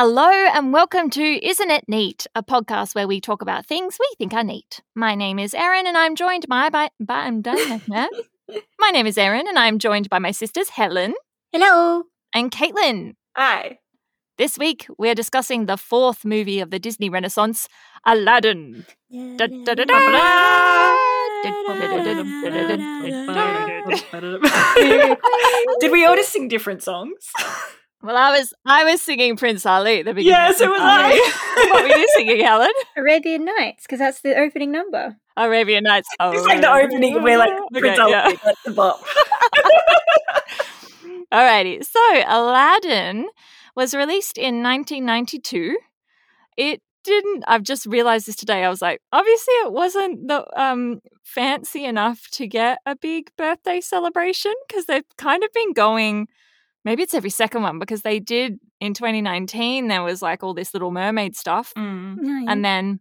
Hello 0.00 0.30
and 0.30 0.72
welcome 0.72 1.10
to 1.10 1.44
Isn't 1.44 1.72
It 1.72 1.88
Neat, 1.88 2.28
a 2.36 2.40
podcast 2.40 2.94
where 2.94 3.08
we 3.08 3.20
talk 3.20 3.42
about 3.42 3.66
things 3.66 3.96
we 3.98 4.08
think 4.16 4.32
are 4.32 4.44
neat. 4.44 4.80
My 4.94 5.16
name 5.16 5.40
is 5.40 5.54
Erin 5.54 5.88
and 5.88 5.98
I'm 5.98 6.14
joined 6.14 6.46
by, 6.46 6.70
by, 6.70 6.90
by 7.00 7.14
I'm 7.14 7.42
done. 7.42 7.82
My 8.78 8.90
name 8.90 9.08
is 9.08 9.18
Erin 9.18 9.48
and 9.48 9.58
I'm 9.58 9.80
joined 9.80 10.08
by 10.08 10.20
my 10.20 10.30
sisters 10.30 10.68
Helen 10.68 11.14
Hello. 11.50 12.04
and 12.32 12.52
Caitlin. 12.52 13.16
Hi. 13.34 13.80
This 14.36 14.56
week 14.56 14.86
we're 14.98 15.16
discussing 15.16 15.66
the 15.66 15.76
fourth 15.76 16.24
movie 16.24 16.60
of 16.60 16.70
the 16.70 16.78
Disney 16.78 17.10
Renaissance, 17.10 17.68
Aladdin. 18.06 18.86
Did 19.10 19.50
we 25.90 26.04
all 26.06 26.14
just 26.14 26.30
sing 26.30 26.46
different 26.46 26.84
songs? 26.84 27.32
Well, 28.02 28.16
I 28.16 28.30
was 28.38 28.54
I 28.64 28.84
was 28.84 29.02
singing 29.02 29.36
Prince 29.36 29.66
Ali 29.66 30.00
at 30.00 30.04
the 30.04 30.14
beginning. 30.14 30.38
Yes, 30.38 30.60
it 30.60 30.68
was 30.68 30.80
Ali. 30.80 30.88
I. 30.88 31.68
what 31.72 31.82
were 31.82 31.96
you 31.96 32.08
singing, 32.14 32.44
Helen? 32.44 32.70
Arabian 32.96 33.44
Nights, 33.44 33.84
because 33.84 33.98
that's 33.98 34.20
the 34.20 34.36
opening 34.38 34.70
number. 34.70 35.16
Arabian 35.36 35.84
Nights. 35.84 36.08
Oh, 36.20 36.30
It's 36.36 36.46
like 36.46 36.60
the 36.60 36.70
opening, 36.72 37.16
and 37.16 37.24
we're 37.24 37.38
like, 37.38 37.52
Prince 37.72 37.98
Okay, 37.98 38.00
Ali, 38.00 38.10
yeah. 38.12 38.32
that's 38.44 38.62
the 38.64 38.70
bop. 38.72 39.00
Alrighty, 41.32 41.84
so 41.84 42.00
Aladdin 42.26 43.28
was 43.76 43.94
released 43.94 44.38
in 44.38 44.62
1992. 44.62 45.76
It 46.56 46.80
didn't. 47.04 47.44
I've 47.46 47.62
just 47.62 47.84
realized 47.86 48.26
this 48.26 48.36
today. 48.36 48.64
I 48.64 48.68
was 48.70 48.80
like, 48.80 49.00
obviously, 49.12 49.54
it 49.54 49.72
wasn't 49.72 50.28
the 50.28 50.46
um 50.60 51.00
fancy 51.24 51.84
enough 51.84 52.28
to 52.32 52.46
get 52.46 52.78
a 52.86 52.96
big 52.96 53.30
birthday 53.36 53.80
celebration 53.80 54.54
because 54.68 54.86
they've 54.86 55.04
kind 55.16 55.42
of 55.44 55.52
been 55.52 55.72
going. 55.72 56.28
Maybe 56.84 57.02
it's 57.02 57.14
every 57.14 57.30
second 57.30 57.62
one 57.62 57.78
because 57.78 58.02
they 58.02 58.20
did 58.20 58.58
in 58.80 58.94
2019. 58.94 59.88
There 59.88 60.02
was 60.02 60.22
like 60.22 60.42
all 60.42 60.54
this 60.54 60.72
Little 60.74 60.90
Mermaid 60.90 61.36
stuff, 61.36 61.72
Mm. 61.76 62.16
Oh, 62.22 62.44
and 62.48 62.64
then 62.64 63.00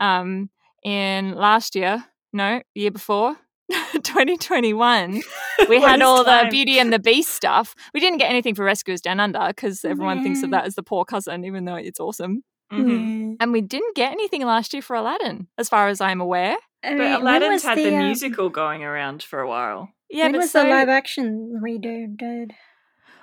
um 0.00 0.50
in 0.84 1.34
last 1.34 1.74
year, 1.74 2.04
no, 2.32 2.62
year 2.74 2.90
before. 2.90 3.36
2021 3.94 5.22
we 5.68 5.80
had 5.80 5.96
is 6.00 6.02
all 6.06 6.22
the? 6.24 6.46
Beauty 6.50 6.78
and 6.78 6.92
the 6.92 6.98
Beast 7.00 7.30
stuff. 7.34 7.74
We 7.92 7.98
didn't 8.00 8.18
get 8.18 8.30
anything 8.30 8.54
for 8.54 8.64
Rescuers 8.64 9.00
Down 9.00 9.18
Under 9.20 9.44
because 9.48 9.84
everyone 9.84 10.22
thinks 10.22 10.42
of 10.44 10.50
that 10.52 10.64
as 10.66 10.76
the 10.76 10.82
poor 10.84 11.04
cousin, 11.04 11.44
even 11.44 11.64
though 11.64 11.74
it's 11.74 11.98
awesome. 12.00 12.42
Mhm. 12.72 13.36
And 13.40 13.52
we 13.52 13.60
didn't 13.60 13.94
get 13.96 14.12
anything 14.12 14.42
last 14.44 14.72
year 14.72 14.82
for 14.82 14.96
Aladdin, 14.96 15.48
as 15.58 15.68
far 15.68 15.88
as 15.88 16.00
I'm 16.00 16.20
aware. 16.20 16.56
I 16.84 16.90
But 16.90 16.98
mean, 16.98 16.98
when 16.98 17.20
Aladdin's 17.22 17.62
had 17.64 17.78
the, 17.78 17.94
um, 17.96 18.04
musical 18.06 18.48
going 18.50 18.82
around 18.84 19.22
for 19.22 19.40
a 19.40 19.48
while. 19.48 19.90
Yeah, 20.10 20.24
when 20.24 20.32
but 20.32 20.38
was 20.42 20.50
so 20.52 20.62
the 20.62 20.70
live 20.70 20.88
action 20.88 21.60
redo? 21.64 22.16
Did 22.16 22.52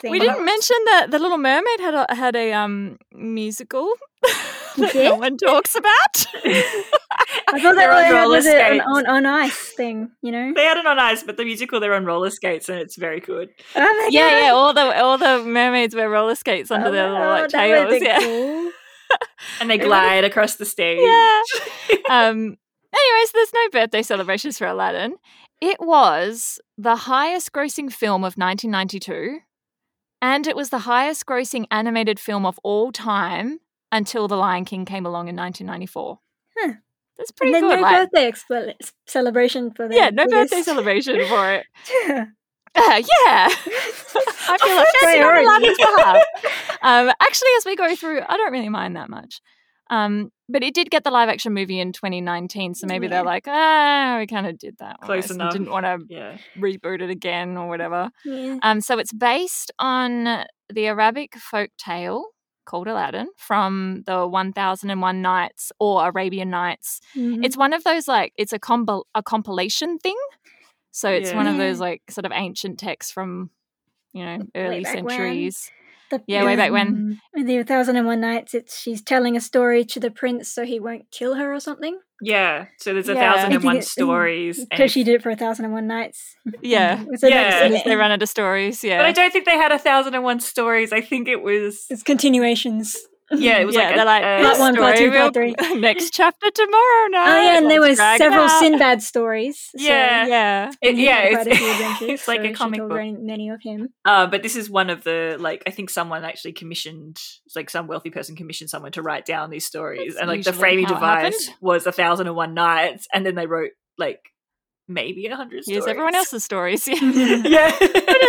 thing? 0.03 0.11
we 0.11 0.19
didn't 0.19 0.45
mention 0.45 0.75
that 0.85 1.07
the 1.09 1.17
Little 1.19 1.37
Mermaid 1.39 1.79
had 1.79 1.93
a 1.95 2.15
had 2.15 2.35
a 2.35 2.53
um 2.53 2.97
musical 3.13 3.91
that 4.77 4.93
no 4.95 5.15
one 5.15 5.37
talks 5.37 5.75
about. 5.75 6.15
I 7.55 7.59
thought 7.61 7.75
They're 7.75 7.89
that 7.93 8.07
on 8.09 8.13
roller 8.13 8.37
was 8.37 8.45
an 8.45 8.51
skates. 8.53 8.85
on, 8.87 9.05
on 9.07 9.25
ice 9.25 9.73
thing, 9.75 10.09
you 10.21 10.31
know? 10.31 10.53
They 10.55 10.63
had 10.63 10.77
it 10.77 10.85
on 10.85 10.97
ice, 10.99 11.23
but 11.23 11.37
the 11.37 11.45
musical 11.45 11.79
they're 11.79 11.93
on 11.93 12.05
roller 12.05 12.29
skates, 12.31 12.69
and 12.69 12.79
it's 12.79 12.95
very 12.95 13.19
good. 13.19 13.49
Oh 13.75 13.79
my 13.79 14.09
yeah, 14.11 14.29
God. 14.29 14.37
yeah, 14.45 14.51
all 14.51 14.73
the 14.73 15.01
all 15.03 15.17
the 15.17 15.43
mermaids 15.43 15.95
wear 15.95 16.09
roller 16.09 16.35
skates 16.35 16.71
under 16.71 16.87
Oh 16.87 16.91
their 16.91 17.09
little 17.11 17.27
like 17.27 17.51
God, 17.51 17.51
that 17.51 17.85
would've 17.87 18.01
tails. 18.01 18.03
Yeah. 18.03 18.19
cool. 18.19 18.71
And 19.59 19.69
they 19.69 19.77
glide 19.77 20.23
across 20.23 20.55
the 20.55 20.65
stage. 20.65 20.99
Yeah. 21.01 21.41
um 22.09 22.57
anyways 22.95 23.31
there's 23.33 23.53
no 23.53 23.69
birthday 23.71 24.01
celebrations 24.01 24.57
for 24.57 24.65
aladdin 24.65 25.15
it 25.61 25.79
was 25.79 26.59
the 26.77 26.95
highest 26.95 27.51
grossing 27.51 27.91
film 27.91 28.23
of 28.23 28.35
1992 28.37 29.39
and 30.23 30.47
it 30.47 30.55
was 30.55 30.69
the 30.71 30.79
highest 30.79 31.25
grossing 31.27 31.65
animated 31.69 32.19
film 32.19 32.45
of 32.47 32.59
all 32.63 32.91
time 32.91 33.59
until 33.91 34.27
the 34.27 34.37
lion 34.37 34.65
king 34.65 34.85
came 34.85 35.05
along 35.05 35.27
in 35.27 35.35
1994 35.35 36.19
Huh. 36.57 36.73
that's 37.17 37.31
pretty 37.31 37.53
and 37.53 37.63
then 37.63 37.69
good 37.69 37.75
no 37.75 37.81
like- 37.83 38.11
birthday 38.11 38.75
celebration 39.05 39.69
for 39.71 39.87
the 39.87 39.95
yeah 39.95 40.09
no 40.09 40.25
birthday 40.25 40.61
celebration 40.61 41.15
for 41.27 41.51
it 41.53 41.65
Yeah. 42.07 42.25
uh, 42.75 43.01
yeah 43.01 43.47
i 43.49 44.57
feel 44.59 44.75
like 44.75 44.87
That's 44.93 45.03
on 45.03 45.03
priority. 45.03 45.45
aladdin's 45.45 45.77
behalf 45.77 46.17
um, 46.85 47.11
actually, 47.21 47.49
as 47.57 47.65
we 47.65 47.77
go 47.77 47.95
through, 47.95 48.19
I 48.27 48.35
don't 48.35 48.51
really 48.51 48.67
mind 48.67 48.97
that 48.97 49.09
much. 49.09 49.39
Um, 49.89 50.31
but 50.53 50.63
it 50.63 50.73
did 50.73 50.89
get 50.89 51.03
the 51.03 51.11
live 51.11 51.27
action 51.27 51.51
movie 51.53 51.79
in 51.81 51.91
2019, 51.91 52.75
so 52.75 52.87
maybe 52.87 53.07
Yeah. 53.07 53.09
they're 53.09 53.23
like, 53.25 53.43
ah, 53.47 54.15
we 54.19 54.27
kind 54.27 54.47
of 54.47 54.57
did 54.57 54.77
that. 54.79 55.01
Close 55.01 55.29
enough. 55.29 55.51
Didn't 55.51 55.69
want 55.71 55.85
to 55.85 55.99
Yeah. 56.07 56.37
reboot 56.57 57.01
it 57.01 57.09
again 57.09 57.57
or 57.57 57.67
whatever. 57.67 58.11
yeah. 58.23 58.59
Um, 58.63 58.79
so 58.79 58.97
it's 58.99 59.11
based 59.11 59.71
on 59.79 60.45
the 60.71 60.87
Arabic 60.87 61.35
folk 61.35 61.71
tale 61.77 62.27
called 62.65 62.87
Aladdin 62.87 63.27
from 63.35 64.03
the 64.05 64.25
1001 64.25 65.21
Nights 65.21 65.73
or 65.79 66.07
Arabian 66.07 66.49
Nights. 66.49 67.01
Mhm. 67.13 67.43
It's 67.43 67.57
one 67.57 67.73
of 67.73 67.83
those 67.83 68.07
like 68.07 68.31
it's 68.37 68.53
a 68.53 68.59
comp- 68.59 69.03
a 69.13 69.21
compilation 69.21 69.97
thing. 69.99 70.15
So 70.91 71.09
it's 71.09 71.33
one 71.33 71.47
of 71.47 71.57
those 71.57 71.79
like 71.81 72.03
sort 72.09 72.23
of 72.25 72.31
ancient 72.31 72.79
texts 72.79 73.11
from 73.11 73.49
you 74.13 74.23
know 74.23 74.37
early 74.55 74.83
centuries. 74.85 75.69
when. 75.69 75.82
Centuries. 76.13 76.25
The- 76.27 76.33
yeah, 76.33 76.45
way 76.45 76.55
back 76.55 76.71
when. 76.71 76.87
um, 76.87 77.19
In 77.35 77.45
the 77.47 77.57
1001 77.57 78.19
Nights, 78.19 78.53
it's 78.53 78.79
she's 78.79 79.01
telling 79.01 79.35
a 79.37 79.41
story 79.41 79.83
to 79.85 79.99
the 79.99 80.11
prince 80.11 80.49
so 80.49 80.63
he 80.65 80.79
won't 80.79 81.11
kill 81.11 81.35
her 81.35 81.53
or 81.53 81.59
something. 81.59 81.99
Yeah. 82.21 82.67
So 82.79 82.93
there's 82.93 83.09
a 83.09 83.13
Yeah. 83.13 83.19
thousand 83.33 83.45
and 83.45 83.53
I 83.53 83.57
think 83.57 83.63
one 83.65 83.77
it- 83.77 83.85
stories. 83.85 84.65
Because 84.69 84.91
she 84.91 85.03
did 85.03 85.15
it 85.15 85.21
for 85.23 85.29
a 85.29 85.35
1001 85.35 85.87
Nights. 85.87 86.35
Yeah. 86.61 87.03
So 87.17 87.27
Yeah. 87.27 87.35
that's- 87.43 87.53
As 87.53 87.67
soon 87.67 87.73
as 87.77 87.83
they 87.83 87.95
run 87.95 88.11
out 88.11 88.21
of 88.23 88.29
stories, 88.29 88.83
yeah. 88.83 88.97
But 88.97 89.05
I 89.07 89.11
don't 89.11 89.31
think 89.33 89.45
they 89.45 89.57
had 89.57 89.71
a 89.71 89.79
thousand 89.79 90.13
and 90.15 90.23
one 90.23 90.39
stories. 90.39 90.93
I 90.93 91.01
think 91.01 91.27
it 91.27 91.41
was 91.41 91.85
It's 91.89 92.03
continuations. 92.03 92.95
Yeah, 93.37 93.59
it 93.59 93.65
was 93.65 93.75
yeah, 93.75 93.81
like, 93.89 93.95
they're 93.95 94.03
a, 94.03 94.05
like 94.05 94.23
uh, 94.23 94.43
Part 94.43 94.59
one, 94.59 94.75
part 94.75 94.97
two, 94.97 95.11
part 95.11 95.35
will- 95.35 95.75
next 95.79 96.11
chapter 96.13 96.49
tomorrow 96.51 97.07
night. 97.09 97.27
Oh 97.27 97.41
yeah, 97.43 97.57
and 97.57 97.69
there 97.71 97.81
was 97.81 97.97
several 97.97 98.45
out. 98.45 98.59
Sinbad 98.59 99.01
stories. 99.01 99.59
so- 99.75 99.83
Yeah. 99.83 100.25
Yeah, 100.27 100.71
it- 100.81 100.95
yeah, 100.95 101.19
it's, 101.23 101.35
quite 101.35 101.47
a 101.47 101.55
few 101.55 101.71
adventures, 101.71 102.09
it's 102.09 102.27
like 102.27 102.41
so 102.41 102.45
a 102.49 102.53
comic 102.53 102.79
book. 102.81 103.19
many 103.21 103.49
of 103.49 103.61
him. 103.61 103.89
Uh, 104.05 104.27
but 104.27 104.43
this 104.43 104.55
is 104.55 104.69
one 104.69 104.89
of 104.89 105.03
the 105.03 105.37
like 105.39 105.63
I 105.67 105.71
think 105.71 105.89
someone 105.89 106.23
actually 106.23 106.53
commissioned 106.53 107.17
like 107.55 107.69
some 107.69 107.87
wealthy 107.87 108.09
person 108.09 108.35
commissioned 108.35 108.69
someone 108.69 108.91
to 108.93 109.01
write 109.01 109.25
down 109.25 109.49
these 109.49 109.65
stories, 109.65 110.13
That's 110.13 110.21
and 110.21 110.27
like 110.29 110.43
the 110.43 110.53
framing 110.53 110.85
device 110.85 111.49
was 111.61 111.85
a 111.87 111.91
thousand 111.91 112.27
and 112.27 112.35
one 112.35 112.53
nights, 112.53 113.07
and 113.13 113.25
then 113.25 113.35
they 113.35 113.45
wrote 113.47 113.71
like 113.97 114.19
maybe 114.87 115.25
a 115.27 115.35
hundred 115.35 115.63
stories. 115.63 115.77
here's 115.77 115.87
everyone 115.87 116.13
else's 116.15 116.43
stories. 116.43 116.87
Yeah. 116.87 117.71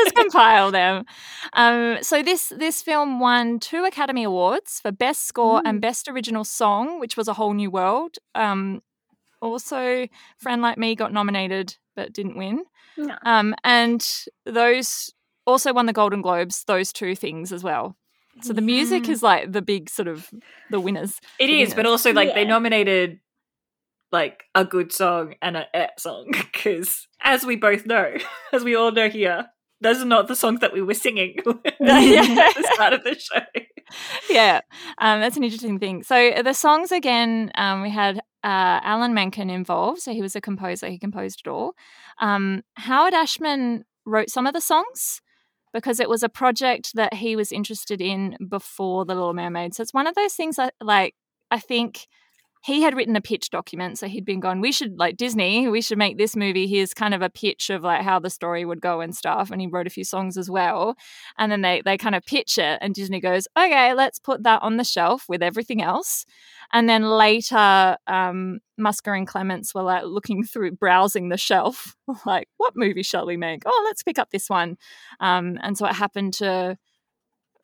Yeah, 0.04 0.10
just 0.10 0.14
compile 0.16 0.70
them. 0.70 1.04
Um, 1.52 1.98
so 2.02 2.22
this 2.22 2.52
this 2.56 2.82
film 2.82 3.20
won 3.20 3.58
two 3.60 3.84
Academy 3.84 4.24
Awards 4.24 4.80
for 4.80 4.92
Best 4.92 5.26
Score 5.26 5.62
and 5.64 5.80
Best 5.80 6.08
Original 6.08 6.44
Song, 6.44 7.00
which 7.00 7.16
was 7.16 7.28
a 7.28 7.34
whole 7.34 7.54
new 7.54 7.70
world. 7.70 8.16
Um, 8.34 8.82
also, 9.40 10.06
Friend 10.38 10.62
Like 10.62 10.78
Me 10.78 10.94
got 10.94 11.12
nominated 11.12 11.76
but 11.96 12.12
didn't 12.12 12.36
win. 12.36 12.64
No. 12.96 13.14
Um, 13.24 13.54
and 13.62 14.04
those 14.46 15.12
also 15.46 15.72
won 15.72 15.86
the 15.86 15.92
Golden 15.92 16.22
Globes. 16.22 16.64
Those 16.64 16.92
two 16.92 17.14
things 17.14 17.52
as 17.52 17.62
well. 17.62 17.96
So 18.42 18.52
the 18.52 18.62
music 18.62 19.06
Yeah. 19.06 19.12
is 19.12 19.22
like 19.22 19.52
the 19.52 19.62
big 19.62 19.88
sort 19.88 20.08
of 20.08 20.28
the 20.70 20.80
winners. 20.80 21.20
it 21.38 21.46
the 21.46 21.62
is. 21.62 21.72
But 21.74 21.86
also 21.86 22.12
like 22.12 22.34
they 22.34 22.44
nominated 22.44 23.20
like 24.10 24.44
a 24.54 24.64
good 24.64 24.92
song 24.92 25.34
and 25.42 25.56
a 25.56 25.66
eh 25.76 25.88
song 25.98 26.26
because 26.32 27.06
as 27.20 27.44
we 27.44 27.54
both 27.56 27.86
know, 27.86 28.14
as 28.52 28.64
we 28.64 28.74
all 28.74 28.90
know 28.92 29.08
here. 29.08 29.46
Those 29.84 30.02
are 30.02 30.06
not 30.06 30.26
the 30.26 30.34
songs 30.34 30.58
that 30.60 30.72
we 30.72 30.82
were 30.82 30.94
singing 30.94 31.36
Yeah. 31.80 32.22
at 32.48 32.54
the 32.56 32.70
start 32.74 32.92
of 32.94 33.04
the 33.04 33.16
show. 33.16 33.40
yeah, 34.30 34.60
um, 34.98 35.20
that's 35.20 35.36
an 35.36 35.44
interesting 35.44 35.78
thing. 35.78 36.02
So 36.02 36.32
the 36.42 36.54
songs 36.54 36.90
again, 36.90 37.52
um, 37.54 37.82
we 37.82 37.90
had 37.90 38.18
uh, 38.42 38.80
Alan 38.82 39.14
Menken 39.14 39.50
involved, 39.50 40.00
so 40.00 40.12
he 40.12 40.22
was 40.22 40.34
a 40.34 40.40
composer. 40.40 40.88
He 40.88 40.98
composed 40.98 41.42
it 41.44 41.48
all. 41.50 41.74
Um, 42.20 42.62
Howard 42.74 43.14
Ashman 43.14 43.84
wrote 44.04 44.30
some 44.30 44.46
of 44.46 44.54
the 44.54 44.60
songs 44.60 45.20
because 45.72 46.00
it 46.00 46.08
was 46.08 46.22
a 46.22 46.28
project 46.28 46.92
that 46.94 47.14
he 47.14 47.36
was 47.36 47.52
interested 47.52 48.00
in 48.00 48.36
before 48.48 49.04
The 49.04 49.14
Little 49.14 49.34
Mermaid. 49.34 49.74
So 49.74 49.82
it's 49.82 49.94
one 49.94 50.06
of 50.06 50.14
those 50.14 50.34
things 50.34 50.56
that, 50.56 50.74
like, 50.80 51.14
I 51.50 51.58
think 51.58 52.06
he 52.64 52.80
had 52.80 52.96
written 52.96 53.14
a 53.14 53.20
pitch 53.20 53.50
document. 53.50 53.98
So 53.98 54.08
he'd 54.08 54.24
been 54.24 54.40
going, 54.40 54.62
we 54.62 54.72
should, 54.72 54.98
like, 54.98 55.18
Disney, 55.18 55.68
we 55.68 55.82
should 55.82 55.98
make 55.98 56.16
this 56.16 56.34
movie. 56.34 56.66
Here's 56.66 56.94
kind 56.94 57.12
of 57.12 57.20
a 57.20 57.28
pitch 57.28 57.68
of, 57.68 57.82
like, 57.82 58.00
how 58.00 58.18
the 58.18 58.30
story 58.30 58.64
would 58.64 58.80
go 58.80 59.02
and 59.02 59.14
stuff. 59.14 59.50
And 59.50 59.60
he 59.60 59.66
wrote 59.66 59.86
a 59.86 59.90
few 59.90 60.02
songs 60.02 60.38
as 60.38 60.48
well. 60.48 60.96
And 61.36 61.52
then 61.52 61.60
they, 61.60 61.82
they 61.84 61.98
kind 61.98 62.14
of 62.14 62.24
pitch 62.24 62.56
it, 62.56 62.78
and 62.80 62.94
Disney 62.94 63.20
goes, 63.20 63.46
okay, 63.54 63.92
let's 63.92 64.18
put 64.18 64.44
that 64.44 64.62
on 64.62 64.78
the 64.78 64.84
shelf 64.84 65.26
with 65.28 65.42
everything 65.42 65.82
else. 65.82 66.24
And 66.72 66.88
then 66.88 67.04
later, 67.04 67.98
um, 68.06 68.60
Musker 68.80 69.14
and 69.14 69.26
Clements 69.26 69.74
were 69.74 69.82
like 69.82 70.04
looking 70.04 70.42
through, 70.42 70.72
browsing 70.72 71.28
the 71.28 71.36
shelf, 71.36 71.94
like, 72.24 72.48
what 72.56 72.72
movie 72.76 73.02
shall 73.02 73.26
we 73.26 73.36
make? 73.36 73.64
Oh, 73.66 73.82
let's 73.84 74.02
pick 74.02 74.18
up 74.18 74.30
this 74.30 74.48
one. 74.48 74.78
Um, 75.20 75.58
and 75.62 75.76
so 75.76 75.84
it 75.84 75.94
happened 75.94 76.32
to 76.34 76.78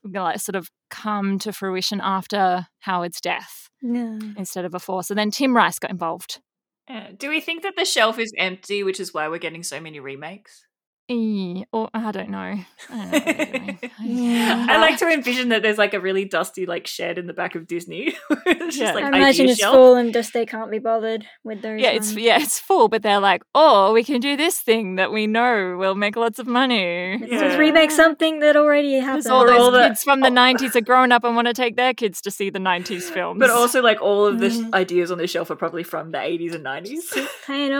like 0.04 0.40
sort 0.40 0.56
of 0.56 0.68
come 0.90 1.38
to 1.40 1.52
fruition 1.52 2.00
after 2.02 2.66
Howard's 2.80 3.20
death 3.20 3.68
No. 3.82 4.18
instead 4.36 4.64
of 4.64 4.72
before. 4.72 5.02
So 5.02 5.14
then 5.14 5.30
Tim 5.30 5.56
Rice 5.56 5.78
got 5.78 5.90
involved. 5.90 6.40
Yeah. 6.88 7.10
Do 7.16 7.28
we 7.28 7.40
think 7.40 7.62
that 7.62 7.76
the 7.76 7.84
shelf 7.84 8.18
is 8.18 8.32
empty, 8.36 8.82
which 8.82 8.98
is 8.98 9.14
why 9.14 9.28
we're 9.28 9.38
getting 9.38 9.62
so 9.62 9.80
many 9.80 10.00
remakes? 10.00 10.64
Eh, 11.10 11.64
or 11.72 11.90
I 11.92 12.12
don't 12.12 12.30
know. 12.30 12.38
I 12.38 12.64
don't 12.88 13.10
know 13.10 13.10
what 13.10 13.24
they're 13.24 13.46
doing. 13.58 13.78
Yeah. 14.02 14.66
I 14.68 14.78
like 14.78 14.98
to 14.98 15.08
envision 15.08 15.48
that 15.50 15.62
there's 15.62 15.76
like 15.76 15.92
a 15.92 16.00
really 16.00 16.24
dusty 16.24 16.66
like 16.66 16.86
shed 16.86 17.18
in 17.18 17.26
the 17.26 17.32
back 17.32 17.54
of 17.56 17.66
Disney. 17.66 18.14
it's 18.46 18.76
Yeah. 18.76 18.84
just 18.86 18.94
like 18.94 19.04
I 19.04 19.08
imagine 19.08 19.48
it's 19.48 19.58
shelf. 19.60 19.74
full 19.74 19.96
and 19.96 20.12
just 20.12 20.32
they 20.32 20.46
can't 20.46 20.70
be 20.70 20.78
bothered 20.78 21.26
with 21.44 21.62
those. 21.62 21.80
yeah, 21.80 21.90
it's 21.90 22.14
yeah, 22.14 22.38
it's 22.40 22.58
full, 22.60 22.88
but 22.88 23.02
they're 23.02 23.18
like, 23.20 23.42
oh, 23.54 23.92
we 23.92 24.04
can 24.04 24.20
do 24.20 24.36
this 24.36 24.60
thing 24.60 24.94
that 24.96 25.10
we 25.12 25.26
know 25.26 25.76
will 25.76 25.94
make 25.96 26.14
lots 26.16 26.38
of 26.38 26.46
money. 26.46 27.18
Let's 27.20 27.32
Yeah. 27.32 27.40
just 27.40 27.58
remake 27.58 27.90
something 27.90 28.38
that 28.40 28.56
already 28.56 28.94
happened. 29.00 29.24
Because 29.24 29.30
all 29.32 29.46
those 29.46 29.58
all 29.60 29.70
the- 29.72 29.88
kids 29.88 30.02
from 30.04 30.20
the 30.20 30.28
'90s 30.30 30.76
are 30.76 30.80
growing 30.90 31.10
up 31.12 31.24
and 31.24 31.34
want 31.34 31.48
to 31.48 31.54
take 31.54 31.74
their 31.76 31.92
kids 31.92 32.20
to 32.22 32.30
see 32.30 32.50
the 32.50 32.60
'90s 32.60 33.02
films. 33.10 33.40
But 33.40 33.50
also, 33.50 33.82
like 33.82 34.00
all 34.00 34.26
of 34.26 34.38
the 34.38 34.50
sh- 34.50 34.58
Mhm. 34.58 34.74
ideas 34.74 35.10
on 35.10 35.18
the 35.18 35.26
shelf 35.26 35.50
are 35.50 35.56
probably 35.56 35.82
from 35.82 36.12
the 36.12 36.18
80s 36.18 36.54
and 36.54 36.64
90s, 36.64 37.12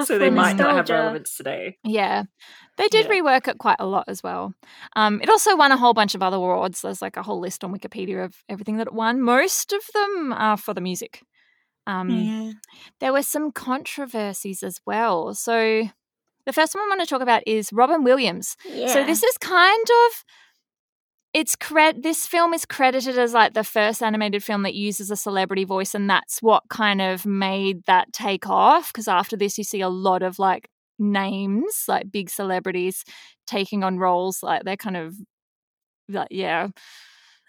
off 0.00 0.06
so 0.06 0.18
they 0.18 0.28
for 0.28 0.34
might 0.34 0.56
not 0.56 0.74
have 0.74 0.88
relevance 0.88 1.36
today. 1.36 1.78
Yeah. 1.84 2.24
They 2.80 2.88
did 2.88 3.06
Yeah. 3.06 3.20
rework 3.20 3.46
it 3.46 3.58
quite 3.58 3.76
a 3.78 3.86
lot 3.86 4.04
as 4.08 4.22
well. 4.22 4.54
Um, 4.96 5.20
it 5.22 5.28
also 5.28 5.54
won 5.56 5.70
a 5.70 5.76
whole 5.76 5.94
bunch 5.94 6.14
of 6.14 6.22
other 6.22 6.36
awards. 6.36 6.80
There's 6.80 7.02
like 7.02 7.16
a 7.16 7.22
whole 7.22 7.38
list 7.40 7.62
on 7.62 7.72
Wikipedia 7.72 8.24
of 8.24 8.34
everything 8.48 8.78
that 8.78 8.86
it 8.86 8.92
won. 8.94 9.20
Most 9.20 9.72
of 9.72 9.82
them 9.92 10.32
are 10.32 10.56
for 10.56 10.72
the 10.74 10.80
music. 10.80 11.22
Um, 11.86 12.08
Yeah. 12.10 12.52
There 13.00 13.12
were 13.12 13.22
some 13.22 13.52
controversies 13.52 14.62
as 14.62 14.80
well. 14.86 15.34
So 15.34 15.88
the 16.46 16.52
first 16.52 16.74
one 16.74 16.84
I 16.84 16.88
want 16.88 17.00
to 17.00 17.06
talk 17.06 17.22
about 17.22 17.42
is 17.46 17.72
Robin 17.72 18.02
Williams. 18.04 18.56
yeah. 18.64 18.88
So 18.92 19.04
this 19.04 19.22
is 19.22 19.36
kind 19.38 19.86
of 20.08 20.24
it's 21.32 21.54
cred 21.54 22.02
this 22.02 22.26
film 22.26 22.52
is 22.52 22.64
credited 22.66 23.16
as 23.16 23.32
like 23.34 23.54
the 23.54 23.62
first 23.62 24.02
animated 24.02 24.42
film 24.42 24.62
that 24.64 24.74
uses 24.74 25.12
a 25.12 25.16
celebrity 25.16 25.64
voice 25.64 25.94
and 25.94 26.10
that's 26.10 26.42
what 26.42 26.64
kind 26.68 27.00
of 27.00 27.24
made 27.24 27.84
that 27.86 28.12
take 28.12 28.48
off 28.48 28.92
because 28.92 29.06
after 29.06 29.36
this 29.36 29.56
you 29.56 29.62
see 29.62 29.80
a 29.80 29.88
lot 29.88 30.22
of 30.22 30.40
like 30.40 30.68
names 31.00 31.84
like 31.88 32.12
big 32.12 32.28
celebrities 32.30 33.04
taking 33.46 33.82
on 33.82 33.98
roles 33.98 34.42
like 34.42 34.62
they're 34.64 34.76
kind 34.76 34.96
of 34.96 35.14
like 36.08 36.28
yeah 36.30 36.68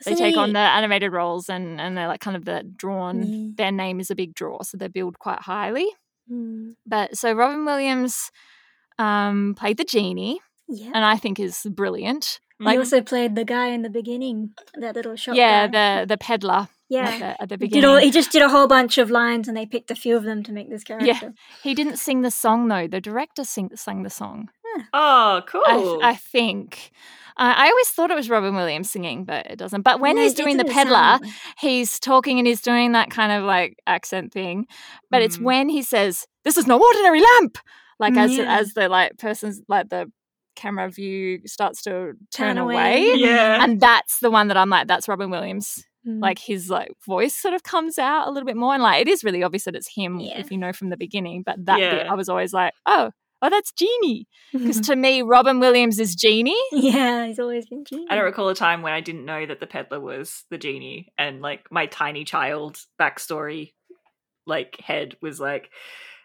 they 0.05 0.15
take 0.15 0.37
on 0.37 0.53
the 0.53 0.59
animated 0.59 1.11
roles 1.11 1.47
and 1.49 1.79
and 1.79 1.95
they're 1.97 2.07
like 2.07 2.21
kind 2.21 2.35
of 2.37 2.45
the 2.45 2.63
drawn 2.75 3.23
Mm. 3.23 3.55
their 3.57 3.71
name 3.71 3.99
is 3.99 4.09
a 4.09 4.15
big 4.15 4.33
draw 4.33 4.63
so 4.63 4.77
they're 4.77 4.89
billed 4.89 5.19
quite 5.19 5.41
highly 5.41 5.87
Mm. 6.31 6.73
but 6.85 7.17
so 7.17 7.33
robin 7.33 7.65
williams 7.65 8.31
um 8.99 9.53
played 9.57 9.77
the 9.77 9.83
genie 9.83 10.39
Yeah. 10.69 10.91
and 10.93 11.03
i 11.03 11.17
think 11.17 11.39
is 11.39 11.65
brilliant 11.69 12.39
he 12.59 12.65
like- 12.65 12.77
also 12.79 13.01
played 13.01 13.35
the 13.35 13.43
guy 13.43 13.67
in 13.69 13.81
the 13.81 13.89
beginning, 13.89 14.53
that 14.75 14.95
little 14.95 15.15
shop. 15.15 15.35
yeah 15.35 15.67
guy. 15.67 16.01
the 16.01 16.05
the 16.07 16.17
peddler 16.17 16.69
yeah. 16.91 17.09
at 17.09 17.19
the, 17.19 17.41
at 17.43 17.49
the 17.49 17.55
He 17.55 17.57
beginning 17.57 17.81
did 17.81 17.87
all, 17.89 17.97
he 17.97 18.11
just 18.11 18.31
did 18.31 18.41
a 18.43 18.49
whole 18.49 18.67
bunch 18.67 18.97
of 18.97 19.09
lines, 19.09 19.47
and 19.47 19.55
they 19.57 19.65
picked 19.65 19.89
a 19.91 19.95
few 19.95 20.15
of 20.17 20.23
them 20.23 20.43
to 20.43 20.51
make 20.51 20.69
this 20.69 20.83
character. 20.83 21.07
Yeah, 21.07 21.29
he 21.63 21.73
didn't 21.73 21.97
sing 21.97 22.21
the 22.21 22.31
song 22.31 22.67
though 22.67 22.87
the 22.87 23.01
director 23.01 23.43
sing, 23.43 23.69
sang 23.75 24.03
the 24.03 24.09
song 24.09 24.49
Oh, 24.93 25.41
cool. 25.47 25.63
I, 26.01 26.11
I 26.11 26.15
think 26.15 26.91
uh, 27.37 27.53
i 27.57 27.67
always 27.69 27.89
thought 27.89 28.11
it 28.11 28.15
was 28.15 28.29
robin 28.29 28.55
williams 28.55 28.89
singing 28.91 29.23
but 29.25 29.45
it 29.47 29.57
doesn't 29.57 29.81
but 29.83 29.99
when 29.99 30.15
No, 30.17 30.21
he's 30.21 30.33
doing 30.33 30.57
the 30.57 30.63
didn't 30.63 30.75
peddler 30.75 30.95
sound 30.95 31.25
he's 31.57 31.99
talking 31.99 32.37
and 32.39 32.47
he's 32.47 32.61
doing 32.61 32.91
that 32.93 33.09
kind 33.09 33.31
of 33.31 33.43
like 33.43 33.77
accent 33.87 34.31
thing 34.33 34.65
but 35.09 35.21
it's 35.21 35.37
Mhm. 35.37 35.43
when 35.43 35.69
he 35.69 35.81
says 35.81 36.25
this 36.45 36.57
is 36.57 36.67
no 36.67 36.77
ordinary 36.81 37.21
lamp 37.21 37.57
like 37.99 38.15
as 38.17 38.31
Yeah. 38.37 38.59
as 38.59 38.73
the 38.73 38.87
like 38.89 39.17
person's 39.17 39.61
like 39.67 39.89
the 39.89 40.11
camera 40.55 40.89
view 40.89 41.39
starts 41.47 41.81
to 41.83 41.91
turn, 41.91 42.55
Turn 42.55 42.57
away, 42.57 42.75
away. 43.11 43.13
yeah. 43.15 43.63
and 43.63 43.79
that's 43.79 44.19
the 44.19 44.29
one 44.31 44.47
that 44.49 44.57
i'm 44.57 44.69
like 44.69 44.87
that's 44.87 45.07
robin 45.07 45.29
williams 45.29 45.83
Mm. 46.07 46.19
like 46.19 46.39
his 46.39 46.67
like 46.69 46.91
voice 47.05 47.35
sort 47.35 47.53
of 47.53 47.61
comes 47.61 47.99
out 47.99 48.27
a 48.27 48.31
little 48.31 48.47
bit 48.47 48.57
more 48.57 48.73
and 48.73 48.81
like 48.81 49.01
it 49.01 49.07
is 49.07 49.23
really 49.23 49.43
obvious 49.43 49.65
that 49.65 49.75
it's 49.75 49.93
him 49.93 50.19
Yeah. 50.19 50.39
if 50.39 50.51
you 50.51 50.57
know 50.57 50.73
from 50.73 50.89
the 50.89 50.97
beginning 50.97 51.43
but 51.45 51.63
that 51.65 51.77
bit 51.79 52.07
i 52.07 52.15
was 52.15 52.27
always 52.27 52.53
like 52.53 52.73
oh 52.87 53.11
oh 53.43 53.49
that's 53.51 53.71
genie 53.71 54.27
because 54.51 54.77
Mm-hmm. 54.77 54.81
to 54.91 54.95
me 54.95 55.21
robin 55.21 55.59
williams 55.59 55.99
is 55.99 56.15
genie 56.15 56.55
yeah, 56.71 57.27
he's 57.27 57.37
always 57.37 57.67
been 57.67 57.85
genius. 57.85 58.07
I 58.09 58.15
don't 58.15 58.25
recall 58.25 58.49
a 58.49 58.55
time 58.55 58.81
when 58.81 58.93
I 58.93 59.01
didn't 59.01 59.25
know 59.25 59.45
that 59.45 59.59
the 59.59 59.67
peddler 59.67 59.99
was 59.99 60.43
the 60.49 60.57
genie, 60.57 61.11
and 61.19 61.41
like 61.41 61.67
my 61.71 61.85
tiny 61.85 62.23
child 62.23 62.79
backstory, 62.99 63.73
like 64.47 64.79
head 64.79 65.15
was 65.21 65.39
like, 65.39 65.69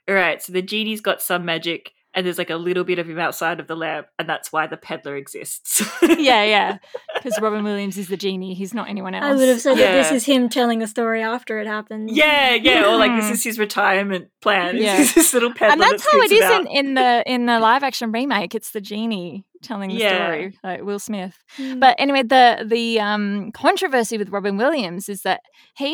all 0.09 0.15
right, 0.15 0.41
so 0.43 0.53
the 0.53 0.63
genie's 0.63 1.01
got 1.03 1.21
some 1.21 1.45
magic, 1.45 1.93
and 2.17 2.27
there's 2.27 2.39
like 2.39 2.51
a 2.51 2.57
little 2.57 2.83
bit 2.83 2.99
of 2.99 3.09
him 3.09 3.19
outside 3.21 3.61
of 3.61 3.69
the 3.69 3.77
lab, 3.77 4.07
and 4.19 4.29
that's 4.29 4.51
why 4.51 4.67
the 4.67 4.77
peddler 4.77 5.15
exists. 5.17 5.81
yeah 6.03 6.43
yeah 6.45 6.79
because 7.15 7.39
robin 7.41 7.63
williams 7.63 7.97
is 7.99 8.09
the 8.09 8.17
genie 8.17 8.55
he's 8.55 8.73
not 8.75 8.89
anyone 8.89 9.15
else 9.15 9.25
I 9.25 9.35
would 9.35 9.49
have 9.49 9.61
said 9.61 9.77
that 9.77 9.93
this 9.93 10.11
is 10.11 10.25
him 10.25 10.49
telling 10.49 10.79
the 10.81 10.87
story 10.87 11.23
after 11.23 11.59
it 11.61 11.67
happened. 11.67 12.11
yeah, 12.11 12.55
yeah, 12.55 12.87
or 12.91 12.97
like 12.97 13.15
this 13.17 13.27
Mhm. 13.27 13.33
is 13.33 13.45
his 13.45 13.59
retirement 13.59 14.29
plan. 14.41 14.77
Yeah. 14.77 14.97
This 14.97 15.09
is 15.11 15.15
this 15.15 15.35
little 15.35 15.53
peddler. 15.53 15.73
and 15.75 15.81
that's 15.81 16.03
that 16.05 16.11
how 16.13 16.21
it 16.23 16.33
is 16.33 16.51
in, 16.51 16.67
in 16.87 16.95
the 16.95 17.23
in 17.35 17.47
the 17.47 17.61
live 17.61 17.83
action 17.85 18.11
remake 18.11 18.55
it's 18.55 18.71
the 18.73 18.81
genie 18.81 19.45
telling 19.63 19.91
the 19.91 19.97
Yeah. 19.97 20.25
story 20.27 20.59
like 20.65 20.83
will 20.83 20.99
smith 20.99 21.37
Mm. 21.59 21.81
But 21.81 21.97
anyway, 21.99 22.23
the 22.23 22.65
the 22.67 23.01
um, 23.01 23.51
controversy 23.53 24.19
with 24.19 24.29
Robin 24.31 24.57
Williams 24.57 25.09
is 25.09 25.23
that 25.23 25.41
he 25.77 25.93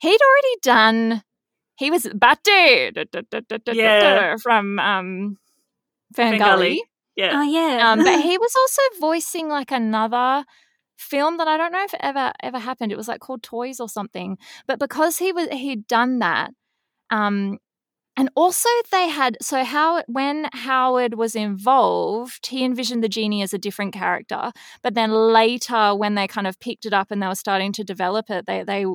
he'd 0.00 0.20
already 0.28 0.56
done. 0.62 1.22
He 1.78 1.90
was 1.90 2.06
Batu 2.14 2.90
Yeah. 3.72 4.36
from 4.42 4.78
um, 4.78 5.36
Ferngully, 6.14 6.78
yeah. 7.16 7.32
oh 7.34 7.42
yeah, 7.42 7.92
um, 7.92 8.04
but 8.04 8.20
he 8.22 8.38
was 8.38 8.54
also 8.56 8.82
voicing 9.00 9.48
like 9.48 9.70
another 9.72 10.44
film 10.96 11.36
that 11.38 11.48
I 11.48 11.56
don't 11.56 11.72
know 11.72 11.84
if 11.84 11.94
it 11.94 12.00
ever 12.02 12.32
ever 12.42 12.58
happened. 12.58 12.92
It 12.92 12.98
was 12.98 13.08
like 13.08 13.20
called 13.20 13.42
Toys 13.42 13.80
or 13.80 13.88
something. 13.88 14.38
But 14.66 14.78
because 14.78 15.18
he 15.18 15.32
was 15.32 15.48
he'd 15.48 15.86
done 15.86 16.18
that, 16.20 16.50
um, 17.10 17.58
and 18.16 18.30
also 18.34 18.68
they 18.90 19.08
had 19.08 19.36
so 19.42 19.62
how 19.64 20.02
when 20.06 20.48
Howard 20.52 21.14
was 21.14 21.36
involved, 21.36 22.46
he 22.46 22.64
envisioned 22.64 23.04
the 23.04 23.08
genie 23.08 23.42
as 23.42 23.52
a 23.52 23.58
different 23.58 23.92
character. 23.92 24.52
But 24.82 24.94
then 24.94 25.12
later, 25.12 25.94
when 25.94 26.14
they 26.14 26.26
kind 26.26 26.46
of 26.46 26.58
picked 26.58 26.86
it 26.86 26.94
up 26.94 27.10
and 27.10 27.22
they 27.22 27.26
were 27.26 27.34
starting 27.34 27.72
to 27.72 27.84
develop 27.84 28.30
it, 28.30 28.46
they 28.46 28.62
they 28.64 28.86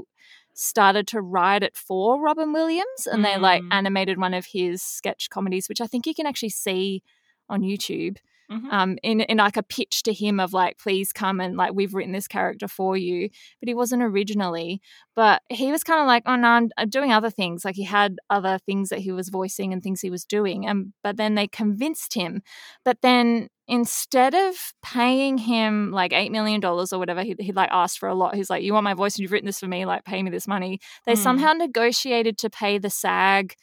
started 0.53 1.07
to 1.07 1.21
write 1.21 1.63
it 1.63 1.75
for 1.75 2.21
Robin 2.21 2.53
Williams, 2.53 3.05
and 3.05 3.23
they 3.25 3.37
like 3.37 3.63
Mm. 3.63 3.69
animated 3.71 4.17
one 4.19 4.33
of 4.33 4.45
his 4.47 4.81
sketch 4.81 5.29
comedies, 5.29 5.67
which 5.69 5.81
I 5.81 5.87
think 5.87 6.05
you 6.05 6.13
can 6.15 6.25
actually 6.25 6.49
see 6.49 7.03
on 7.49 7.61
YouTube 7.61 8.17
Mhm. 8.51 8.71
um, 8.73 8.97
in 9.01 9.21
in 9.21 9.37
like 9.37 9.55
a 9.55 9.63
pitch 9.63 10.03
to 10.03 10.11
him 10.13 10.37
of 10.39 10.51
like, 10.51 10.77
please 10.77 11.13
come 11.13 11.39
and 11.39 11.55
like 11.55 11.73
we've 11.73 11.93
written 11.93 12.11
this 12.11 12.27
character 12.27 12.67
for 12.67 12.97
you. 12.97 13.29
But 13.61 13.69
he 13.69 13.73
wasn't 13.73 14.03
originally. 14.03 14.81
But 15.15 15.41
he 15.49 15.71
was 15.71 15.83
kind 15.85 16.01
of 16.01 16.07
like, 16.07 16.23
oh 16.25 16.35
no, 16.35 16.47
I'm, 16.49 16.69
I'm 16.77 16.89
doing 16.89 17.13
other 17.13 17.29
things. 17.29 17.63
Like 17.63 17.75
he 17.75 17.83
had 17.85 18.17
other 18.29 18.59
things 18.65 18.89
that 18.89 18.99
he 18.99 19.11
was 19.13 19.29
voicing 19.29 19.71
and 19.71 19.81
things 19.81 20.01
he 20.01 20.09
was 20.09 20.25
doing. 20.25 20.65
And 20.67 20.91
but 21.01 21.15
then 21.17 21.35
they 21.35 21.47
convinced 21.47 22.13
him. 22.13 22.41
But 22.83 22.97
then 23.01 23.47
instead 23.71 24.35
of 24.35 24.55
paying 24.83 25.37
him 25.37 25.91
like 25.91 26.11
eight 26.13 26.31
million 26.31 26.59
dollars 26.59 26.91
or 26.93 26.99
whatever, 26.99 27.23
he 27.23 27.35
he 27.39 27.51
like 27.53 27.69
asked 27.71 27.97
for 27.99 28.09
a 28.09 28.13
lot. 28.13 28.35
He's 28.35 28.49
like, 28.49 28.63
you 28.63 28.73
want 28.73 28.83
my 28.83 28.93
voice 28.93 29.15
and 29.15 29.21
you've 29.23 29.31
written 29.31 29.45
this 29.47 29.59
for 29.61 29.67
me, 29.67 29.85
like 29.85 30.03
pay 30.05 30.21
me 30.21 30.29
this 30.29 30.47
money. 30.47 30.79
They 31.05 31.15
Hmm. 31.15 31.21
somehow 31.21 31.53
negotiated 31.53 32.37
to 32.39 32.49
pay 32.49 32.77
the 32.77 32.89
SAG 32.89 33.55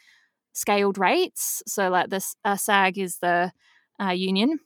scaled 0.54 0.98
rates. 0.98 1.62
So 1.66 1.90
like 1.90 2.08
this 2.10 2.34
uh, 2.44 2.56
SAG 2.56 2.98
is 2.98 3.18
the 3.18 3.52
uh, 4.02 4.10
union. 4.10 4.58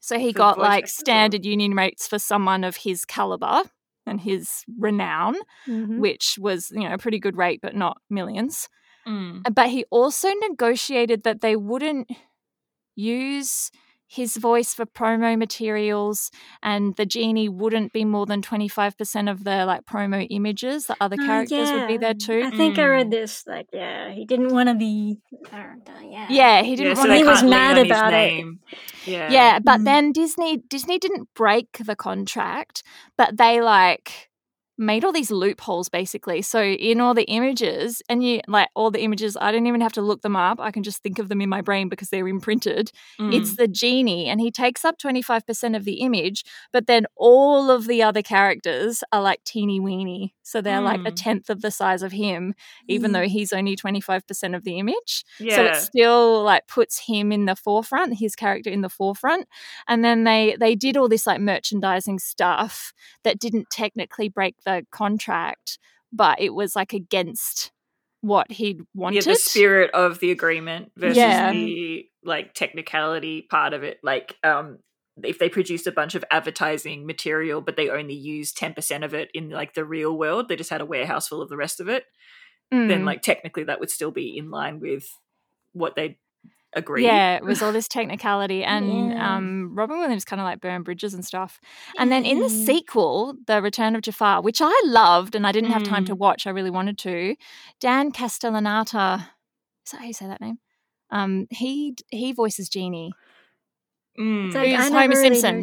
So 0.00 0.18
he 0.18 0.32
For 0.32 0.38
got 0.38 0.58
like 0.58 0.84
actors, 0.84 0.90
or- 0.98 1.04
standard 1.04 1.44
union 1.46 1.72
rates 1.74 2.06
for 2.08 2.18
someone 2.18 2.64
of 2.64 2.76
his 2.76 3.04
caliber 3.04 3.62
and 4.04 4.20
his 4.20 4.64
renown, 4.78 5.36
Mhm. 5.66 5.98
which 6.00 6.38
was 6.40 6.70
you 6.72 6.80
know 6.82 6.94
a 6.94 6.98
pretty 6.98 7.18
good 7.20 7.36
rate, 7.36 7.60
but 7.62 7.74
not 7.74 7.96
millions. 8.10 8.68
Mm. 9.06 9.42
But 9.54 9.68
he 9.70 9.84
also 9.90 10.28
negotiated 10.48 11.22
that 11.22 11.40
they 11.40 11.54
wouldn't 11.56 12.10
use 12.96 13.70
his 14.08 14.36
voice 14.36 14.74
for 14.74 14.86
promo 14.86 15.36
materials 15.38 16.30
and 16.62 16.94
the 16.96 17.06
genie 17.06 17.48
wouldn't 17.48 17.92
be 17.92 18.04
more 18.04 18.26
than 18.26 18.42
25% 18.42 19.28
of 19.30 19.44
the 19.44 19.64
like 19.66 19.84
promo 19.84 20.26
images 20.30 20.86
the 20.86 20.96
other 21.00 21.16
Oh, 21.20 21.24
characters 21.26 21.72
would 21.72 21.86
be 21.86 21.96
there 21.96 22.14
too 22.14 22.42
I 22.44 22.50
think 22.50 22.78
I 22.78 22.82
Mm. 22.82 22.90
read 22.90 23.10
this. 23.10 23.46
Like, 23.46 23.66
yeah, 23.72 24.10
he 24.12 24.24
didn't 24.24 24.52
want 24.52 24.68
to 24.68 24.74
be. 24.74 25.18
I 25.52 25.74
yeah. 26.04 26.26
yeah 26.30 26.62
he 26.62 26.76
didn't 26.76 26.90
Yeah, 26.90 26.94
so 26.94 27.08
want 27.08 27.10
they 27.10 27.18
He 27.18 27.24
was 27.24 27.42
mad 27.42 27.78
about 27.78 28.12
it. 28.12 28.44
Yeah. 29.06 29.30
Yeah, 29.32 29.58
but 29.60 29.80
Mhm. 29.80 29.84
then 29.84 30.12
Disney 30.12 30.56
Disney 30.68 30.98
didn't 30.98 31.28
break 31.34 31.78
the 31.84 31.96
contract, 31.96 32.82
but 33.16 33.36
they 33.36 33.60
like 33.60 34.28
made 34.78 35.04
all 35.04 35.12
these 35.12 35.30
loopholes 35.30 35.88
basically. 35.88 36.42
So 36.42 36.62
in 36.62 37.00
all 37.00 37.14
the 37.14 37.24
images, 37.24 38.02
and 38.08 38.22
you 38.22 38.40
like 38.46 38.68
all 38.74 38.90
the 38.90 39.00
images, 39.02 39.36
I 39.40 39.50
don't 39.52 39.66
even 39.66 39.80
have 39.80 39.92
to 39.94 40.02
look 40.02 40.22
them 40.22 40.36
up. 40.36 40.60
I 40.60 40.70
can 40.70 40.82
just 40.82 41.02
think 41.02 41.18
of 41.18 41.28
them 41.28 41.40
in 41.40 41.48
my 41.48 41.60
brain 41.62 41.88
because 41.88 42.10
they're 42.10 42.28
imprinted. 42.28 42.90
Mm. 43.18 43.34
It's 43.34 43.56
the 43.56 43.68
genie, 43.68 44.26
and 44.26 44.40
he 44.40 44.50
takes 44.50 44.84
up 44.84 44.98
25% 44.98 45.76
of 45.76 45.84
the 45.84 46.00
image, 46.00 46.44
but 46.72 46.86
then 46.86 47.06
all 47.16 47.70
of 47.70 47.86
the 47.86 48.02
other 48.02 48.22
characters 48.22 49.02
are 49.12 49.22
like 49.22 49.42
teeny 49.44 49.80
weeny. 49.80 50.34
So 50.42 50.60
they're 50.60 50.80
like 50.80 51.00
a 51.00 51.10
Mm. 51.10 51.16
tenth 51.16 51.50
of 51.50 51.60
the 51.62 51.70
size 51.70 52.02
of 52.02 52.12
him, 52.12 52.54
even 52.88 53.10
Mm. 53.10 53.14
though 53.14 53.28
he's 53.28 53.52
only 53.52 53.74
25% 53.76 54.54
of 54.54 54.64
the 54.64 54.78
image. 54.78 55.24
yeah. 55.40 55.56
So 55.56 55.64
it 55.64 55.76
still 55.76 56.42
like 56.44 56.66
puts 56.68 57.06
him 57.06 57.32
in 57.32 57.46
the 57.46 57.56
forefront, 57.56 58.18
his 58.18 58.36
character 58.36 58.70
in 58.70 58.80
the 58.82 58.88
forefront. 58.88 59.48
And 59.88 60.04
then 60.04 60.24
they 60.24 60.56
they 60.60 60.74
did 60.74 60.96
all 60.96 61.08
this 61.08 61.26
like 61.26 61.40
merchandising 61.40 62.18
stuff 62.20 62.92
that 63.24 63.38
didn't 63.40 63.70
technically 63.70 64.28
break 64.28 64.54
the 64.66 64.84
contract, 64.92 65.78
but 66.12 66.38
it 66.40 66.52
was 66.52 66.76
like 66.76 66.92
against 66.92 67.72
what 68.20 68.50
he'd 68.52 68.78
yeah, 68.78 68.84
wanted. 68.94 69.24
the 69.24 69.34
spirit 69.36 69.90
of 69.92 70.18
the 70.18 70.30
agreement 70.30 70.92
versus 70.96 71.16
Yeah. 71.16 71.52
the 71.52 72.06
like 72.24 72.52
technicality 72.54 73.42
part 73.48 73.72
of 73.72 73.82
it. 73.84 73.98
Like, 74.02 74.34
um, 74.42 74.78
if 75.22 75.38
they 75.38 75.48
produced 75.48 75.86
a 75.86 75.92
bunch 75.92 76.14
of 76.14 76.22
advertising 76.30 77.06
material 77.06 77.62
but 77.62 77.76
they 77.76 77.88
only 77.88 78.12
used 78.14 78.58
10% 78.58 79.02
of 79.02 79.14
it 79.14 79.30
in 79.32 79.48
like 79.48 79.72
the 79.72 79.82
real 79.84 80.14
world 80.18 80.46
they 80.46 80.56
just 80.56 80.68
had 80.68 80.82
a 80.82 80.84
warehouse 80.84 81.26
full 81.28 81.40
of 81.40 81.48
the 81.48 81.56
rest 81.56 81.80
of 81.80 81.88
it 81.88 82.04
then 82.70 82.90
Mm. 83.00 83.04
like 83.06 83.22
technically 83.22 83.64
that 83.64 83.80
would 83.80 83.90
still 83.90 84.10
be 84.10 84.36
in 84.36 84.50
line 84.50 84.78
with 84.78 85.08
what 85.72 85.94
they 85.96 86.18
agree 86.72 87.04
Yeah, 87.04 87.36
it 87.36 87.44
was 87.44 87.62
all 87.62 87.72
this 87.72 87.88
technicality, 87.88 88.64
and 88.74 89.10
Yeah. 89.12 89.36
um, 89.36 89.74
Robin 89.74 89.98
Williams 89.98 90.24
kind 90.24 90.40
of 90.40 90.44
like 90.44 90.60
burned 90.60 90.84
bridges 90.84 91.14
and 91.14 91.24
stuff. 91.24 91.60
And 91.98 92.10
then 92.12 92.24
in 92.24 92.38
the 92.40 92.48
sequel, 92.50 93.34
The 93.46 93.62
Return 93.62 93.94
of 93.96 94.02
Jafar, 94.02 94.42
which 94.42 94.60
I 94.62 94.82
loved 94.84 95.34
and 95.34 95.46
I 95.46 95.52
didn't 95.52 95.70
have 95.70 95.82
time 95.82 96.04
to 96.06 96.14
Mm. 96.14 96.18
watch, 96.18 96.46
I 96.46 96.50
really 96.50 96.70
wanted 96.70 96.98
to. 96.98 97.36
Dan 97.80 98.12
Castellaneta, 98.12 99.20
is 99.84 99.92
that 99.92 100.00
how 100.00 100.06
you 100.06 100.12
say 100.12 100.26
that 100.26 100.40
name? 100.40 100.58
Um, 101.10 101.46
he 101.50 101.94
he 102.10 102.32
voices 102.32 102.68
Genie. 102.68 103.12
Mm. 104.18 104.46
It's 104.46 104.54
like 104.54 104.68
Who's 104.70 104.80
I 104.80 104.88
Homer 104.88 105.08
never 105.08 105.20
really 105.20 105.40
Simpson? 105.40 105.62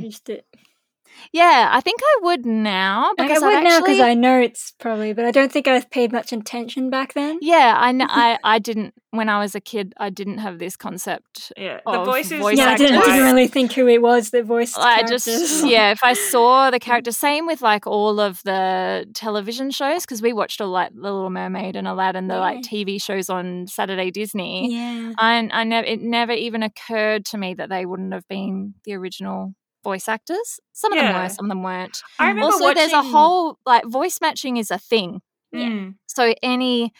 Noticed 1.13 1.25
it. 1.33 1.37
Yeah, 1.37 1.69
I 1.71 1.81
think 1.81 1.99
I 2.03 2.19
would 2.23 2.45
now 2.45 3.13
because 3.17 3.43
I 3.43 3.47
would 3.47 3.55
I've 3.57 3.63
now 3.63 3.69
actually. 3.77 3.93
because 3.93 3.99
I 4.01 4.13
know 4.13 4.39
it's 4.39 4.71
probably, 4.79 5.13
but 5.13 5.25
I 5.25 5.31
don't 5.31 5.51
think 5.51 5.67
I've 5.67 5.89
paid 5.89 6.11
much 6.11 6.31
attention 6.33 6.89
back 6.89 7.13
then. 7.13 7.39
yeah, 7.41 7.75
I, 7.77 7.91
kn- 7.91 8.09
I 8.09 8.39
I 8.43 8.59
didn't 8.59 8.93
when 9.11 9.29
I 9.29 9.39
was 9.39 9.53
a 9.55 9.59
kid. 9.61 9.93
I 9.97 10.09
didn't 10.09 10.39
have 10.39 10.57
this 10.59 10.75
concept 10.75 11.51
yeah 11.57 11.79
the 11.85 12.03
voices 12.03 12.39
voice 12.39 12.57
yeah, 12.57 12.69
I 12.69 12.77
didn't, 12.77 12.95
actors. 12.97 13.13
didn't 13.13 13.25
really 13.25 13.47
think 13.47 13.73
who 13.73 13.87
it 13.87 14.01
was 14.01 14.31
that 14.31 14.45
voiced 14.45 14.77
I 14.77 15.03
just 15.03 15.27
yeah, 15.65 15.91
if 15.91 16.03
I 16.03 16.13
saw 16.13 16.71
the 16.71 16.79
character, 16.87 17.11
same 17.11 17.45
with 17.45 17.61
like 17.61 17.85
all 17.87 18.19
of 18.19 18.41
the 18.43 19.07
television 19.13 19.71
shows 19.71 20.03
because 20.03 20.21
we 20.21 20.33
watched 20.33 20.59
a 20.61 20.65
like 20.65 20.93
The 20.93 21.01
Little 21.01 21.29
Mermaid 21.29 21.75
and 21.75 21.87
Aladdin, 21.87 22.27
the 22.27 22.37
like 22.37 22.61
TV 22.61 23.01
shows 23.01 23.29
on 23.29 23.67
Saturday 23.67 24.11
Disney. 24.11 24.73
yeah. 24.73 25.13
I 25.17 25.47
I 25.51 25.63
never 25.63 25.85
it 25.87 26.01
never 26.01 26.31
even 26.31 26.63
occurred 26.63 27.25
to 27.25 27.37
me 27.37 27.53
that 27.55 27.69
they 27.69 27.85
wouldn't 27.85 28.13
have 28.13 28.27
been 28.27 28.73
the 28.85 28.93
original 28.95 29.53
voice 29.83 30.07
actors. 30.07 30.59
Some 30.71 30.93
of 30.93 30.99
them 30.99 31.13
were, 31.13 31.29
some 31.29 31.45
of 31.45 31.49
them 31.49 31.63
weren't. 31.63 32.01
i 32.19 32.29
remember 32.29 32.45
Also, 32.45 32.63
watching 32.65 32.75
there's 32.75 32.93
a 32.93 33.03
whole 33.03 33.59
like 33.65 33.85
voice 33.85 34.19
matching 34.21 34.57
is 34.57 34.71
a 34.71 34.77
thing. 34.77 35.21
Mm. 35.53 35.95
So 36.07 36.33
any 36.41 36.93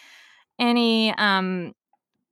any 0.60 1.14
um 1.18 1.74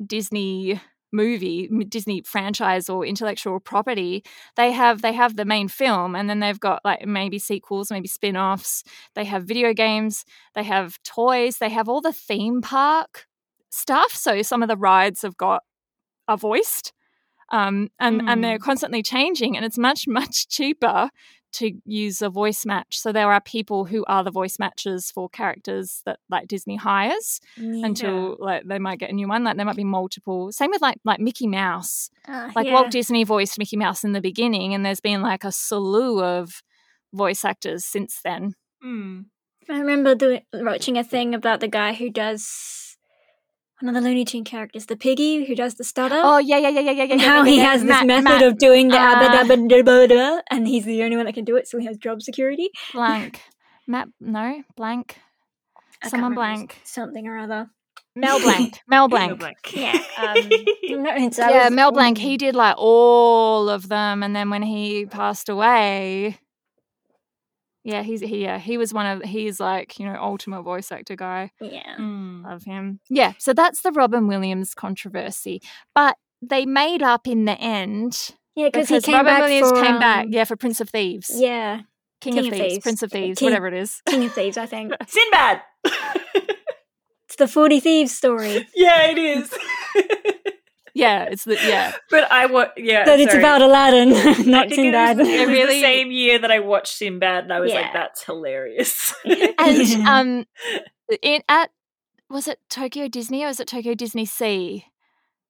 Disney 0.05 0.79
movie 1.12 1.70
Disney 1.89 2.22
franchise 2.22 2.89
or 2.89 3.05
intellectual 3.05 3.60
property 3.60 4.24
they 4.55 4.72
have 4.72 5.01
they 5.01 5.12
have 5.12 5.36
the 5.36 5.43
main 5.43 5.67
film 5.67 6.15
and 6.15 6.29
then 6.29 6.39
they've 6.39 6.60
got 6.60 6.84
like 6.86 7.05
maybe 7.05 7.38
sequels 7.38 7.91
maybe 7.91 8.08
spin-offs 8.08 8.84
they 9.13 9.25
have 9.25 9.43
video 9.43 9.74
games 9.74 10.24
they 10.55 10.63
have 10.63 11.01
toys 11.03 11.58
they 11.58 11.70
have 11.70 11.89
all 11.89 12.00
the 12.00 12.13
theme 12.13 12.62
park 12.62 13.27
stuff 13.70 14.13
so 14.15 14.41
some 14.41 14.63
of 14.63 14.70
the 14.70 14.77
rides 14.77 15.22
have 15.22 15.36
got 15.36 15.63
are 16.29 16.38
voiced 16.38 16.93
um, 17.51 17.89
and 18.00 18.22
and 18.29 18.43
they're 18.43 18.60
constantly 18.60 19.03
changing 19.03 19.55
and 19.55 19.65
it's 19.65 19.77
much 19.77 20.08
much 20.08 20.48
cheaper 20.55 21.10
to 21.53 21.74
use 21.86 22.22
a 22.22 22.29
voice 22.29 22.65
match 22.65 22.98
so 22.98 23.12
there 23.12 23.29
are 23.29 23.41
people 23.41 23.84
who 23.84 24.05
are 24.08 24.24
the 24.24 24.31
voice 24.31 24.58
matches 24.58 25.12
for 25.12 25.27
characters 25.27 26.01
that 26.05 26.17
like 26.29 26.48
disney 26.48 26.77
hires 26.77 27.41
Yeah. 27.58 27.86
until 27.86 28.38
like 28.39 28.63
they 28.65 28.79
might 28.79 29.00
get 29.00 29.10
a 29.10 29.13
new 29.13 29.27
one 29.27 29.43
like 29.43 29.58
there 29.58 29.65
might 29.65 29.75
be 29.75 29.84
multiple 29.84 30.53
same 30.53 30.70
with 30.72 30.81
like 30.81 30.98
like 31.03 31.20
mickey 31.20 31.48
mouse 31.48 32.10
Ah, 32.25 32.51
like 32.55 32.67
yeah. 32.67 32.74
walt 32.74 32.89
disney 32.89 33.25
voiced 33.25 33.60
mickey 33.60 33.75
mouse 33.75 34.05
in 34.05 34.13
the 34.13 34.22
beginning 34.22 34.74
and 34.74 34.86
there's 34.86 35.01
been 35.01 35.22
like 35.22 35.43
a 35.43 35.51
slew 35.51 36.24
of 36.24 36.63
voice 37.13 37.43
actors 37.43 37.84
since 37.86 38.22
then 38.24 38.53
Mm. 38.84 39.25
I 39.70 39.77
remember 39.77 40.15
doing, 40.15 40.41
watching 40.53 40.98
a 40.98 41.03
thing 41.03 41.36
about 41.36 41.60
the 41.60 41.67
guy 41.67 41.93
who 41.93 42.10
does 42.10 42.90
one 43.81 43.95
of 43.95 44.01
the 44.01 44.07
Looney 44.07 44.25
Tune 44.25 44.43
characters, 44.43 44.85
the 44.85 44.95
piggy 44.95 45.45
who 45.45 45.55
does 45.55 45.75
the 45.75 45.83
stutter. 45.83 46.19
oh 46.23 46.38
yeah 46.38 46.57
yeah 46.57 46.69
yeah 46.69 46.79
yeah 46.81 46.91
yeah 46.91 47.03
yeah 47.03 47.15
yeah, 47.15 47.27
how 47.29 47.43
yeah, 47.43 47.50
he 47.50 47.57
yeah. 47.57 47.63
has 47.71 47.81
this 47.81 47.89
Matt- 47.89 48.07
method 48.07 48.23
Matt 48.25 48.41
of 48.43 48.57
doing 48.57 48.88
the 48.89 48.97
uh, 48.97 49.15
abba 49.15 49.27
dabba 49.53 49.67
dabba 49.69 50.09
da, 50.09 50.41
and 50.50 50.67
he's 50.67 50.85
the 50.85 51.03
only 51.03 51.17
one 51.17 51.25
that 51.25 51.33
can 51.33 51.45
do 51.45 51.55
it, 51.55 51.67
so 51.67 51.79
he 51.79 51.85
has 51.85 51.97
job 51.97 52.21
security. 52.21 52.69
blank 52.93 53.41
matt 53.88 54.07
no 54.19 54.63
blank 54.77 55.17
I 56.03 56.07
someone 56.09 56.33
blank 56.35 56.79
something 56.83 57.27
or 57.27 57.38
other. 57.39 57.69
mel 58.15 58.39
blanc 58.39 58.79
mel 58.88 59.07
No 59.07 59.07
blanc 59.09 59.39
blank. 59.39 59.57
Yeah, 59.73 60.00
um, 60.17 60.38
no, 61.03 61.29
yeah 61.38 61.69
mel 61.69 61.91
blanc 61.91 62.17
he 62.17 62.38
did 62.38 62.55
like 62.55 62.75
all 62.77 63.69
of 63.69 63.89
them 63.89 64.23
and 64.23 64.35
then 64.35 64.50
when 64.50 64.61
he 64.63 65.05
passed 65.05 65.50
away 65.50 66.38
yeah 67.83 68.03
he's 68.03 68.21
he 68.21 68.43
yeah 68.43 68.57
he 68.59 68.77
was 68.77 68.93
one 68.93 69.05
of 69.05 69.23
he's 69.23 69.59
like 69.59 70.00
you 70.00 70.05
know 70.05 70.15
ultimate 70.21 70.61
voice 70.63 70.91
actor 70.91 71.15
guy 71.15 71.51
Yeah. 71.59 71.95
Mm. 72.00 72.43
Love 72.45 72.63
him. 72.63 73.00
Yeah, 73.09 73.33
so 73.38 73.53
that's 73.53 73.81
the 73.81 73.91
Robin 73.91 74.27
Williams 74.27 74.73
controversy. 74.73 75.61
But 75.95 76.17
they 76.41 76.65
made 76.65 77.01
up 77.03 77.27
in 77.27 77.45
the 77.45 77.53
end 77.59 78.35
Yeah, 78.55 78.67
because 78.67 78.89
he 78.89 79.00
came 79.01 79.13
Robin 79.15 79.25
back 79.33 79.41
Williams 79.41 79.69
for, 79.69 79.81
came 79.81 80.00
back, 80.00 80.25
um, 80.25 80.31
yeah, 80.33 80.43
for 80.43 80.55
Prince 80.55 80.81
of 80.81 80.89
Thieves. 80.89 81.31
Yeah, 81.35 81.81
King, 82.19 82.33
King 82.33 82.39
of, 82.47 82.53
of 82.53 82.59
Thieves, 82.59 82.73
Thieves. 82.73 82.83
Prince 82.83 83.03
of 83.03 83.11
Thieves, 83.11 83.39
King- 83.39 83.45
whatever 83.47 83.67
it 83.67 83.73
is. 83.75 84.01
King 84.07 84.25
of 84.25 84.33
Thieves, 84.33 84.57
I 84.57 84.65
think. 84.65 84.93
Sinbad. 85.07 85.61
It's 87.27 87.38
the 87.38 87.47
Forty 87.47 87.79
Thieves 87.79 88.11
story. 88.11 88.67
yeah, 88.75 89.03
it 89.09 89.17
is. 89.17 89.53
Yeah, 90.93 91.24
it's 91.24 91.45
the 91.45 91.55
yeah. 91.55 91.93
but 92.10 92.31
I 92.31 92.45
wa 92.48 92.65
Yeah, 92.77 93.05
That 93.05 93.19
it's 93.19 93.31
sorry. 93.31 93.41
about 93.43 93.62
Aladdin, 93.62 94.13
I 94.15 94.33
not 94.43 94.69
think 94.69 94.75
Sinbad. 94.75 95.17
It 95.17 95.21
was, 95.21 95.27
it 95.29 95.39
was 95.39 95.48
really- 95.50 95.75
the 95.75 95.81
same 95.81 96.12
year 96.12 96.39
that 96.39 96.51
I 96.51 96.60
watched 96.60 96.93
Sinbad, 96.98 97.43
and 97.45 97.53
I 97.53 97.60
was 97.60 97.71
like, 97.74 97.93
"That's 97.93 98.24
hilarious." 98.24 99.13
And 99.25 100.07
um 100.07 100.45
in 101.21 101.41
at 101.50 101.71
was 102.29 102.48
it 102.48 102.60
Tokyo 102.69 103.07
Disney 103.07 103.43
or 103.43 103.48
is 103.50 103.60
it 103.60 103.67
Tokyo 103.67 103.93
Disney 103.93 104.25
Sea? 104.25 104.86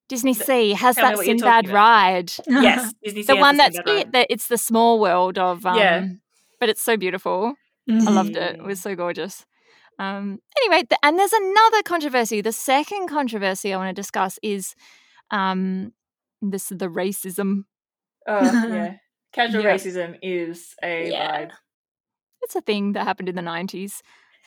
Disney 0.10 0.33
Th- 0.33 0.45
Sea 0.45 0.71
has 0.74 0.95
that 0.98 1.15
what 1.15 1.25
you're 1.25 1.38
Sinbad 1.38 1.69
ride. 1.69 2.31
yes, 2.48 2.93
Disney 3.03 3.24
The 3.24 3.36
one 3.38 3.57
that's 3.57 3.77
it, 3.86 4.12
that 4.12 4.27
it's 4.29 4.48
the 4.48 4.57
small 4.57 5.00
world 5.00 5.38
of 5.38 5.65
um 5.65 5.77
Yeah. 5.77 6.07
but 6.60 6.69
it's 6.69 6.81
so 6.81 6.98
beautiful. 6.98 7.55
I 7.89 7.93
loved 8.12 8.36
it. 8.36 8.55
It 8.55 8.60
Mm. 8.60 8.65
was 8.65 8.79
so 8.81 8.95
gorgeous. 8.95 9.45
Um, 10.00 10.39
anyway, 10.60 10.83
th- 10.83 11.00
and 11.03 11.17
there's 11.19 11.33
another 11.33 11.83
controversy. 11.83 12.41
The 12.41 12.51
second 12.51 13.07
controversy 13.07 13.74
I 13.74 13.77
want 13.77 13.89
to 13.95 14.01
discuss 14.01 14.39
is 14.41 14.74
um, 15.31 15.93
this 16.41 16.69
the 16.69 16.88
racism. 16.88 17.63
Oh 18.27 18.41
yeah, 18.67 18.93
casual 19.33 19.63
Yeah. 19.63 19.73
racism 19.75 20.17
is 20.21 20.75
a 20.83 21.09
Yeah. 21.09 21.45
vibe. 21.45 21.51
It's 22.43 22.55
a 22.55 22.61
thing 22.61 22.93
that 22.93 23.03
happened 23.05 23.29
in 23.29 23.35
the 23.35 23.41
90s. 23.41 24.01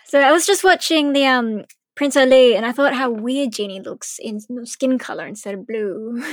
So 0.06 0.20
I 0.20 0.32
was 0.32 0.46
just 0.46 0.64
watching 0.64 1.12
the 1.12 1.26
um 1.26 1.64
Prince 1.96 2.16
Ali, 2.16 2.56
and 2.56 2.66
I 2.66 2.72
thought 2.72 2.94
how 2.94 3.08
weird 3.10 3.52
Genie 3.52 3.80
looks 3.80 4.18
in 4.18 4.40
skin 4.66 4.98
color 4.98 5.26
instead 5.26 5.54
of 5.54 5.64
blue. 5.66 6.14
Yeah. 6.16 6.24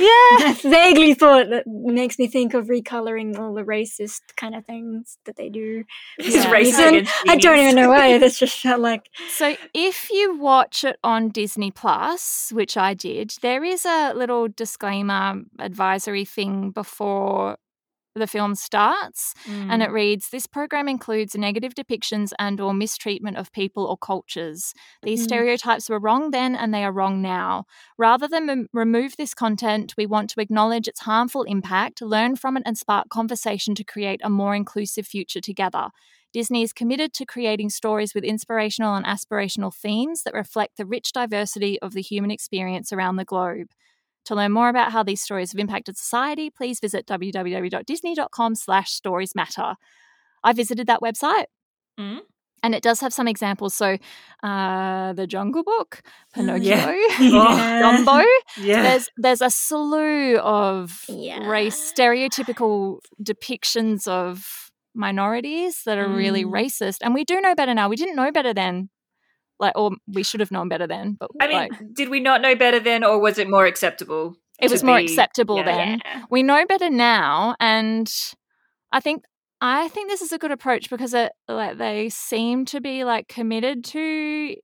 I 0.50 0.58
vaguely 0.62 1.14
thought 1.14 1.50
that 1.52 1.66
makes 1.68 2.18
me 2.18 2.28
think 2.28 2.54
of 2.56 2.66
recoloring 2.68 3.38
all 3.38 3.54
the 3.54 3.64
racist 3.64 4.22
kind 4.38 4.56
of 4.56 4.66
things 4.66 5.20
that 5.26 5.36
they 5.36 5.50
do. 5.50 5.84
This 6.18 6.34
Yeah. 6.34 6.40
is 6.42 6.46
racist? 6.78 7.10
I 7.28 7.36
don't 7.36 7.60
even 7.60 7.76
know 7.76 7.90
why. 7.90 8.18
That's 8.18 8.40
just 8.40 8.60
felt 8.60 8.82
like 8.82 9.08
So 9.30 9.56
if 9.74 10.10
you 10.10 10.36
watch 10.38 10.84
it 10.84 10.98
on 11.04 11.30
Disney 11.30 11.70
Plus, 11.70 12.52
which 12.54 12.76
I 12.76 12.94
did, 12.96 13.36
there 13.42 13.64
is 13.64 13.86
a 13.86 14.14
little 14.16 14.48
disclaimer 14.48 15.42
advisory 15.60 16.26
thing 16.26 16.72
before 16.72 17.58
the 18.16 18.28
film 18.28 18.56
starts 18.56 19.34
and 19.48 19.82
Mm. 19.82 19.86
it 19.86 19.92
reads 19.92 20.30
this 20.30 20.46
program 20.48 20.88
includes 20.90 21.36
negative 21.36 21.74
depictions 21.74 22.32
and 22.38 22.60
or 22.60 22.74
mistreatment 22.74 23.38
of 23.38 23.52
people 23.52 23.86
or 23.86 23.98
cultures 23.98 24.74
these 25.02 25.22
Mm. 25.22 25.24
stereotypes 25.24 25.90
were 25.90 26.00
wrong 26.00 26.32
then 26.32 26.56
and 26.56 26.74
they 26.74 26.84
are 26.84 26.92
wrong 26.92 27.22
now 27.22 27.66
rather 27.98 28.28
than 28.28 28.48
rem- 28.48 28.68
remove 28.74 29.16
this 29.18 29.34
content 29.34 29.94
we 29.98 30.06
want 30.06 30.30
to 30.32 30.42
acknowledge 30.42 30.88
its 30.88 31.02
harmful 31.02 31.44
impact 31.44 32.02
learn 32.02 32.36
from 32.36 32.58
it 32.58 32.64
and 32.66 32.78
spark 32.78 33.08
conversation 33.10 33.76
to 33.76 33.84
create 33.84 34.20
a 34.24 34.30
more 34.30 34.56
inclusive 34.56 35.08
future 35.08 35.42
together 35.42 35.90
Disney 36.34 36.64
is 36.64 36.72
committed 36.72 37.12
to 37.16 37.26
creating 37.26 37.70
stories 37.72 38.14
with 38.16 38.24
inspirational 38.24 38.96
and 38.96 39.06
aspirational 39.06 39.74
themes 39.76 40.24
that 40.24 40.34
reflect 40.34 40.78
the 40.78 40.86
rich 40.86 41.12
diversity 41.12 41.78
of 41.82 41.92
the 41.92 42.02
human 42.02 42.32
experience 42.32 42.94
around 42.94 43.18
the 43.18 43.26
globe. 43.26 43.68
To 44.26 44.36
learn 44.36 44.52
more 44.52 44.70
about 44.70 44.92
how 44.92 45.04
these 45.04 45.22
stories 45.22 45.52
have 45.52 45.60
impacted 45.60 45.98
society, 45.98 46.50
please 46.50 46.80
visit 46.80 47.08
www.disney.com 47.08 48.56
slash 48.56 48.92
stories 48.92 49.34
matter. 49.36 49.76
I 50.44 50.54
visited 50.54 50.88
that 50.88 51.02
website. 51.02 51.46
Mm. 52.00 52.20
And 52.64 52.76
it 52.76 52.84
does 52.84 53.00
have 53.00 53.12
some 53.14 53.28
examples. 53.28 53.74
So, 53.74 53.98
uh, 54.44 55.14
the 55.14 55.26
Jungle 55.26 55.64
Book, 55.64 56.02
Pinocchio, 56.36 56.66
Yeah. 57.20 57.20
Yeah. 57.20 57.82
Dumbo. 57.82 58.24
Yeah, 58.58 58.84
There's 58.84 59.10
there's 59.18 59.42
a 59.42 59.50
slew 59.50 60.38
of 60.38 61.04
Yeah. 61.10 61.48
race 61.48 61.92
stereotypical 61.92 63.00
depictions 63.24 64.08
of 64.08 64.70
minorities 64.94 65.82
that 65.86 65.98
are 65.98 66.08
really 66.08 66.44
Mm. 66.44 66.52
racist, 66.52 66.98
and 67.02 67.16
we 67.16 67.24
do 67.24 67.42
know 67.42 67.56
better 67.56 67.74
now. 67.74 67.90
We 67.90 67.96
didn't 67.96 68.16
know 68.16 68.32
better 68.32 68.54
then, 68.54 68.90
like, 69.62 69.78
or 69.78 69.92
we 70.08 70.24
should 70.24 70.42
have 70.42 70.52
known 70.52 70.68
better 70.68 70.88
then. 70.88 71.16
But 71.18 71.32
I 71.40 71.48
mean, 71.48 71.58
like, 71.58 71.72
did 71.94 72.10
we 72.10 72.20
not 72.20 72.42
know 72.42 72.56
better 72.56 72.82
then, 72.82 73.06
or 73.06 73.20
was 73.20 73.38
it 73.38 73.50
more 73.50 73.66
acceptable? 73.66 74.36
it 74.62 74.70
was 74.70 74.84
more 74.84 74.98
be- 74.98 75.06
acceptable 75.06 75.58
yeah. 75.58 75.64
then. 75.64 76.02
Yeah. 76.06 76.24
we 76.30 76.44
know 76.44 76.66
better 76.68 76.90
now 76.90 77.56
and 77.60 78.14
i 78.92 79.00
think 79.00 79.24
i 79.60 79.88
think 79.88 80.08
this 80.08 80.22
is 80.22 80.32
a 80.32 80.38
good 80.38 80.52
approach 80.52 80.90
because 80.90 81.14
it 81.14 81.32
like 81.48 81.80
they 81.80 82.10
seem 82.10 82.66
to 82.66 82.80
be 82.80 83.04
like 83.04 83.28
committed 83.28 83.84
to 83.86 84.56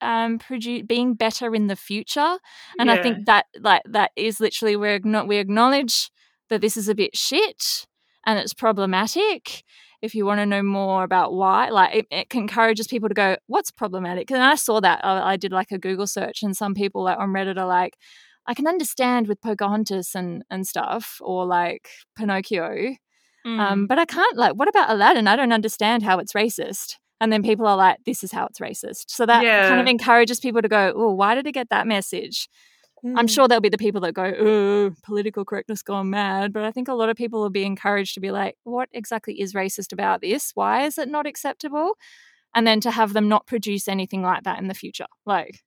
um 0.00 0.38
produ- 0.38 0.86
being 0.86 1.14
better 1.14 1.54
in 1.54 1.66
the 1.66 1.76
future 1.76 2.38
and 2.78 2.90
i 2.90 3.00
think 3.02 3.26
that 3.26 3.44
like 3.60 3.82
that 3.84 4.10
is 4.16 4.40
literally 4.40 4.74
acknow- 4.74 5.28
we 5.28 5.36
acknowledge 5.36 6.10
that 6.48 6.60
this 6.60 6.76
is 6.76 6.88
a 6.88 6.94
bit 6.94 7.16
shit 7.16 7.86
and 8.24 8.38
it's 8.38 8.54
problematic. 8.54 9.64
If 10.02 10.14
you 10.16 10.26
want 10.26 10.40
to 10.40 10.46
know 10.46 10.62
more 10.62 11.04
about 11.04 11.32
why, 11.32 11.68
like 11.70 11.94
it, 11.94 12.06
it 12.10 12.26
encourages 12.34 12.88
people 12.88 13.08
to 13.08 13.14
go, 13.14 13.36
"What's 13.46 13.70
problematic?" 13.70 14.30
And 14.32 14.42
I 14.42 14.56
saw 14.56 14.80
that 14.80 15.04
I, 15.04 15.32
I 15.32 15.36
did 15.36 15.52
like 15.52 15.70
a 15.72 15.78
Google 15.78 16.06
search, 16.08 16.42
and 16.42 16.56
some 16.56 16.74
people 16.74 17.04
like 17.04 17.18
on 17.18 17.28
Reddit 17.30 17.56
are 17.58 17.66
like, 17.66 17.96
"I 18.46 18.54
can 18.54 18.66
understand 18.66 19.28
with 19.28 19.40
Pocahontas 19.40 20.14
and 20.14 20.42
and 20.50 20.66
stuff, 20.66 21.18
or 21.20 21.46
like 21.46 21.88
Pinocchio, 22.16 22.96
Mm. 23.46 23.58
um, 23.58 23.86
but 23.88 23.98
I 23.98 24.04
can't 24.04 24.36
like. 24.36 24.54
What 24.54 24.68
about 24.68 24.90
Aladdin? 24.90 25.26
I 25.28 25.34
don't 25.36 25.52
understand 25.52 26.02
how 26.04 26.18
it's 26.18 26.32
racist." 26.32 26.96
And 27.20 27.32
then 27.32 27.42
people 27.42 27.66
are 27.66 27.76
like, 27.76 27.98
"This 28.04 28.24
is 28.24 28.32
how 28.32 28.46
it's 28.46 28.58
racist." 28.60 29.04
So 29.08 29.26
that 29.26 29.42
kind 29.68 29.80
of 29.80 29.86
encourages 29.86 30.40
people 30.40 30.62
to 30.62 30.68
go, 30.68 30.92
"Oh, 30.96 31.12
why 31.14 31.34
did 31.36 31.46
it 31.46 31.52
get 31.52 31.68
that 31.70 31.86
message?" 31.86 32.48
I'm 33.04 33.26
Mm. 33.26 33.30
sure 33.34 33.48
there'll 33.48 33.60
be 33.60 33.68
the 33.68 33.78
people 33.78 34.00
that 34.02 34.12
go, 34.12 34.24
oh, 34.38 34.94
political 35.02 35.44
correctness 35.44 35.82
gone 35.82 36.10
mad. 36.10 36.52
But 36.52 36.62
I 36.64 36.70
think 36.70 36.86
a 36.88 36.94
lot 36.94 37.08
of 37.08 37.16
people 37.16 37.40
will 37.40 37.50
be 37.50 37.64
encouraged 37.64 38.14
to 38.14 38.20
be 38.20 38.30
like, 38.30 38.56
what 38.62 38.88
exactly 38.92 39.40
is 39.40 39.54
racist 39.54 39.92
about 39.92 40.20
this? 40.20 40.52
Why 40.54 40.84
is 40.84 40.98
it 40.98 41.08
not 41.08 41.26
acceptable? 41.26 41.98
And 42.54 42.64
then 42.66 42.80
to 42.82 42.90
have 42.92 43.12
them 43.12 43.28
not 43.28 43.46
produce 43.46 43.88
anything 43.88 44.22
like 44.22 44.44
that 44.44 44.58
in 44.60 44.68
the 44.68 44.74
future. 44.74 45.06
Like, 45.26 45.64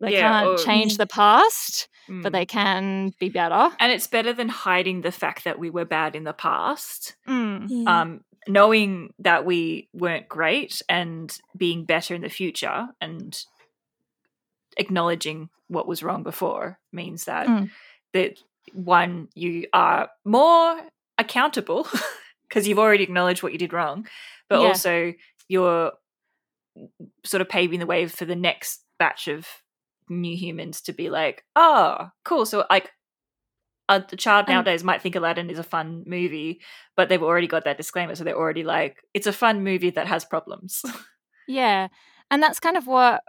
they 0.00 0.12
Yeah, 0.12 0.42
can't 0.42 0.46
or- 0.60 0.64
change 0.64 0.98
the 0.98 1.06
past, 1.06 1.88
but 2.08 2.30
Mm. 2.30 2.32
they 2.32 2.46
can 2.46 3.12
be 3.18 3.28
better. 3.28 3.70
and 3.80 3.90
it's 3.90 4.06
better 4.06 4.32
than 4.32 4.48
hiding 4.48 5.00
the 5.00 5.12
fact 5.12 5.42
that 5.44 5.58
we 5.58 5.70
were 5.70 5.84
bad 5.84 6.14
in 6.14 6.24
the 6.24 6.32
past. 6.32 7.16
Mm. 7.26 7.66
Yeah. 7.68 8.00
Um, 8.00 8.24
knowing 8.48 9.14
that 9.20 9.44
we 9.44 9.88
weren't 9.92 10.28
great 10.28 10.82
and 10.88 11.36
being 11.56 11.84
better 11.84 12.14
in 12.14 12.22
the 12.22 12.28
future 12.28 12.88
and 13.00 13.44
acknowledging 14.76 15.48
what 15.72 15.88
was 15.88 16.02
wrong 16.02 16.22
before 16.22 16.78
means 16.92 17.24
that 17.24 17.46
Mm. 17.46 17.70
that 18.12 18.38
one 18.72 19.28
you 19.34 19.66
are 19.72 20.08
more 20.24 20.80
accountable 21.18 21.86
because 22.48 22.66
you've 22.68 22.78
already 22.78 23.02
acknowledged 23.04 23.42
what 23.42 23.52
you 23.52 23.58
did 23.58 23.72
wrong 23.72 24.06
but 24.48 24.60
Yeah. 24.60 24.66
also 24.68 25.12
you're 25.48 25.92
sort 27.24 27.40
of 27.40 27.48
paving 27.48 27.80
the 27.80 27.86
way 27.86 28.06
for 28.06 28.24
the 28.24 28.36
next 28.36 28.84
batch 28.98 29.28
of 29.28 29.46
new 30.08 30.36
humans 30.36 30.80
to 30.82 30.92
be 30.92 31.10
like 31.10 31.44
oh 31.56 32.08
cool 32.24 32.46
so 32.46 32.64
like 32.70 32.90
a 33.88 34.00
child 34.16 34.48
nowadays 34.48 34.84
might 34.84 35.02
think 35.02 35.16
Aladdin 35.16 35.50
is 35.50 35.58
a 35.58 35.62
fun 35.64 36.04
movie, 36.06 36.60
but 36.96 37.08
they've 37.08 37.22
already 37.22 37.48
got 37.48 37.64
that 37.64 37.76
disclaimer, 37.76 38.14
so 38.14 38.24
they're 38.24 38.38
already 38.38 38.62
like, 38.62 39.02
it's 39.12 39.26
a 39.26 39.32
fun 39.34 39.64
movie 39.64 39.90
that 39.90 40.06
has 40.06 40.24
problems. 40.24 40.82
Yeah. 41.48 41.88
And 42.30 42.40
that's 42.42 42.60
kind 42.60 42.76
of 42.78 42.86
what 42.86 43.20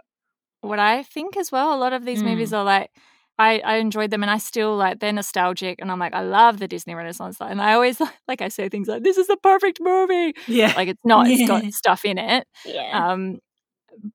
what 0.64 0.78
I 0.78 1.02
think 1.02 1.36
as 1.36 1.52
well. 1.52 1.74
A 1.74 1.78
lot 1.78 1.92
of 1.92 2.04
these 2.04 2.22
movies 2.30 2.52
are 2.52 2.64
like 2.64 2.90
I, 3.38 3.58
I 3.64 3.76
enjoyed 3.76 4.10
them 4.10 4.22
and 4.22 4.30
I 4.30 4.38
still 4.38 4.76
like 4.76 5.00
they're 5.00 5.12
nostalgic 5.12 5.80
and 5.80 5.90
I'm 5.90 5.98
like, 5.98 6.14
I 6.14 6.22
love 6.22 6.58
the 6.60 6.68
Disney 6.68 6.94
Renaissance 6.94 7.38
and 7.40 7.60
I 7.60 7.72
always 7.74 8.00
like 8.28 8.40
I 8.42 8.48
say 8.48 8.68
things 8.68 8.86
like, 8.88 9.02
This 9.02 9.16
is 9.18 9.26
the 9.26 9.36
perfect 9.36 9.78
movie. 9.80 10.34
yeah, 10.46 10.72
Like 10.76 10.88
it's 10.88 11.04
not, 11.04 11.26
it's 11.28 11.48
got 11.48 11.64
stuff 11.72 12.04
in 12.04 12.18
it. 12.18 12.46
yeah. 12.64 13.10
Um 13.12 13.38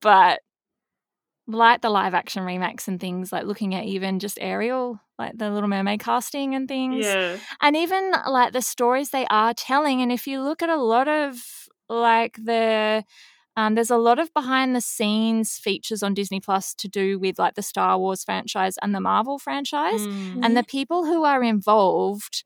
but 0.01 0.39
like 1.47 1.81
the 1.81 1.89
live 1.89 2.13
action 2.13 2.43
remakes 2.43 2.87
and 2.87 2.99
things, 2.99 3.31
like 3.31 3.45
looking 3.45 3.73
at 3.73 3.85
even 3.85 4.19
just 4.19 4.37
Ariel, 4.39 4.99
like 5.17 5.37
the 5.37 5.49
Little 5.49 5.67
Mermaid 5.69 5.99
casting 5.99 6.53
and 6.55 6.67
things 6.67 7.05
yeah, 7.05 7.37
and 7.61 7.75
even 7.75 8.11
like 8.27 8.53
the 8.53 8.61
stories 8.61 9.09
they 9.09 9.25
are 9.29 9.53
telling 9.53 10.01
and 10.01 10.11
if 10.11 10.27
you 10.27 10.41
look 10.41 10.61
at 10.61 10.69
a 10.69 10.77
lot 10.77 11.07
of 11.07 11.41
like 11.89 12.37
the 12.37 13.03
um, 13.59 13.75
there's 13.75 13.91
a 13.91 13.97
lot 13.97 14.19
of 14.19 14.33
behind 14.33 14.75
the 14.75 14.81
scenes 14.81 15.57
features 15.57 16.01
on 16.03 16.13
disney 16.13 16.39
plus 16.39 16.73
to 16.75 16.87
do 16.87 17.19
with 17.19 17.37
like 17.43 17.55
the 17.55 17.61
star 17.71 17.97
wars 17.97 18.23
franchise 18.23 18.75
and 18.81 18.93
the 18.95 19.01
marvel 19.01 19.37
franchise 19.39 20.01
Mm. 20.07 20.39
and 20.43 20.55
the 20.57 20.63
people 20.63 21.05
who 21.05 21.23
are 21.23 21.43
involved 21.43 22.43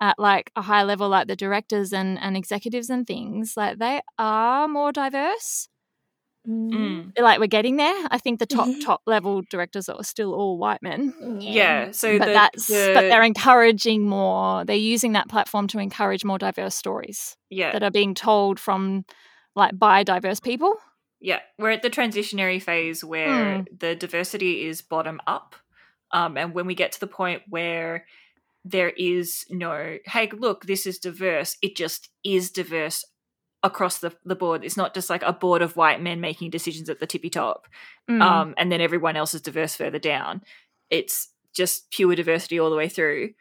at 0.00 0.18
like 0.18 0.50
a 0.56 0.62
high 0.62 0.82
level 0.82 1.08
like 1.08 1.26
the 1.28 1.36
directors 1.36 1.92
and, 1.92 2.18
and 2.24 2.36
executives 2.36 2.88
and 2.90 3.06
things 3.06 3.54
like 3.56 3.78
they 3.78 4.00
are 4.18 4.66
more 4.68 4.92
diverse 4.92 5.68
Mm. 6.48 6.70
Mm. 6.72 7.18
like 7.20 7.38
we're 7.38 7.46
getting 7.58 7.76
there 7.76 7.94
i 8.10 8.16
think 8.16 8.38
the 8.38 8.46
top 8.46 8.66
top 8.82 9.02
level 9.06 9.42
directors 9.50 9.90
are 9.90 10.02
still 10.02 10.32
all 10.32 10.56
white 10.56 10.82
men 10.82 11.12
yeah. 11.38 11.90
So 11.90 12.18
but 12.18 12.28
the, 12.28 12.32
that's 12.32 12.66
the, 12.66 12.92
but 12.94 13.02
they're 13.02 13.22
encouraging 13.22 14.08
more 14.08 14.64
they're 14.64 14.74
using 14.94 15.12
that 15.12 15.28
platform 15.28 15.66
to 15.68 15.78
encourage 15.78 16.24
more 16.24 16.38
diverse 16.38 16.74
stories 16.74 17.36
yeah, 17.50 17.72
that 17.72 17.82
are 17.82 17.90
being 17.90 18.14
told 18.14 18.58
from 18.58 19.04
like 19.54 19.78
by 19.78 20.02
diverse 20.02 20.40
people 20.40 20.76
yeah. 21.20 21.40
We're 21.58 21.70
at 21.70 21.82
the 21.82 21.90
transitionary 21.90 22.62
phase 22.62 23.04
where 23.04 23.64
the 23.78 23.94
diversity 23.94 24.66
is 24.66 24.80
bottom 24.80 25.20
up, 25.26 25.54
um, 26.12 26.36
and 26.36 26.54
when 26.54 26.66
we 26.66 26.74
get 26.74 26.92
to 26.92 27.00
the 27.00 27.06
point 27.06 27.42
where 27.48 28.06
there 28.64 28.90
is 28.90 29.44
no, 29.48 29.98
hey, 30.06 30.30
look, 30.36 30.66
this 30.66 30.86
is 30.86 30.98
diverse. 30.98 31.56
It 31.62 31.76
just 31.76 32.08
is 32.24 32.50
diverse 32.50 33.04
across 33.62 33.98
the, 33.98 34.14
the 34.24 34.34
board. 34.34 34.64
It's 34.64 34.76
not 34.76 34.94
just 34.94 35.10
like 35.10 35.22
a 35.22 35.32
board 35.32 35.62
of 35.62 35.76
white 35.76 36.00
men 36.00 36.20
making 36.20 36.50
decisions 36.50 36.88
at 36.88 37.00
the 37.00 37.06
tippy 37.06 37.30
top. 37.30 37.66
Mm. 38.10 38.22
um, 38.22 38.54
and 38.56 38.72
then 38.72 38.80
everyone 38.80 39.16
else 39.16 39.34
is 39.34 39.40
diverse 39.40 39.76
further 39.76 39.98
down. 39.98 40.42
It's 40.88 41.28
just 41.54 41.90
pure 41.90 42.14
diversity 42.14 42.58
all 42.58 42.70
the 42.70 42.76
way 42.76 42.88
through. 42.88 43.34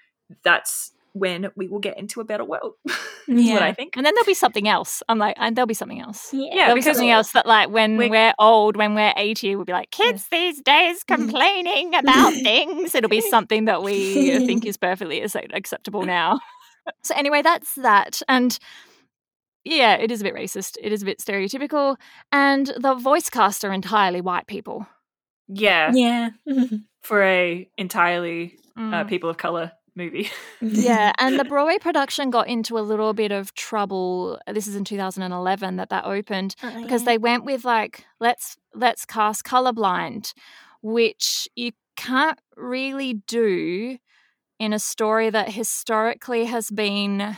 That's 0.44 0.92
when 1.20 1.52
we 1.56 1.68
will 1.68 1.80
get 1.80 1.98
into 1.98 2.22
a 2.22 2.24
better 2.26 2.44
world. 2.46 2.74
is 3.28 3.52
what 3.52 3.62
I 3.62 3.74
think. 3.74 3.96
and 3.96 4.06
then 4.06 4.14
there'll 4.16 4.26
be 4.26 4.34
something 4.34 4.68
else. 4.68 5.04
I'm 5.08 5.20
like 5.20 5.36
and 5.40 5.56
there'll 5.56 5.68
be 5.68 5.74
something 5.76 6.02
else. 6.02 6.34
Yeah. 6.34 6.48
Yeah, 6.52 6.56
there'll 6.66 6.76
be 6.76 6.82
something 6.82 7.10
else 7.12 7.32
that 7.34 7.46
like 7.46 7.70
when 7.70 7.98
we- 7.98 8.10
we're 8.10 8.34
old 8.40 8.76
when 8.76 8.96
we're 8.96 9.14
80 9.16 9.56
we'll 9.56 9.66
be 9.66 9.74
like 9.74 9.92
kids 9.92 10.28
these 10.32 10.62
days 10.62 11.04
complaining 11.16 11.94
about 11.94 12.34
things. 12.34 12.96
It'll 12.96 13.10
be 13.10 13.22
something 13.22 13.66
that 13.66 13.84
we 13.84 14.38
think 14.48 14.66
is 14.66 14.78
perfectly 14.78 15.22
acceptable 15.22 16.04
now. 16.04 16.40
So 17.04 17.14
anyway 17.16 17.42
that's 17.44 17.76
that. 17.76 18.22
And 18.28 18.58
yeah 19.66 19.96
it 19.96 20.12
is 20.12 20.22
a 20.22 20.24
bit 20.24 20.34
racist. 20.36 20.78
It 20.82 20.92
is 20.92 21.02
a 21.04 21.06
bit 21.06 21.20
stereotypical. 21.20 21.98
And 22.32 22.68
the 22.80 22.96
voice 22.96 23.30
cast 23.30 23.64
are 23.66 23.74
entirely 23.74 24.22
white 24.22 24.48
people. 24.48 24.88
Yeah, 25.48 25.92
Yeah. 25.94 26.30
for 27.02 27.24
a 27.24 27.70
entirely 27.78 28.56
uh, 28.78 28.82
Mm. 29.04 29.08
people 29.10 29.30
of 29.30 29.38
color 29.38 29.72
movie. 30.00 30.30
yeah, 30.62 31.12
and 31.20 31.40
the 31.40 31.44
Broadway 31.46 31.78
production 31.78 32.32
got 32.32 32.48
into 32.48 32.78
a 32.80 32.82
little 32.82 33.14
bit 33.14 33.32
of 33.32 33.54
trouble. 33.54 34.40
This 34.52 34.66
is 34.66 34.76
in 34.76 34.84
2011 34.86 35.76
that 35.76 35.90
that 35.90 36.06
opened 36.06 36.56
Oh, 36.64 36.82
because 36.82 37.02
yeah. 37.02 37.06
they 37.06 37.18
went 37.20 37.46
with 37.46 37.64
like 37.66 38.06
let's 38.20 38.58
let's 38.74 39.06
cast 39.06 39.44
colorblind, 39.44 40.34
which 40.82 41.48
you 41.56 41.72
can't 41.96 42.40
really 42.56 43.14
do 43.28 43.98
in 44.60 44.74
a 44.74 44.80
story 44.80 45.30
that 45.30 45.52
historically 45.52 46.46
has 46.46 46.70
been 46.72 47.38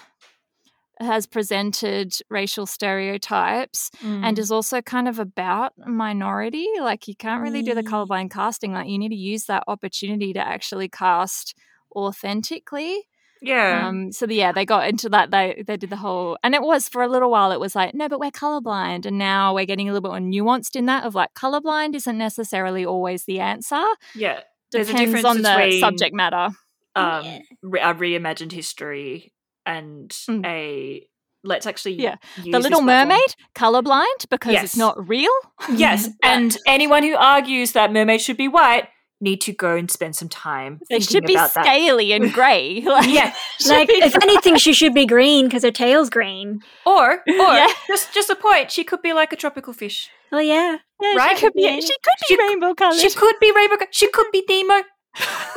has 1.00 1.26
presented 1.26 2.14
racial 2.30 2.68
stereotypes 2.68 3.90
Mm. 4.04 4.24
and 4.24 4.38
is 4.40 4.52
also 4.52 4.82
kind 4.82 5.08
of 5.08 5.18
about 5.20 5.74
minority. 5.88 6.68
Like 6.80 7.08
you 7.08 7.16
can't 7.16 7.42
really 7.42 7.64
do 7.64 7.74
the 7.74 7.82
colorblind 7.84 8.30
casting. 8.30 8.72
Like 8.74 8.88
you 8.88 9.00
need 9.00 9.10
to 9.10 9.16
use 9.16 9.46
that 9.46 9.64
opportunity 9.68 10.32
to 10.34 10.40
actually 10.40 10.90
cast 10.90 11.56
authentically. 11.96 13.08
yeah, 13.42 13.88
Um, 13.88 14.12
so 14.12 14.26
the, 14.28 14.36
yeah, 14.36 14.52
they 14.52 14.66
got 14.66 14.88
into 14.88 15.10
that. 15.10 15.32
They 15.32 15.64
they 15.66 15.76
did 15.78 15.90
the 15.90 15.96
whole, 15.98 16.38
and 16.44 16.54
it 16.54 16.62
was 16.62 16.88
for 16.88 17.02
a 17.02 17.08
little 17.08 17.32
while. 17.32 17.52
It 17.52 17.60
was 17.60 17.76
like, 17.76 17.94
no, 17.96 18.08
but 18.08 18.20
we're 18.20 18.32
colorblind, 18.32 19.06
and 19.06 19.18
now 19.18 19.54
we're 19.56 19.66
getting 19.66 19.90
a 19.90 19.94
little 19.94 20.08
bit 20.10 20.20
more 20.22 20.30
nuanced 20.30 20.76
in 20.76 20.86
that. 20.86 21.04
Of 21.06 21.16
like, 21.16 21.34
colorblind 21.34 21.96
isn't 21.96 22.18
necessarily 22.18 22.86
always 22.86 23.26
the 23.26 23.40
answer. 23.40 23.84
yeah. 24.16 24.42
There's 24.72 24.88
a 24.88 24.94
Depends 24.94 25.12
difference 25.16 25.26
on 25.26 25.42
the 25.42 25.56
between 25.58 25.80
subject 25.82 26.16
matter. 26.16 26.50
um, 26.96 27.26
Yeah. 27.26 27.40
re- 27.62 27.82
a 27.82 27.94
reimagined 27.94 28.54
history 28.54 29.34
and 29.66 30.10
Mm. 30.30 30.46
a 30.46 31.08
let's 31.44 31.66
actually 31.66 31.94
Yeah. 31.96 32.16
use 32.38 32.52
The 32.54 32.60
Little 32.60 32.82
platform. 32.84 33.10
Mermaid, 33.10 33.36
colorblind 33.56 34.30
because 34.30 34.54
Yes. 34.54 34.64
it's 34.64 34.78
not 34.78 34.96
real. 35.10 35.32
Yes, 35.74 36.08
and 36.24 36.56
anyone 36.68 37.02
who 37.04 37.16
argues 37.16 37.72
that 37.74 37.92
mermaids 37.92 38.24
should 38.24 38.38
be 38.38 38.48
white 38.48 38.88
need 39.22 39.42
to 39.42 39.54
go 39.54 39.76
and 39.76 39.90
spend 39.90 40.16
some 40.16 40.28
time. 40.30 40.80
They 40.90 41.00
should 41.00 41.26
be 41.26 41.34
about 41.36 41.54
that. 41.54 41.64
scaly 41.66 42.12
and 42.14 42.32
grey. 42.38 42.82
Like, 42.86 43.10
Yeah, 43.10 43.34
Like, 43.68 43.90
if 43.90 44.16
anything, 44.22 44.58
she 44.58 44.74
should 44.74 44.94
be 44.94 45.06
green 45.06 45.46
because 45.46 45.64
her 45.64 45.72
tail's 45.72 46.10
green. 46.10 46.62
or 46.86 47.12
or 47.20 47.22
Yeah. 47.28 47.68
just 47.88 48.14
just 48.14 48.30
a 48.30 48.36
point. 48.36 48.72
She 48.72 48.84
could 48.84 49.02
be 49.02 49.14
like 49.14 49.32
a 49.34 49.36
tropical 49.36 49.74
fish. 49.74 50.10
Oh 50.32 50.40
yeah. 50.40 50.78
Yeah, 51.02 51.14
Right? 51.16 51.38
She 51.38 51.46
could 51.46 51.54
be, 51.54 51.62
Yeah. 51.64 51.76
she 51.80 51.88
could 51.88 52.20
be 52.30 52.36
She- 52.36 52.38
rainbow 52.40 52.74
colored. 52.74 53.00
She 53.00 53.10
could 53.12 53.36
be 53.40 53.52
rainbow. 53.56 53.78
She 53.92 54.08
could 54.12 54.28
be 54.32 54.44
Nemo. 54.50 54.84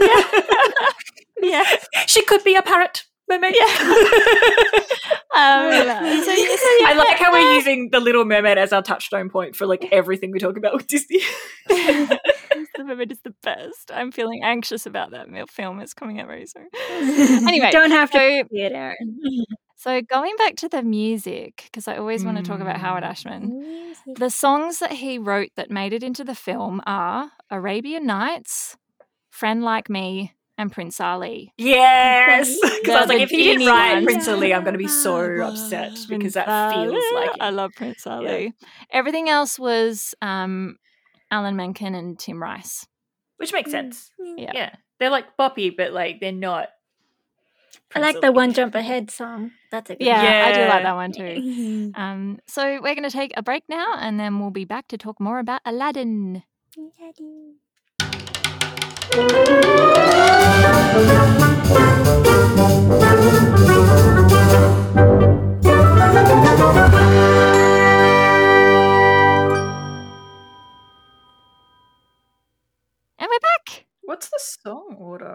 yeah. 0.00 0.22
yeah. 1.40 1.64
she 2.06 2.22
could 2.24 2.42
be 2.44 2.54
a 2.56 2.62
parrot 2.62 3.04
mermaid. 3.28 3.54
Um, 5.34 5.72
so, 5.72 6.22
so 6.22 6.32
yeah, 6.32 6.86
I 6.88 6.94
like 6.96 7.18
how 7.18 7.32
we're 7.32 7.54
using 7.56 7.88
the 7.90 7.98
Little 7.98 8.24
Mermaid 8.24 8.56
as 8.58 8.72
our 8.72 8.82
touchstone 8.82 9.30
point 9.30 9.56
for 9.56 9.66
like 9.66 9.88
everything 9.90 10.30
we 10.30 10.38
talk 10.38 10.56
about 10.56 10.74
with 10.74 10.86
Disney. 10.86 11.20
the 12.76 12.84
Mermaid 12.84 13.12
is 13.12 13.20
the 13.22 13.34
best. 13.42 13.90
I'm 13.92 14.12
feeling 14.12 14.42
anxious 14.44 14.86
about 14.86 15.10
that 15.12 15.28
film. 15.50 15.80
It's 15.80 15.94
coming 15.94 16.20
out 16.20 16.26
very 16.26 16.46
soon. 16.46 16.68
Anyway, 17.48 17.66
you 17.66 17.72
don't 17.72 17.90
have 17.90 18.10
to 18.12 18.18
So, 18.18 18.48
see 18.52 18.60
it, 18.62 18.72
Erin. 18.72 19.20
so 19.76 20.00
going 20.02 20.34
back 20.36 20.56
to 20.56 20.68
the 20.68 20.82
music, 20.82 21.62
because 21.66 21.88
I 21.88 21.96
always 21.96 22.24
want 22.24 22.38
to 22.38 22.42
talk 22.42 22.60
about 22.60 22.78
Howard 22.78 23.04
Mm. 23.04 23.10
Ashman. 23.10 23.94
The 24.16 24.30
songs 24.30 24.78
that 24.80 24.92
he 24.92 25.18
wrote 25.18 25.50
that 25.56 25.70
made 25.70 25.92
it 25.92 26.02
into 26.02 26.24
the 26.24 26.34
film 26.34 26.80
are 26.86 27.30
Arabian 27.50 28.06
Nights, 28.06 28.76
Friend 29.30 29.62
Like 29.62 29.88
Me, 29.88 30.32
and 30.56 30.70
Prince 30.70 31.00
Ali. 31.00 31.52
Yes, 31.58 32.56
because 32.62 32.94
I 32.94 33.00
was 33.00 33.08
like, 33.08 33.20
if 33.20 33.30
he 33.30 33.42
didn't 33.44 33.66
write 33.66 33.94
one. 33.94 34.04
Prince 34.04 34.28
Ali, 34.28 34.54
I'm 34.54 34.62
going 34.62 34.74
to 34.74 34.78
be 34.78 34.86
so 34.88 35.16
upset 35.42 35.98
because 36.08 36.34
that 36.34 36.46
feels 36.72 36.94
Ali. 36.94 37.14
like 37.14 37.30
I 37.40 37.50
love 37.50 37.72
Prince 37.74 38.06
Ali. 38.06 38.52
Everything 38.90 39.28
else 39.28 39.58
was 39.58 40.14
um, 40.22 40.76
Alan 41.34 41.56
Menken 41.56 41.96
and 41.96 42.16
Tim 42.16 42.40
Rice. 42.40 42.86
which 43.38 43.52
makes 43.52 43.72
sense. 43.72 44.12
Yeah. 44.36 44.52
Yeah, 44.54 44.70
they're 45.00 45.10
like 45.10 45.36
boppy, 45.36 45.76
but 45.76 45.92
like 45.92 46.20
they're 46.20 46.30
not. 46.30 46.68
I 47.92 47.98
like 47.98 48.20
the 48.20 48.30
one 48.30 48.52
jump 48.52 48.76
ahead 48.76 49.10
song. 49.10 49.50
That's 49.72 49.90
a 49.90 49.96
good 49.96 50.06
Yeah, 50.06 50.44
I 50.46 50.52
do 50.52 50.60
like 50.68 50.84
that 50.84 50.94
one 50.94 51.10
too. 51.10 51.92
Um, 51.96 52.38
so 52.46 52.62
we're 52.80 52.94
going 52.94 53.02
to 53.02 53.10
take 53.10 53.32
a 53.36 53.42
break 53.42 53.64
now, 53.68 53.94
and 53.98 54.18
then 54.18 54.38
we'll 54.38 54.50
be 54.50 54.64
back 54.64 54.86
to 54.88 54.98
talk 54.98 55.18
more 55.20 55.40
about 55.40 55.60
Aladdin. 55.64 56.44
And 59.16 59.73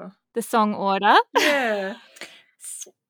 song? 0.10 0.18
The 0.34 0.42
song 0.42 0.74
order. 0.76 1.16
Yeah. 1.38 1.96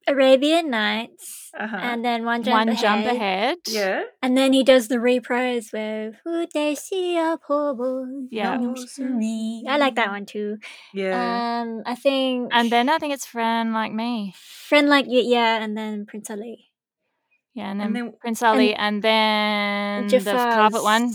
Arabian 0.08 0.72
Nights, 0.72 1.52
Uh-huh. 1.54 1.78
and 1.78 2.04
then 2.04 2.26
one 2.26 2.42
jump 2.42 2.58
One 2.58 2.70
ahead. 2.70 2.82
jump 2.82 3.06
ahead. 3.06 3.58
yeah. 3.70 4.04
And 4.24 4.36
then 4.36 4.54
he 4.54 4.64
does 4.64 4.88
the 4.88 5.00
reprise 5.00 5.70
with 5.72 6.16
Who 6.26 6.48
they 6.52 6.74
see 6.74 7.16
a 7.18 7.38
poor 7.38 7.76
boy. 7.76 8.26
Yeah. 8.32 8.58
knows 8.58 8.98
me. 8.98 9.64
I 9.70 9.78
like 9.78 9.94
that 10.02 10.10
one 10.10 10.26
too. 10.26 10.58
Yeah. 10.96 11.14
Um, 11.62 11.84
I 11.86 11.94
think 11.94 12.50
And 12.52 12.72
then 12.72 12.90
I 12.90 12.98
think 12.98 13.14
it's 13.14 13.28
Friend 13.28 13.72
Like 13.72 13.94
Me. 13.94 14.34
Friend 14.68 14.90
Like 14.90 15.06
You, 15.08 15.22
yeah, 15.22 15.62
and 15.62 15.78
then 15.78 16.08
Prince 16.08 16.32
Ali. 16.32 16.72
Yeah, 17.54 17.70
and 17.70 17.80
then, 17.80 17.88
And 17.88 17.96
then- 17.96 18.14
Prince 18.20 18.42
Ali, 18.42 18.74
and, 18.74 19.04
then 19.04 20.08
the 20.08 20.18
Jafar's- 20.18 20.56
carpet 20.56 20.82
one, 20.84 21.14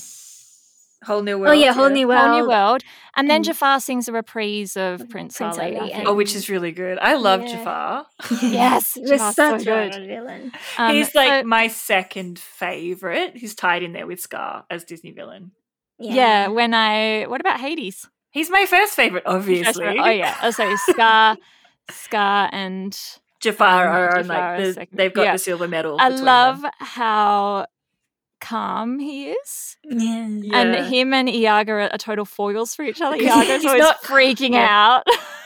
Whole 1.05 1.23
new 1.23 1.38
World. 1.38 1.51
Oh 1.51 1.53
yeah, 1.53 1.73
whole 1.73 1.88
new 1.90 2.09
world. 2.09 2.21
Whole 2.29 2.40
New 2.40 2.49
World, 2.49 2.83
and 3.17 3.29
then 3.31 3.43
Mm. 3.43 3.47
Jafar 3.47 3.81
sings 3.81 4.09
a 4.09 4.12
reprise 4.12 4.77
of 4.77 4.99
Prince, 5.11 5.37
Prince 5.38 5.59
Ali. 5.59 5.77
I 5.77 5.81
Ali. 5.81 6.05
Oh, 6.07 6.14
which 6.14 6.35
is 6.35 6.49
really 6.49 6.73
good. 6.73 6.99
I 6.99 7.14
love 7.14 7.43
Yeah. 7.43 7.57
Jafar. 7.57 8.07
Yes, 8.43 8.95
He 8.95 9.01
was 9.03 9.11
Jafar's 9.11 9.37
so 9.37 9.51
such 9.59 9.64
good. 9.64 9.95
a 10.03 10.07
villain. 10.07 10.53
Um, 10.79 10.95
He's 10.95 11.14
like 11.14 11.43
so- 11.43 11.49
my 11.49 11.69
second 11.69 12.38
favorite. 12.38 13.37
He's 13.37 13.55
tied 13.55 13.83
in 13.83 13.93
there 13.93 14.07
with 14.07 14.21
Scar 14.21 14.64
as 14.71 14.85
Disney 14.85 15.12
villain. 15.12 15.53
yeah. 15.99 16.49
When 16.49 16.75
I, 16.75 17.25
what 17.29 17.40
about 17.40 17.61
Hades? 17.61 18.09
He's 18.31 18.51
my 18.51 18.67
first 18.67 18.95
favorite, 18.95 19.25
First 19.25 19.35
obviously. 19.37 19.99
Oh 19.99 20.11
yeah, 20.11 20.37
oh, 20.43 20.51
sorry, 20.51 20.77
Scar, 20.77 21.37
Scar, 21.90 22.49
and 22.53 22.99
Jafar 23.40 23.87
Um, 23.88 23.95
are 23.95 24.19
on 24.19 24.27
like 24.27 24.59
the, 24.75 24.88
they've 24.93 25.12
got 25.14 25.23
Yeah. 25.23 25.33
the 25.35 25.38
silver 25.38 25.69
medal. 25.69 25.97
I 26.01 26.09
love 26.09 26.62
them. 26.62 26.71
how 26.81 27.67
calm 28.40 28.99
he 28.99 29.31
is. 29.31 29.77
Yeah. 29.85 30.27
Yeah. 30.29 30.59
And 30.59 30.87
him 30.92 31.14
and 31.14 31.29
Iago 31.29 31.73
are, 31.73 31.81
are 31.92 31.99
total 31.99 32.25
foils 32.25 32.75
for 32.75 32.83
each 32.85 33.01
other. 33.01 33.16
Iago's 33.20 33.64
always 33.64 33.83
not- 33.83 34.03
freaking 34.03 34.53
Yeah. 34.53 34.68
out. 34.70 35.03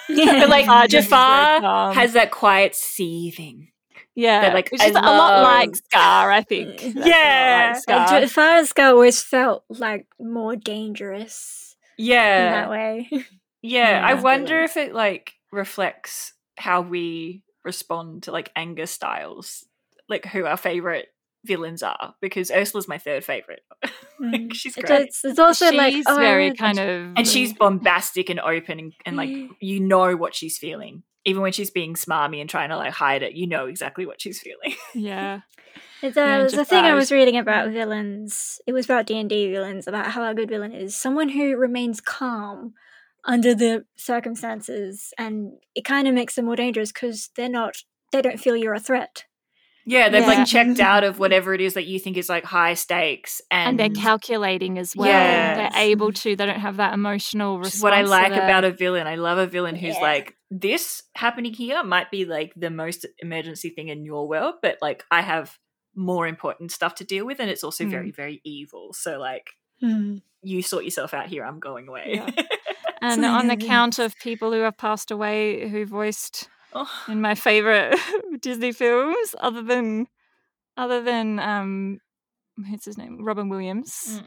Yeah. 0.08 0.40
But 0.40 0.48
like 0.48 0.64
Jafar 0.64 0.88
very 0.88 1.60
Jafar 1.60 1.92
has 1.94 2.12
that 2.14 2.30
quiet 2.30 2.74
seething. 2.74 3.68
Yeah, 4.14 4.52
like, 4.52 4.70
which 4.72 4.82
is 4.82 4.96
a 4.96 5.00
lot 5.00 5.42
like. 5.44 5.76
Scar, 5.76 6.32
I 6.32 6.42
think. 6.42 6.80
Uh, 6.82 6.90
That's 6.94 7.06
Yeah. 7.06 7.70
like 7.74 7.82
Scar. 7.82 7.98
Like, 8.08 8.22
Jafar's 8.22 8.68
Scar 8.70 8.88
always 8.88 9.22
felt 9.22 9.64
like 9.68 10.06
more 10.18 10.56
dangerous 10.56 11.76
Yeah. 11.96 12.46
in 12.46 12.52
that 12.52 12.70
way. 12.70 13.10
Yeah, 13.62 14.02
I 14.04 14.14
wonder 14.14 14.60
if 14.62 14.76
it 14.76 14.92
like 14.94 15.34
reflects 15.52 16.32
how 16.56 16.80
we 16.80 17.42
respond 17.64 18.24
to 18.24 18.32
like 18.32 18.50
anger 18.56 18.86
styles, 18.86 19.66
like 20.08 20.24
who 20.26 20.46
our 20.46 20.56
favorite 20.56 21.08
villains 21.48 21.82
are. 21.82 22.14
Because 22.20 22.52
Ursula's 22.52 22.86
my 22.86 22.98
third 22.98 23.24
favorite. 23.24 23.62
like, 24.20 24.54
she's 24.54 24.76
great, 24.76 25.08
it's, 25.08 25.24
it's 25.24 25.38
also 25.40 25.70
She's 25.70 25.76
like 25.76 25.94
oh, 26.06 26.16
very 26.16 26.50
I- 26.52 26.54
kind 26.54 26.78
of, 26.78 26.86
and 27.16 27.26
she's 27.26 27.52
bombastic 27.52 28.30
and 28.30 28.38
open, 28.38 28.78
and, 28.78 28.92
and 29.04 29.16
like 29.16 29.30
you 29.60 29.80
know 29.80 30.14
what 30.16 30.34
she's 30.36 30.56
feeling, 30.58 31.02
even 31.24 31.42
when 31.42 31.50
she's 31.52 31.70
being 31.72 31.94
smarmy 31.94 32.40
and 32.40 32.48
trying 32.48 32.68
to 32.68 32.76
like 32.76 32.92
hide 32.92 33.24
it. 33.24 33.32
You 33.32 33.48
know 33.48 33.66
exactly 33.66 34.06
what 34.06 34.20
she's 34.22 34.40
feeling. 34.40 34.76
yeah, 34.94 35.40
It's, 36.02 36.16
uh, 36.16 36.20
Yeah, 36.20 36.38
it 36.38 36.42
was 36.44 36.54
a 36.54 36.64
thing 36.64 36.84
I 36.84 36.94
was 36.94 37.10
reading 37.10 37.36
about 37.36 37.70
villains. 37.72 38.60
It 38.66 38.72
was 38.72 38.84
about 38.84 39.06
D 39.06 39.18
and 39.18 39.28
D 39.28 39.50
villains, 39.50 39.88
about 39.88 40.06
how 40.12 40.30
a 40.30 40.34
good 40.34 40.48
villain 40.48 40.72
is 40.72 40.94
someone 40.96 41.30
who 41.30 41.56
remains 41.56 42.00
calm 42.00 42.74
under 43.24 43.54
the 43.54 43.84
circumstances, 43.96 45.12
and 45.18 45.52
it 45.74 45.84
kind 45.84 46.06
of 46.08 46.14
makes 46.14 46.34
them 46.34 46.44
more 46.46 46.56
dangerous 46.56 46.92
because 46.92 47.30
they're 47.36 47.48
not. 47.48 47.76
They 48.12 48.22
don't 48.22 48.40
feel 48.40 48.56
you're 48.56 48.74
a 48.74 48.80
threat. 48.80 49.24
Yeah, 49.88 50.08
they've 50.10 50.20
Yeah. 50.22 50.26
like 50.28 50.46
checked 50.46 50.80
out 50.80 51.02
of 51.02 51.18
whatever 51.18 51.54
it 51.54 51.60
is 51.60 51.74
that 51.74 51.86
you 51.86 51.98
think 51.98 52.16
is 52.16 52.28
like 52.28 52.44
high 52.44 52.74
stakes, 52.74 53.40
and, 53.50 53.70
and 53.70 53.78
they're 53.80 54.02
calculating 54.02 54.78
as 54.78 54.94
well. 54.94 55.08
They're 55.08 55.70
able 55.74 56.12
to. 56.12 56.36
They 56.36 56.46
don't 56.46 56.60
have 56.60 56.76
that 56.76 56.92
emotional 56.94 57.58
response. 57.58 57.82
what 57.82 57.92
I 57.94 58.02
like 58.02 58.32
about 58.32 58.64
a 58.64 58.70
villain. 58.70 59.06
I 59.06 59.14
love 59.16 59.38
a 59.38 59.46
villain 59.46 59.74
who's 59.76 59.94
Yeah. 59.96 60.00
like, 60.02 60.36
this 60.50 61.02
happening 61.14 61.54
here 61.54 61.82
might 61.82 62.10
be 62.10 62.24
like 62.26 62.52
the 62.54 62.70
most 62.70 63.06
emergency 63.20 63.70
thing 63.70 63.88
in 63.88 64.04
your 64.04 64.28
world, 64.28 64.56
but 64.62 64.76
like 64.82 65.04
I 65.10 65.22
have 65.22 65.58
more 65.94 66.26
important 66.28 66.70
stuff 66.70 66.94
to 66.96 67.04
deal 67.04 67.24
with, 67.26 67.40
and 67.40 67.50
it's 67.50 67.64
also 67.64 67.84
Mm. 67.84 67.90
very, 67.90 68.10
very 68.10 68.40
evil. 68.44 68.92
So 68.92 69.18
like, 69.18 69.48
you 70.42 70.62
sort 70.62 70.84
yourself 70.84 71.14
out 71.14 71.26
here. 71.28 71.44
I'm 71.44 71.60
going 71.60 71.88
away. 71.88 72.12
Yeah. 72.14 72.44
And 73.00 73.24
on 73.24 73.46
the 73.46 73.56
count 73.56 74.00
of 74.00 74.16
people 74.18 74.50
who 74.52 74.58
have 74.62 74.76
passed 74.76 75.12
away 75.12 75.68
who 75.68 75.86
voiced 75.86 76.48
Oh, 76.80 77.04
in 77.08 77.20
my 77.20 77.34
favorite 77.34 77.98
Disney 78.40 78.72
films, 78.72 79.34
other 79.40 79.62
than 79.62 80.06
other 80.76 81.02
than 81.02 81.38
um, 81.40 81.98
what's 82.68 82.84
his 82.84 82.96
name, 82.96 83.24
Robin 83.24 83.48
Williams. 83.48 84.22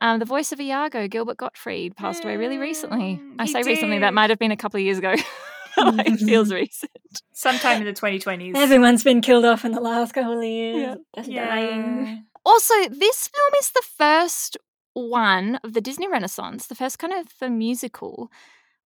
Um, 0.00 0.18
the 0.18 0.24
voice 0.24 0.52
of 0.52 0.60
Iago, 0.60 1.08
Gilbert 1.08 1.36
Gottfried, 1.38 1.96
passed 1.96 2.24
away 2.24 2.36
really 2.36 2.58
recently. 2.58 3.20
Mm, 3.22 3.36
I 3.38 3.44
he 3.46 3.52
say 3.52 3.62
recently, 3.62 4.00
that 4.00 4.12
might 4.12 4.30
have 4.30 4.38
been 4.38 4.50
a 4.52 4.56
couple 4.56 4.78
of 4.78 4.84
years 4.84 4.98
ago. 4.98 5.14
it 5.78 6.18
feels 6.18 6.52
recent. 6.52 6.90
Sometime 7.32 7.78
in 7.78 7.84
the 7.84 7.92
2020s. 7.92 8.56
Everyone's 8.56 9.04
been 9.04 9.20
killed 9.22 9.44
off 9.44 9.64
in 9.64 9.72
the 9.72 9.80
last 9.80 10.12
couple 10.12 10.38
of 10.38 10.44
years. 10.44 10.76
Yeah. 10.76 10.94
Just 11.16 11.30
dying. 11.30 12.06
yeah. 12.06 12.18
Also, 12.44 12.74
this 12.90 13.28
film 13.28 13.52
is 13.58 13.70
the 13.70 13.82
first 13.96 14.58
one 14.92 15.60
of 15.62 15.72
the 15.72 15.80
Disney 15.80 16.08
Renaissance, 16.08 16.66
the 16.66 16.74
first 16.74 16.98
kind 16.98 17.12
of 17.12 17.26
the 17.40 17.48
musical 17.48 18.30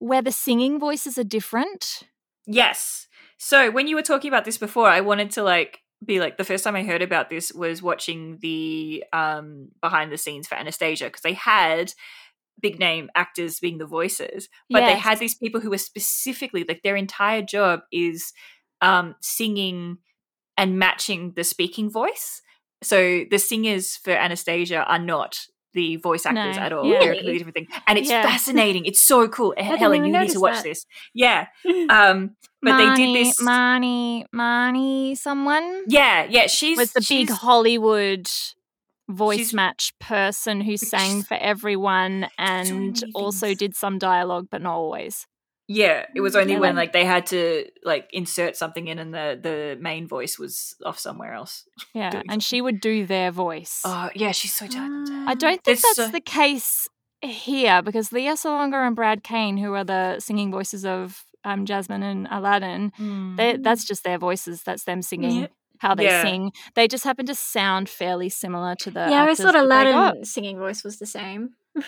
where 0.00 0.22
the 0.22 0.32
singing 0.32 0.78
voices 0.80 1.18
are 1.18 1.24
different. 1.24 2.02
Yes. 2.50 3.06
So 3.38 3.70
when 3.70 3.86
you 3.86 3.94
were 3.94 4.02
talking 4.02 4.28
about 4.28 4.44
this 4.44 4.58
before, 4.58 4.88
I 4.88 5.00
wanted 5.02 5.30
to 5.32 5.42
like 5.44 5.78
be 6.04 6.18
like 6.18 6.36
the 6.36 6.44
first 6.44 6.64
time 6.64 6.74
I 6.74 6.82
heard 6.82 7.00
about 7.00 7.30
this 7.30 7.52
was 7.52 7.80
watching 7.80 8.38
the 8.42 9.04
um 9.12 9.68
behind 9.80 10.10
the 10.10 10.18
scenes 10.18 10.48
for 10.48 10.56
Anastasia 10.56 11.04
because 11.04 11.22
they 11.22 11.34
had 11.34 11.92
big 12.60 12.78
name 12.78 13.08
actors 13.14 13.60
being 13.60 13.78
the 13.78 13.86
voices, 13.86 14.48
but 14.68 14.80
they 14.80 14.96
had 14.96 15.18
these 15.18 15.36
people 15.36 15.60
who 15.60 15.70
were 15.70 15.78
specifically 15.78 16.64
like 16.68 16.82
their 16.82 16.96
entire 16.96 17.40
job 17.40 17.80
is 17.92 18.32
um 18.82 19.14
singing 19.22 19.98
and 20.56 20.78
matching 20.78 21.32
the 21.36 21.44
speaking 21.44 21.88
voice. 21.88 22.42
So 22.82 23.24
the 23.30 23.38
singers 23.38 23.96
for 23.96 24.10
Anastasia 24.10 24.82
are 24.84 24.98
not 24.98 25.38
the 25.74 25.96
voice 25.96 26.26
actors 26.26 26.56
No. 26.56 26.62
at 26.62 26.72
all. 26.72 26.84
Yeah. 26.84 26.98
They're 27.00 27.12
a 27.12 27.14
completely 27.16 27.38
different 27.38 27.54
thing. 27.54 27.68
And 27.86 27.98
it's 27.98 28.10
Yeah. 28.10 28.22
fascinating. 28.22 28.84
It's 28.86 29.00
so 29.00 29.28
cool. 29.28 29.54
Helen, 29.56 30.04
you 30.04 30.12
need 30.18 30.30
to 30.30 30.40
watch 30.40 30.56
that. 30.56 30.64
this. 30.64 30.86
Yeah. 31.14 31.46
Um 31.90 32.36
but 32.62 32.76
they 32.76 32.94
did 32.94 33.16
this 33.16 33.40
Marni, 33.42 34.24
Marni, 34.34 35.16
someone 35.16 35.84
Yeah, 35.88 36.26
yeah, 36.28 36.46
she's 36.46 36.76
was 36.76 36.92
the 36.92 37.04
big 37.08 37.30
Hollywood 37.30 38.28
voice 39.08 39.38
She's- 39.38 39.54
match 39.54 39.92
person 39.98 40.60
who 40.60 40.76
sang 40.76 41.22
for 41.22 41.34
everyone 41.40 42.28
and 42.38 43.02
also 43.14 43.54
did 43.54 43.74
some 43.74 43.98
dialogue, 43.98 44.48
but 44.50 44.60
not 44.62 44.74
always. 44.74 45.26
Yeah, 45.72 46.06
it 46.16 46.20
was 46.20 46.34
only 46.34 46.54
Yeah, 46.54 46.58
when 46.58 46.74
like- 46.74 46.88
like 46.88 46.92
they 46.94 47.04
had 47.04 47.26
to 47.26 47.66
like 47.84 48.10
insert 48.12 48.56
something 48.56 48.88
in 48.88 48.98
and 48.98 49.14
the 49.14 49.38
the 49.40 49.78
main 49.80 50.08
voice 50.08 50.36
was 50.36 50.74
off 50.84 50.98
somewhere 50.98 51.32
else. 51.32 51.64
Yeah, 51.94 52.10
Doing 52.10 52.24
and 52.28 52.42
she 52.42 52.60
would 52.60 52.80
do 52.80 53.06
their 53.06 53.30
voice. 53.30 53.82
Oh, 53.84 54.10
yeah, 54.14 54.32
she's 54.32 54.52
so 54.52 54.66
talented. 54.66 55.14
I 55.28 55.34
don't 55.34 55.62
think 55.62 55.64
There's 55.64 55.82
that's 55.82 55.96
so- 55.96 56.08
the 56.08 56.20
case 56.20 56.88
here 57.22 57.82
because 57.82 58.10
Lea 58.12 58.30
Salonga 58.34 58.84
and 58.84 58.96
Brad 58.96 59.22
Kane, 59.22 59.58
who 59.58 59.72
are 59.74 59.84
the 59.84 60.18
singing 60.18 60.50
voices 60.50 60.84
of 60.84 61.24
um, 61.44 61.66
Jasmine 61.66 62.02
and 62.02 62.26
Aladdin, 62.30 62.92
they, 63.36 63.56
that's 63.56 63.84
just 63.84 64.02
their 64.04 64.18
voices. 64.18 64.62
That's 64.64 64.84
them 64.84 65.02
singing 65.02 65.40
Yeah. 65.42 65.46
how 65.78 65.94
they 65.94 66.04
Yeah. 66.04 66.22
sing. 66.22 66.52
They 66.74 66.88
just 66.88 67.04
happen 67.04 67.26
to 67.26 67.34
sound 67.36 67.88
fairly 67.88 68.28
similar 68.28 68.74
to 68.76 68.90
the. 68.90 69.00
yeah, 69.08 69.22
I 69.22 69.30
actors 69.30 69.38
thought 69.38 69.52
that 69.52 69.68
they. 69.68 69.92
Aladdin's 69.92 70.32
singing 70.34 70.58
voice 70.58 70.82
was 70.82 70.98
the 70.98 71.06
same. 71.06 71.50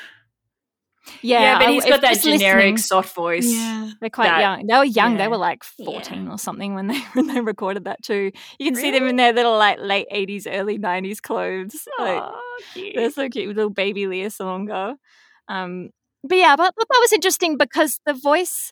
Yeah, 1.21 1.41
Yeah, 1.41 1.59
but 1.59 1.67
I- 1.69 1.73
he's 1.73 1.85
if 1.85 1.91
got 1.91 2.01
that 2.03 2.21
generic 2.21 2.41
listening- 2.57 2.77
soft 2.79 3.15
voice. 3.15 3.45
Yeah, 3.47 3.91
They're 4.01 4.11
quite 4.11 4.29
that- 4.29 4.41
young. 4.41 4.67
They 4.67 4.77
were 4.79 4.85
young. 4.85 5.17
They 5.17 5.29
were 5.29 5.37
like 5.37 5.65
Yeah. 5.79 5.87
fourteen 5.87 6.29
or 6.29 6.39
something 6.39 6.75
when 6.75 6.87
they 6.87 6.99
when 7.15 7.27
they 7.27 7.41
recorded 7.41 7.85
that 7.85 8.03
too. 8.03 8.31
You 8.59 8.67
can 8.67 8.77
see 8.77 8.91
them 8.93 9.07
in 9.09 9.17
their 9.17 9.33
little 9.33 9.57
like 9.59 9.79
late 9.81 10.07
eighties, 10.11 10.47
early 10.47 10.79
nineties 10.79 11.21
clothes. 11.21 11.87
Like, 11.99 12.23
cute. 12.73 12.95
They're 12.95 13.11
so 13.11 13.29
cute, 13.29 13.49
with 13.49 13.57
little 13.57 13.71
baby 13.71 14.07
Lea 14.07 14.27
Salonga. 14.27 14.97
Um, 15.49 15.91
but 16.23 16.39
yeah, 16.39 16.55
but, 16.55 16.73
but 16.77 16.87
that 16.89 16.99
was 17.01 17.13
interesting 17.13 17.57
because 17.57 17.99
the 18.07 18.15
voice 18.15 18.71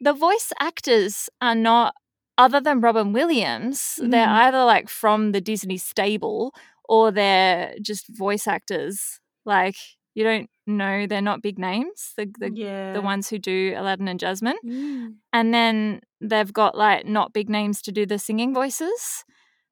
the 0.00 0.12
voice 0.14 0.52
actors 0.60 1.28
are 1.42 1.54
not 1.54 1.94
other 2.38 2.60
than 2.60 2.80
Robin 2.80 3.12
Williams, 3.12 3.94
they're 3.98 4.26
Mm. 4.26 4.46
either 4.46 4.64
like 4.64 4.88
from 4.88 5.32
the 5.32 5.40
Disney 5.40 5.78
stable 5.78 6.52
or 6.88 7.10
they're 7.10 7.74
just 7.82 8.04
voice 8.16 8.46
actors. 8.46 9.20
Like 9.46 9.76
you 10.16 10.24
don't 10.24 10.48
know 10.66 11.06
they're 11.06 11.20
not 11.20 11.42
big 11.42 11.58
names, 11.58 12.14
the 12.16 12.26
the, 12.38 12.50
yeah. 12.52 12.94
the 12.94 13.02
ones 13.02 13.28
who 13.28 13.38
do 13.38 13.74
Aladdin 13.76 14.08
and 14.08 14.18
Jasmine. 14.18 14.56
Mm. 14.64 15.14
And 15.30 15.52
then 15.52 16.00
they've 16.22 16.52
got 16.52 16.74
like 16.74 17.04
not 17.04 17.34
big 17.34 17.50
names 17.50 17.82
to 17.82 17.92
do 17.92 18.06
the 18.06 18.18
singing 18.18 18.54
voices. 18.54 19.24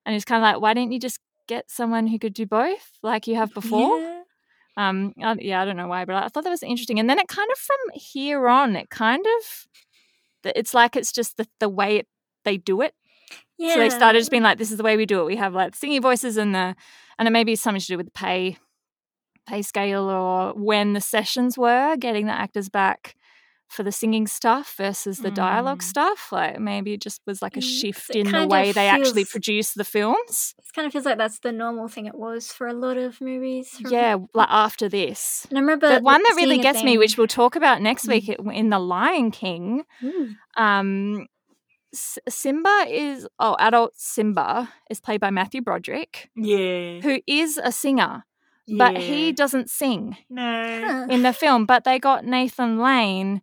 And 0.05 0.15
it's 0.15 0.27
kind 0.27 0.45
of 0.45 0.47
like, 0.47 0.61
why 0.61 0.75
didn't 0.75 0.93
you 0.93 1.01
just 1.01 1.19
get 1.49 1.71
someone 1.71 2.07
who 2.07 2.19
could 2.19 2.35
do 2.35 2.45
both 2.45 2.91
like 3.03 3.27
you 3.27 3.37
have 3.37 3.55
before? 3.61 3.99
Yeah. 3.99 4.21
Um, 4.77 5.15
I, 5.23 5.35
yeah, 5.41 5.63
I 5.63 5.65
don't 5.65 5.79
know 5.79 5.89
why, 5.89 6.05
but 6.05 6.17
I 6.17 6.29
thought 6.29 6.45
that 6.45 6.51
was 6.51 6.63
interesting. 6.63 7.01
And 7.01 7.09
then 7.09 7.19
it 7.19 7.29
kind 7.29 7.51
of 7.51 7.57
from 7.57 7.79
here 7.95 8.47
on, 8.47 8.77
it 8.77 8.91
kind 8.91 9.25
of, 9.25 10.53
it's 10.55 10.75
like 10.75 10.95
it's 10.95 11.13
just 11.13 11.39
the, 11.39 11.49
the 11.59 11.71
way 11.71 11.97
it, 11.97 12.09
they 12.45 12.59
do 12.59 12.83
it. 12.83 12.93
Yeah. 13.57 13.75
So 13.75 13.81
they 13.81 13.89
started 13.89 14.19
just 14.19 14.31
being 14.31 14.43
like, 14.43 14.59
this 14.59 14.71
is 14.71 14.77
the 14.77 14.83
way 14.83 14.99
we 14.99 15.07
do 15.07 15.21
it. 15.21 15.25
We 15.25 15.37
have 15.37 15.55
like 15.55 15.75
singing 15.75 16.03
voices 16.03 16.37
and 16.37 16.55
the, 16.55 16.77
and 17.19 17.29
it 17.29 17.31
may 17.31 17.45
be 17.45 17.57
something 17.57 17.81
to 17.81 17.87
do 17.87 17.97
with 17.97 18.07
the 18.07 18.13
pay, 18.13 18.59
pay 19.47 19.63
scale 19.63 20.09
or 20.11 20.53
when 20.55 20.93
the 20.93 21.01
sessions 21.01 21.57
were, 21.59 21.97
getting 21.97 22.27
the 22.27 22.33
actors 22.33 22.69
back 22.69 23.15
for 23.69 23.83
the 23.83 23.91
singing 23.93 24.27
stuff 24.27 24.75
versus 24.77 25.19
the 25.19 25.31
dialogue 25.31 25.81
Mm. 25.81 25.83
stuff. 25.89 26.31
Like 26.31 26.61
maybe 26.61 26.93
it 26.93 27.01
just 27.01 27.21
was 27.27 27.43
like 27.43 27.57
a 27.57 27.61
Mm, 27.61 27.81
shift 27.81 28.11
it 28.11 28.27
in 28.27 28.33
the 28.33 28.47
way 28.47 28.73
they 28.73 28.89
actually 28.89 29.25
produce 29.25 29.73
the 29.73 29.85
films. 29.85 30.55
It 30.59 30.65
kind 30.75 30.87
of 30.87 30.93
feels 30.93 31.05
like 31.07 31.19
that's 31.19 31.41
the 31.41 31.51
normal 31.51 31.89
thing 31.89 32.07
it 32.07 32.15
was 32.15 32.53
for 32.53 32.67
a 32.69 32.73
lot 32.75 32.97
of 32.99 33.21
movies. 33.21 33.81
Yeah, 33.89 34.17
like 34.33 34.49
after 34.51 34.89
this. 34.89 35.47
And 35.49 35.59
I 35.59 35.61
remember 35.63 35.89
the 35.97 36.01
one 36.03 36.23
that 36.23 36.35
really 36.37 36.59
gets 36.59 36.85
me, 36.85 36.99
which 36.99 37.17
we'll 37.19 37.27
talk 37.27 37.57
about 37.57 37.83
next 37.83 38.05
Mm. 38.07 38.09
week 38.11 38.29
in 38.55 38.71
The 38.71 38.79
Lion 38.79 39.31
King, 39.31 39.85
Mm. 40.03 40.37
um, 40.57 41.27
Simba 41.93 42.87
is, 42.89 43.27
oh, 43.39 43.57
adult 43.59 43.95
Simba 43.97 44.73
is 44.91 45.01
played 45.01 45.21
by 45.21 45.31
Matthew 45.31 45.63
Broderick, 45.63 46.31
yeah. 46.37 47.01
who 47.01 47.21
is 47.27 47.59
a 47.63 47.71
singer, 47.73 48.25
but 48.69 48.97
he 48.97 49.33
doesn't 49.33 49.71
sing 49.71 50.17
no. 50.31 51.07
In 51.11 51.23
the 51.23 51.33
film. 51.33 51.67
But 51.67 51.85
they 51.85 51.99
got 51.99 52.25
Nathan 52.25 52.79
Lane 52.79 53.43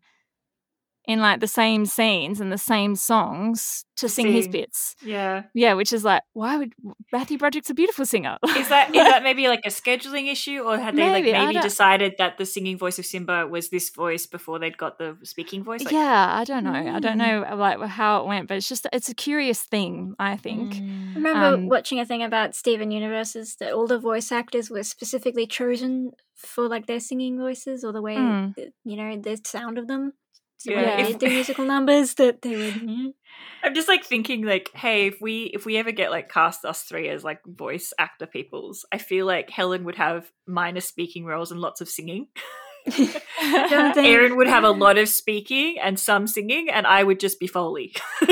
in 1.05 1.19
like 1.19 1.39
the 1.39 1.47
same 1.47 1.85
scenes 1.85 2.39
and 2.39 2.51
the 2.51 2.57
same 2.57 2.95
songs 2.95 3.85
to 3.97 4.07
sing 4.07 4.31
his 4.31 4.47
bits. 4.47 4.95
Yeah. 5.03 5.43
Yeah, 5.53 5.73
which 5.73 5.91
is 5.93 6.03
like, 6.03 6.21
why 6.33 6.57
would 6.57 6.73
Matthew 7.11 7.37
Broderick's 7.37 7.69
a 7.69 7.73
beautiful 7.73 8.05
singer? 8.05 8.37
Is 8.55 8.69
that 8.69 8.89
is 8.89 9.03
that 9.11 9.23
maybe 9.23 9.47
like 9.47 9.61
a 9.65 9.69
scheduling 9.69 10.31
issue, 10.31 10.59
or 10.59 10.77
had 10.77 10.95
they 10.95 11.09
Maybe, 11.09 11.31
like 11.31 11.47
maybe 11.47 11.59
decided 11.59 12.15
that 12.19 12.37
the 12.37 12.45
singing 12.45 12.77
voice 12.77 12.99
of 12.99 13.05
Simba 13.05 13.47
was 13.47 13.69
this 13.69 13.89
voice 13.89 14.25
before 14.27 14.59
they'd 14.59 14.77
got 14.77 14.97
the 14.99 15.17
speaking 15.23 15.63
voice? 15.63 15.83
Like, 15.83 15.93
yeah, 15.93 16.35
I 16.39 16.43
don't 16.43 16.63
know. 16.63 16.71
I 16.73 16.99
don't 16.99 17.17
Mm. 17.17 17.25
know 17.27 17.45
uh, 17.51 17.55
like 17.55 17.79
how 17.89 18.21
it 18.21 18.27
went, 18.27 18.47
but 18.47 18.57
it's 18.57 18.69
just 18.69 18.87
it's 18.93 19.09
a 19.09 19.15
curious 19.15 19.61
thing. 19.63 20.15
I 20.19 20.37
think. 20.37 20.75
I 20.75 20.79
Mm. 20.79 21.15
remember 21.15 21.45
Um, 21.55 21.67
watching 21.67 21.99
a 21.99 22.05
thing 22.05 22.23
about 22.23 22.55
Steven 22.55 22.91
Universes 22.91 23.55
that 23.57 23.73
all 23.73 23.87
the 23.87 23.99
voice 23.99 24.31
actors 24.31 24.69
were 24.69 24.83
specifically 24.83 25.47
chosen 25.47 26.11
for 26.35 26.67
like 26.67 26.85
their 26.87 26.99
singing 26.99 27.37
voices 27.37 27.83
or 27.83 27.91
the 27.91 28.01
way 28.01 28.15
Mm. 28.17 28.53
you 28.83 28.95
know 28.97 29.15
the 29.17 29.39
sound 29.45 29.77
of 29.77 29.87
them. 29.87 30.13
So 30.63 30.71
Yeah, 30.71 31.01
if- 31.01 31.17
they 31.19 31.27
do 31.27 31.33
musical 31.33 31.65
numbers 31.65 32.13
that 32.15 32.41
they 32.43 32.55
would. 32.55 32.73
mm, 32.75 33.13
I'm 33.63 33.73
just 33.73 33.87
like 33.87 34.03
thinking 34.05 34.43
like, 34.45 34.69
hey, 34.75 35.07
if 35.07 35.17
we 35.21 35.45
if 35.53 35.65
we 35.65 35.77
ever 35.77 35.91
get 35.91 36.11
like 36.11 36.29
cast 36.31 36.63
us 36.65 36.83
three 36.83 37.09
as 37.09 37.23
like 37.23 37.39
voice 37.45 37.93
actor 37.97 38.27
peoples, 38.27 38.85
I 38.91 38.97
feel 38.99 39.25
like 39.25 39.49
Helen 39.49 39.83
would 39.85 39.95
have 39.95 40.31
minor 40.47 40.81
speaking 40.81 41.25
roles 41.25 41.51
and 41.51 41.59
lots 41.59 41.81
of 41.81 41.89
singing. 41.89 42.27
Erin 43.41 44.35
would 44.37 44.47
have 44.47 44.63
a 44.63 44.71
lot 44.71 44.97
of 44.97 45.07
speaking 45.09 45.77
and 45.81 45.99
some 45.99 46.27
singing, 46.27 46.69
and 46.69 46.85
I 46.87 47.03
would 47.03 47.19
just 47.19 47.39
be 47.39 47.47
Foley. 47.47 47.93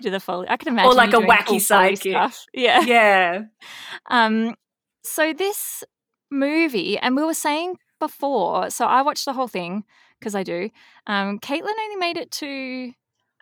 do 0.00 0.10
the 0.10 0.20
foley. 0.20 0.46
I 0.48 0.56
can 0.56 0.68
imagine 0.68 0.90
Or 0.90 0.94
like 0.94 1.12
a 1.12 1.18
wacky 1.18 1.56
sidekick. 1.60 2.34
Yeah. 2.52 2.80
yeah. 2.84 3.42
Um. 4.10 4.54
So 5.02 5.32
this 5.32 5.84
movie, 6.30 6.98
and 6.98 7.16
we 7.16 7.22
were 7.24 7.34
saying 7.34 7.76
before. 8.06 8.70
So 8.70 8.86
I 8.86 9.02
watched 9.02 9.24
the 9.24 9.32
whole 9.32 9.48
thing 9.48 9.84
because 10.18 10.34
I 10.34 10.42
do. 10.42 10.70
Um. 11.06 11.38
Caitlin 11.38 11.78
only 11.84 11.96
made 11.96 12.16
it 12.16 12.30
to. 12.32 12.92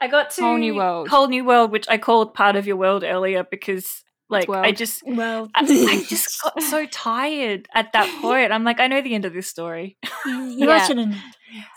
I 0.01 0.09
got 0.09 0.31
to 0.33 0.43
Whole 0.43 0.59
New 0.59 0.75
World. 0.75 1.09
Whole 1.09 1.29
New 1.29 1.45
World, 1.45 1.71
which 1.71 1.87
I 1.89 1.97
called 1.99 2.35
part 2.35 2.57
of 2.57 2.67
your 2.67 2.77
world 2.77 3.05
earlier 3.05 3.45
because 3.49 4.03
like 4.29 4.49
I 4.49 4.73
just 4.73 5.03
Well, 5.07 5.49
I, 5.55 5.61
I 5.91 6.05
just 6.09 6.43
got 6.43 6.63
so 6.63 6.87
tired 6.87 7.69
at 7.75 7.93
that 7.93 8.09
point. 8.21 8.51
I'm 8.53 8.65
like, 8.65 8.81
I 8.81 8.89
know 8.89 9.01
the 9.03 9.15
end 9.15 9.25
of 9.25 9.33
this 9.35 9.47
story. 9.47 9.97
you 10.27 10.67
Yeah. 10.67 10.67
watch 10.67 10.91
it 10.91 10.99
and 10.99 11.15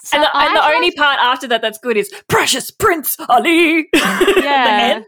So 0.03 0.17
and 0.17 0.23
the, 0.23 0.37
and 0.37 0.55
the 0.55 0.63
I 0.63 0.73
only 0.73 0.91
part 0.91 1.17
after 1.19 1.47
that 1.47 1.61
that's 1.61 1.77
good 1.77 1.97
is 1.97 2.09
Precious 2.27 2.71
Prince 2.71 3.17
Ali. 3.29 3.89
Yeah. 4.41 5.01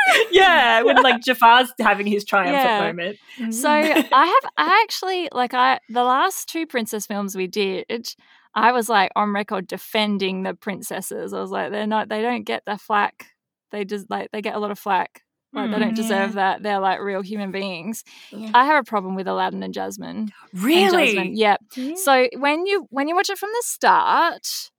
yeah, 0.30 0.82
when 0.82 1.02
like 1.02 1.20
Jafar's 1.22 1.72
having 1.80 2.06
his 2.06 2.24
triumphant 2.24 2.64
Yeah. 2.64 2.92
moment. 2.92 3.52
So 3.52 3.68
I 3.70 4.26
have 4.26 4.52
I 4.56 4.82
actually 4.84 5.28
like 5.32 5.54
I 5.54 5.80
the 5.88 6.04
last 6.04 6.48
two 6.48 6.66
princess 6.66 7.06
films 7.06 7.34
we 7.36 7.46
did, 7.46 8.14
I 8.54 8.72
was 8.72 8.88
like 8.88 9.10
on 9.16 9.32
record 9.32 9.66
defending 9.66 10.42
the 10.42 10.54
princesses. 10.54 11.32
I 11.32 11.40
was 11.40 11.50
like, 11.50 11.70
they're 11.70 11.86
not 11.86 12.08
they 12.08 12.22
don't 12.22 12.44
get 12.44 12.64
the 12.66 12.76
flack. 12.78 13.26
They 13.70 13.84
just 13.84 14.10
like 14.10 14.30
they 14.32 14.42
get 14.42 14.54
a 14.54 14.58
lot 14.58 14.70
of 14.70 14.78
flack. 14.78 15.22
Like 15.54 15.70
they 15.70 15.78
don't 15.78 15.92
Mm, 15.92 15.96
deserve 15.96 16.32
that. 16.34 16.62
They're 16.62 16.80
like 16.80 17.00
real 17.00 17.20
human 17.20 17.52
beings. 17.52 18.04
Yeah. 18.32 18.50
I 18.54 18.64
have 18.64 18.80
a 18.80 18.88
problem 18.88 19.14
with 19.14 19.28
Aladdin 19.28 19.62
and 19.62 19.74
Jasmine. 19.74 20.32
and 20.52 20.62
Really? 20.64 21.14
Jasmine. 21.14 21.36
Yeah. 21.36 21.56
Yeah. 21.76 21.94
So 21.96 22.28
when 22.38 22.64
you 22.66 22.86
when 22.90 23.06
you 23.08 23.14
watch 23.14 23.28
it 23.28 23.36
from 23.38 23.50
the 23.50 23.62
start, 23.66 24.70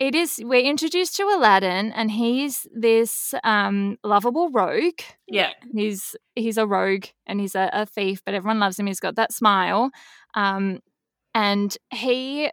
it 0.00 0.14
is 0.14 0.40
we're 0.42 0.64
introduced 0.64 1.14
to 1.16 1.24
Aladdin 1.24 1.92
and 1.92 2.10
he's 2.10 2.66
this 2.74 3.34
um 3.44 3.98
lovable 4.02 4.50
rogue. 4.50 5.00
yeah. 5.28 5.50
He's 5.72 6.16
he's 6.34 6.56
a 6.56 6.66
rogue 6.66 7.04
and 7.26 7.38
he's 7.38 7.54
a, 7.54 7.68
a 7.72 7.86
thief, 7.86 8.22
but 8.24 8.34
everyone 8.34 8.58
loves 8.58 8.78
him. 8.78 8.86
He's 8.86 8.98
got 8.98 9.16
that 9.16 9.32
smile, 9.32 9.90
um, 10.34 10.80
and 11.34 11.76
he 11.92 12.50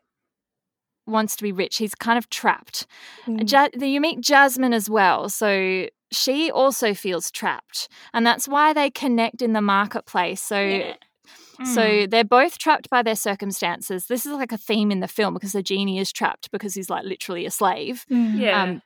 wants 1.08 1.38
to 1.38 1.44
be 1.44 1.54
rich. 1.54 1.78
He's 1.78 1.96
kind 1.96 2.18
of 2.18 2.30
trapped. 2.30 2.86
Mm. 3.26 3.50
Ja- 3.50 3.86
you 3.86 4.02
meet 4.02 4.20
Jasmine 4.20 4.74
as 4.74 4.90
well, 4.90 5.30
so 5.30 5.88
she 6.12 6.52
also 6.52 6.94
feels 6.94 7.32
trapped, 7.32 7.88
and 8.14 8.26
that's 8.28 8.48
why 8.48 8.74
they 8.74 8.90
connect 8.90 9.42
in 9.42 9.54
the 9.54 9.62
marketplace. 9.62 10.42
So. 10.42 10.60
Yeah. 10.60 10.94
Mm. 11.62 11.68
So 11.68 12.08
they're 12.08 12.24
both 12.24 12.58
trapped 12.58 12.90
by 12.90 13.02
their 13.02 13.16
circumstances. 13.16 14.08
This 14.08 14.26
is 14.26 14.34
like 14.34 14.52
a 14.52 14.58
theme 14.58 14.92
in 14.92 15.00
the 15.00 15.08
film 15.08 15.34
because 15.34 15.54
the 15.54 15.64
genie 15.64 16.00
is 16.00 16.12
trapped 16.12 16.52
because 16.52 16.74
he's 16.74 16.90
like 16.90 17.06
literally 17.06 17.46
a 17.46 17.52
slave. 17.52 18.06
Mm. 18.12 18.40
yeah. 18.40 18.64
Um, 18.64 18.82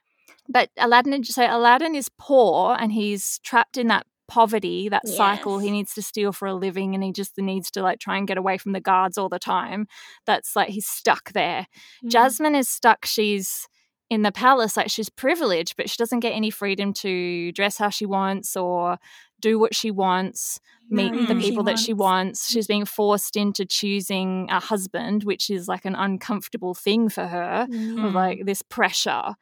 but 0.48 0.70
Aladdin, 0.76 1.22
so 1.24 1.46
Aladdin 1.48 1.94
is 1.94 2.10
poor 2.18 2.76
and 2.78 2.92
he's 2.92 3.38
trapped 3.40 3.76
in 3.76 3.88
that 3.88 4.06
poverty, 4.28 4.88
that 4.88 5.06
cycle. 5.06 5.58
He 5.58 5.70
needs 5.70 5.94
to 5.94 6.02
steal 6.02 6.32
for 6.32 6.48
a 6.48 6.54
living 6.54 6.94
and 6.94 7.04
he 7.04 7.12
just 7.12 7.36
needs 7.38 7.70
to 7.72 7.82
like 7.82 7.98
try 7.98 8.16
and 8.16 8.26
get 8.26 8.38
away 8.38 8.58
from 8.58 8.72
the 8.72 8.80
guards 8.80 9.18
all 9.18 9.28
the 9.28 9.38
time. 9.38 9.86
That's 10.26 10.56
like 10.56 10.70
he's 10.70 10.86
stuck 10.86 11.32
there. 11.32 11.66
Mm. 12.04 12.10
Jasmine 12.10 12.54
is 12.54 12.68
stuck. 12.68 13.04
She's 13.04 13.68
in 14.08 14.22
the 14.22 14.32
palace, 14.32 14.76
like 14.76 14.90
she's 14.90 15.08
privileged, 15.08 15.74
but 15.76 15.88
she 15.88 15.96
doesn't 15.96 16.20
get 16.20 16.32
any 16.32 16.50
freedom 16.50 16.92
to 16.92 17.52
dress 17.52 17.78
how 17.78 17.88
she 17.88 18.04
wants 18.04 18.56
or 18.56 18.98
do 19.42 19.58
what 19.58 19.74
she 19.74 19.90
wants, 19.90 20.58
meet 20.88 21.12
Marry 21.12 21.26
the 21.26 21.34
who 21.34 21.40
she 21.40 21.50
people 21.50 21.64
that 21.64 21.78
she 21.78 21.92
wants. 21.92 22.48
She's 22.50 22.66
being 22.66 22.86
forced 22.86 23.36
into 23.36 23.66
choosing 23.66 24.48
a 24.50 24.58
husband, 24.60 25.24
which 25.24 25.50
is 25.50 25.68
like 25.68 25.84
an 25.84 25.94
uncomfortable 25.94 26.72
thing 26.72 27.10
for 27.10 27.26
her 27.26 27.66
Mm. 27.70 28.14
like 28.14 28.46
this 28.46 28.62
pressure. 28.62 29.34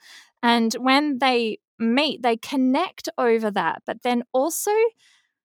And 0.43 0.75
when 0.75 1.19
they 1.19 1.59
meet, 1.79 2.23
they 2.23 2.37
connect 2.37 3.09
over 3.17 3.51
that. 3.53 3.83
But 3.87 4.03
then 4.03 4.25
also, 4.33 4.73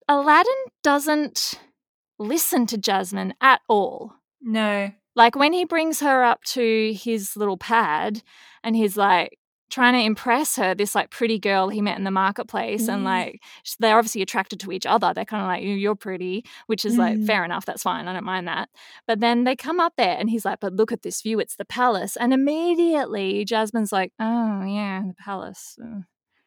Aladdin 0.08 0.54
doesn't 0.84 1.60
listen 2.18 2.65
to 2.68 2.78
Jasmine 2.78 3.34
at 3.41 3.62
all. 3.68 4.13
no. 4.41 4.91
Like 5.18 5.38
when 5.38 5.54
he 5.54 5.63
brings 5.63 6.02
her 6.02 6.26
up 6.26 6.44
to 6.56 6.91
his 6.94 7.38
little 7.38 7.56
pad 7.58 8.22
and 8.65 8.76
he's 8.76 8.98
like 8.98 9.39
trying 9.76 9.94
to 9.94 10.00
impress 10.12 10.56
her, 10.56 10.74
this 10.74 10.96
like 10.96 11.10
pretty 11.10 11.38
girl 11.38 11.68
he 11.70 11.82
met 11.82 11.98
in 11.98 12.04
the 12.06 12.12
marketplace, 12.24 12.88
and 12.88 13.02
Mm. 13.02 13.06
like 13.16 13.42
they're 13.80 13.98
obviously 13.98 14.22
attracted 14.22 14.60
to 14.62 14.72
each 14.72 14.86
other. 14.86 15.14
They're 15.14 15.26
kind 15.34 15.42
of 15.44 15.48
like, 15.48 15.64
"You- 15.64 15.76
you're 15.84 15.96
pretty, 16.08 16.46
which 16.68 16.84
is 16.86 16.98
like 16.98 17.18
Mm. 17.18 17.28
fair 17.28 17.44
enough. 17.44 17.66
That's 17.66 17.84
fine. 17.84 18.08
I 18.08 18.14
don't 18.14 18.24
mind 18.34 18.48
that. 18.48 18.70
But 19.08 19.20
then 19.20 19.44
they 19.44 19.56
come 19.56 19.80
up 19.80 19.94
there 19.98 20.16
and 20.20 20.30
he's 20.30 20.46
like, 20.46 20.60
but 20.62 20.74
look 20.74 20.92
at 20.92 21.02
this 21.04 21.22
view. 21.22 21.40
It's 21.40 21.58
the 21.58 21.66
palace. 21.66 22.16
And 22.16 22.34
immediately 22.34 23.46
Jasmine's 23.46 23.92
like, 23.92 24.12
oh, 24.20 24.64
yeah, 24.66 25.02
the 25.08 25.14
palace. 25.16 25.78
Uh, 25.84 26.02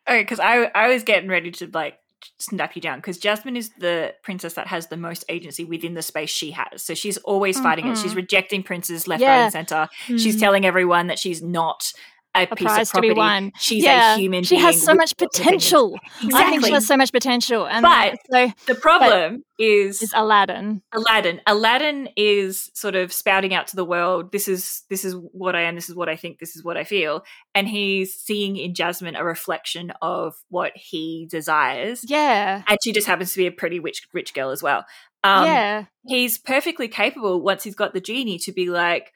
Okay, 0.09 0.23
because 0.23 0.41
I 0.41 0.71
I 0.75 0.89
was 0.89 1.03
getting 1.03 1.29
ready 1.29 1.51
to 1.51 1.69
like 1.75 1.99
snap 2.39 2.75
you 2.75 2.81
down 2.83 2.99
because 2.99 3.19
Jasmine 3.19 3.57
is 3.59 3.71
the 3.79 4.15
princess 4.23 4.55
that 4.55 4.67
has 4.69 4.87
the 4.89 4.97
most 4.97 5.23
agency 5.29 5.65
within 5.65 5.93
the 5.93 6.01
space 6.03 6.31
she 6.31 6.51
has. 6.53 6.83
So 6.83 6.95
she's 6.95 7.19
always 7.19 7.61
fighting 7.61 7.87
it. 7.87 7.99
She's 7.99 8.13
Mhm. 8.15 8.23
rejecting 8.25 8.63
princes 8.63 9.07
left, 9.07 9.23
right, 9.23 9.43
and 9.45 9.53
center. 9.53 9.89
She's 10.07 10.37
Mm. 10.37 10.41
telling 10.41 10.65
everyone 10.65 11.09
that 11.09 11.19
she's 11.19 11.43
not 11.43 11.93
a, 12.35 12.43
a 12.51 12.57
prize 12.57 12.91
to 12.93 13.01
be 13.01 13.13
won. 13.13 13.53
She's 13.59 13.83
yeah, 13.85 14.15
a 14.15 14.19
human 14.19 14.45
she 14.45 14.57
has 14.57 14.81
so 14.81 14.95
much 14.95 15.13
lots 15.21 15.39
of 15.39 15.43
opinions. 15.43 15.65
potential. 15.65 15.99
I 16.05 16.19
think 16.19 16.33
Exactly. 16.33 16.69
she 16.69 16.73
has 16.75 16.87
so 16.87 16.97
much 16.97 17.13
potential. 17.13 17.67
And 17.67 17.83
But- 17.83 18.19
so 18.31 18.53
The 18.67 18.75
problem 18.75 19.45
is 19.59 20.03
is 20.03 20.13
Aladdin. 20.15 20.83
Aladdin. 20.93 21.41
Aladdin 21.47 22.09
is 22.17 22.71
sort 22.75 22.95
of 22.95 23.13
spouting 23.13 23.55
out 23.55 23.67
to 23.69 23.77
the 23.77 23.85
world, 23.85 24.31
this 24.31 24.47
is 24.47 24.83
this 24.89 25.05
is 25.05 25.15
what 25.33 25.57
I 25.57 25.63
am, 25.63 25.75
this 25.75 25.89
is 25.89 25.97
what 25.97 26.09
I 26.09 26.15
think, 26.17 26.39
this 26.39 26.55
is 26.55 26.63
what 26.63 26.77
I 26.77 26.85
feel. 26.85 27.25
And 27.55 27.67
he's 27.67 28.15
seeing 28.15 28.57
in 28.57 28.75
Jasmine 28.75 29.17
a 29.17 29.25
reflection 29.25 29.93
of 30.03 30.35
what 30.49 30.73
he 30.77 31.27
desires. 31.31 32.05
Yeah. 32.09 32.63
And 32.69 32.79
she 32.85 32.93
just 32.93 33.07
happens 33.09 33.33
to 33.33 33.39
be 33.39 33.47
a 33.47 33.53
pretty 33.53 33.81
rich 33.81 34.07
rich 34.13 34.33
girl 34.35 34.51
as 34.51 34.63
well. 34.63 34.85
Um 35.25 35.45
yeah. 35.47 35.85
he's 36.07 36.39
perfectly 36.39 36.87
capable 36.87 37.43
once 37.43 37.65
he's 37.65 37.75
got 37.75 37.95
the 37.95 38.01
genie 38.01 38.39
to 38.41 38.53
be 38.53 38.69
like, 38.71 39.13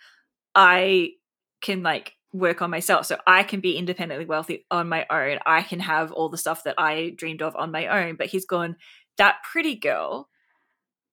I 0.56 1.10
can 1.60 1.82
like 1.84 2.14
work 2.32 2.62
on 2.62 2.70
myself. 2.70 3.06
So 3.06 3.18
I 3.26 3.42
can 3.42 3.60
be 3.60 3.76
independently 3.76 4.26
wealthy 4.26 4.64
on 4.70 4.88
my 4.88 5.06
own. 5.10 5.38
I 5.46 5.62
can 5.62 5.80
have 5.80 6.12
all 6.12 6.28
the 6.28 6.38
stuff 6.38 6.64
that 6.64 6.74
I 6.78 7.12
dreamed 7.16 7.42
of 7.42 7.54
on 7.56 7.70
my 7.70 7.86
own. 7.86 8.16
But 8.16 8.28
he's 8.28 8.46
gone, 8.46 8.76
that 9.18 9.36
pretty 9.50 9.74
girl 9.74 10.28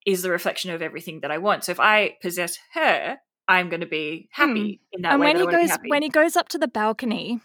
is 0.06 0.22
the 0.22 0.30
reflection 0.32 0.72
of 0.72 0.82
everything 0.82 1.20
that 1.22 1.32
I 1.32 1.38
want. 1.38 1.66
So 1.66 1.72
if 1.74 1.80
I 1.80 2.16
possess 2.22 2.58
her, 2.74 3.18
I'm 3.48 3.70
going 3.70 3.82
to 3.82 3.86
be 3.88 4.30
happy 4.32 4.80
in 4.94 5.02
that 5.02 5.12
and 5.14 5.20
way. 5.22 5.28
when 5.34 5.38
that 5.38 5.60
he 5.60 5.68
goes 5.68 5.78
when 5.88 6.04
he 6.04 6.10
goes 6.10 6.36
up 6.36 6.50
to 6.50 6.58
the 6.58 6.68
balcony 6.68 7.40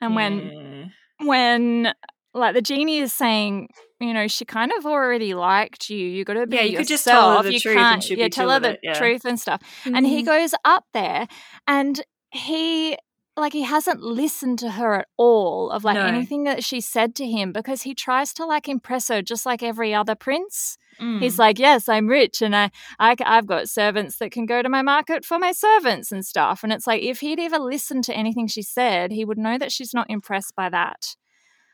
and 0.00 0.14
when 0.14 0.92
when 1.24 1.92
like 2.34 2.54
the 2.54 2.62
genie 2.62 2.98
is 2.98 3.12
saying 3.12 3.68
you 4.00 4.14
know 4.14 4.28
she 4.28 4.44
kind 4.44 4.70
of 4.78 4.86
already 4.86 5.34
liked 5.34 5.90
you 5.90 5.98
you 5.98 6.24
got 6.24 6.34
to 6.34 6.46
be 6.46 6.56
Yeah, 6.56 6.62
you 6.62 6.78
yourself 6.78 6.78
could 6.78 6.88
just 6.88 7.04
tell 7.04 7.36
her 7.38 7.42
the 7.42 7.52
you 7.54 7.60
truth 7.60 7.76
and 7.76 7.84
can't 7.86 8.02
she'd 8.04 8.18
yeah 8.18 8.28
tell 8.28 8.50
her 8.50 8.60
the 8.60 8.70
it, 8.74 8.80
yeah. 8.84 8.92
truth 8.92 9.24
and 9.24 9.40
stuff 9.40 9.60
and 9.84 10.06
he 10.06 10.22
Mhm. 10.22 10.26
goes 10.26 10.54
up 10.64 10.84
there 10.94 11.26
and 11.66 12.00
he 12.30 12.96
like 13.40 13.52
he 13.52 13.62
hasn't 13.62 14.00
listened 14.00 14.58
to 14.60 14.70
her 14.72 14.94
at 15.00 15.08
all 15.16 15.70
of 15.70 15.84
like 15.84 15.94
No. 15.96 16.06
anything 16.06 16.44
that 16.44 16.62
she 16.64 16.80
said 16.80 17.14
to 17.16 17.26
him 17.26 17.52
because 17.52 17.82
he 17.82 17.94
tries 17.94 18.32
to 18.34 18.44
like 18.46 18.68
impress 18.68 19.08
her 19.08 19.22
just 19.22 19.44
like 19.46 19.62
every 19.62 19.94
other 19.94 20.14
prince. 20.14 20.76
Mm. 21.00 21.20
he's 21.20 21.38
like 21.38 21.60
yes 21.60 21.88
i'm 21.88 22.08
rich 22.08 22.42
and 22.42 22.56
I, 22.56 22.72
I 22.98 23.14
i've 23.24 23.46
got 23.46 23.68
servants 23.68 24.16
that 24.16 24.32
can 24.32 24.46
go 24.46 24.62
to 24.62 24.68
my 24.68 24.82
market 24.82 25.24
for 25.24 25.38
my 25.38 25.52
servants 25.52 26.10
and 26.10 26.26
stuff. 26.26 26.64
And 26.64 26.72
it's 26.72 26.88
like 26.88 27.02
if 27.02 27.20
he'd 27.20 27.38
ever 27.38 27.58
listened 27.60 28.02
to 28.04 28.14
anything 28.16 28.48
she 28.48 28.62
said 28.62 29.12
he 29.12 29.24
would 29.24 29.38
know 29.38 29.58
that 29.58 29.70
she's 29.70 29.94
not 29.94 30.10
impressed 30.10 30.56
by 30.56 30.68
that. 30.70 31.14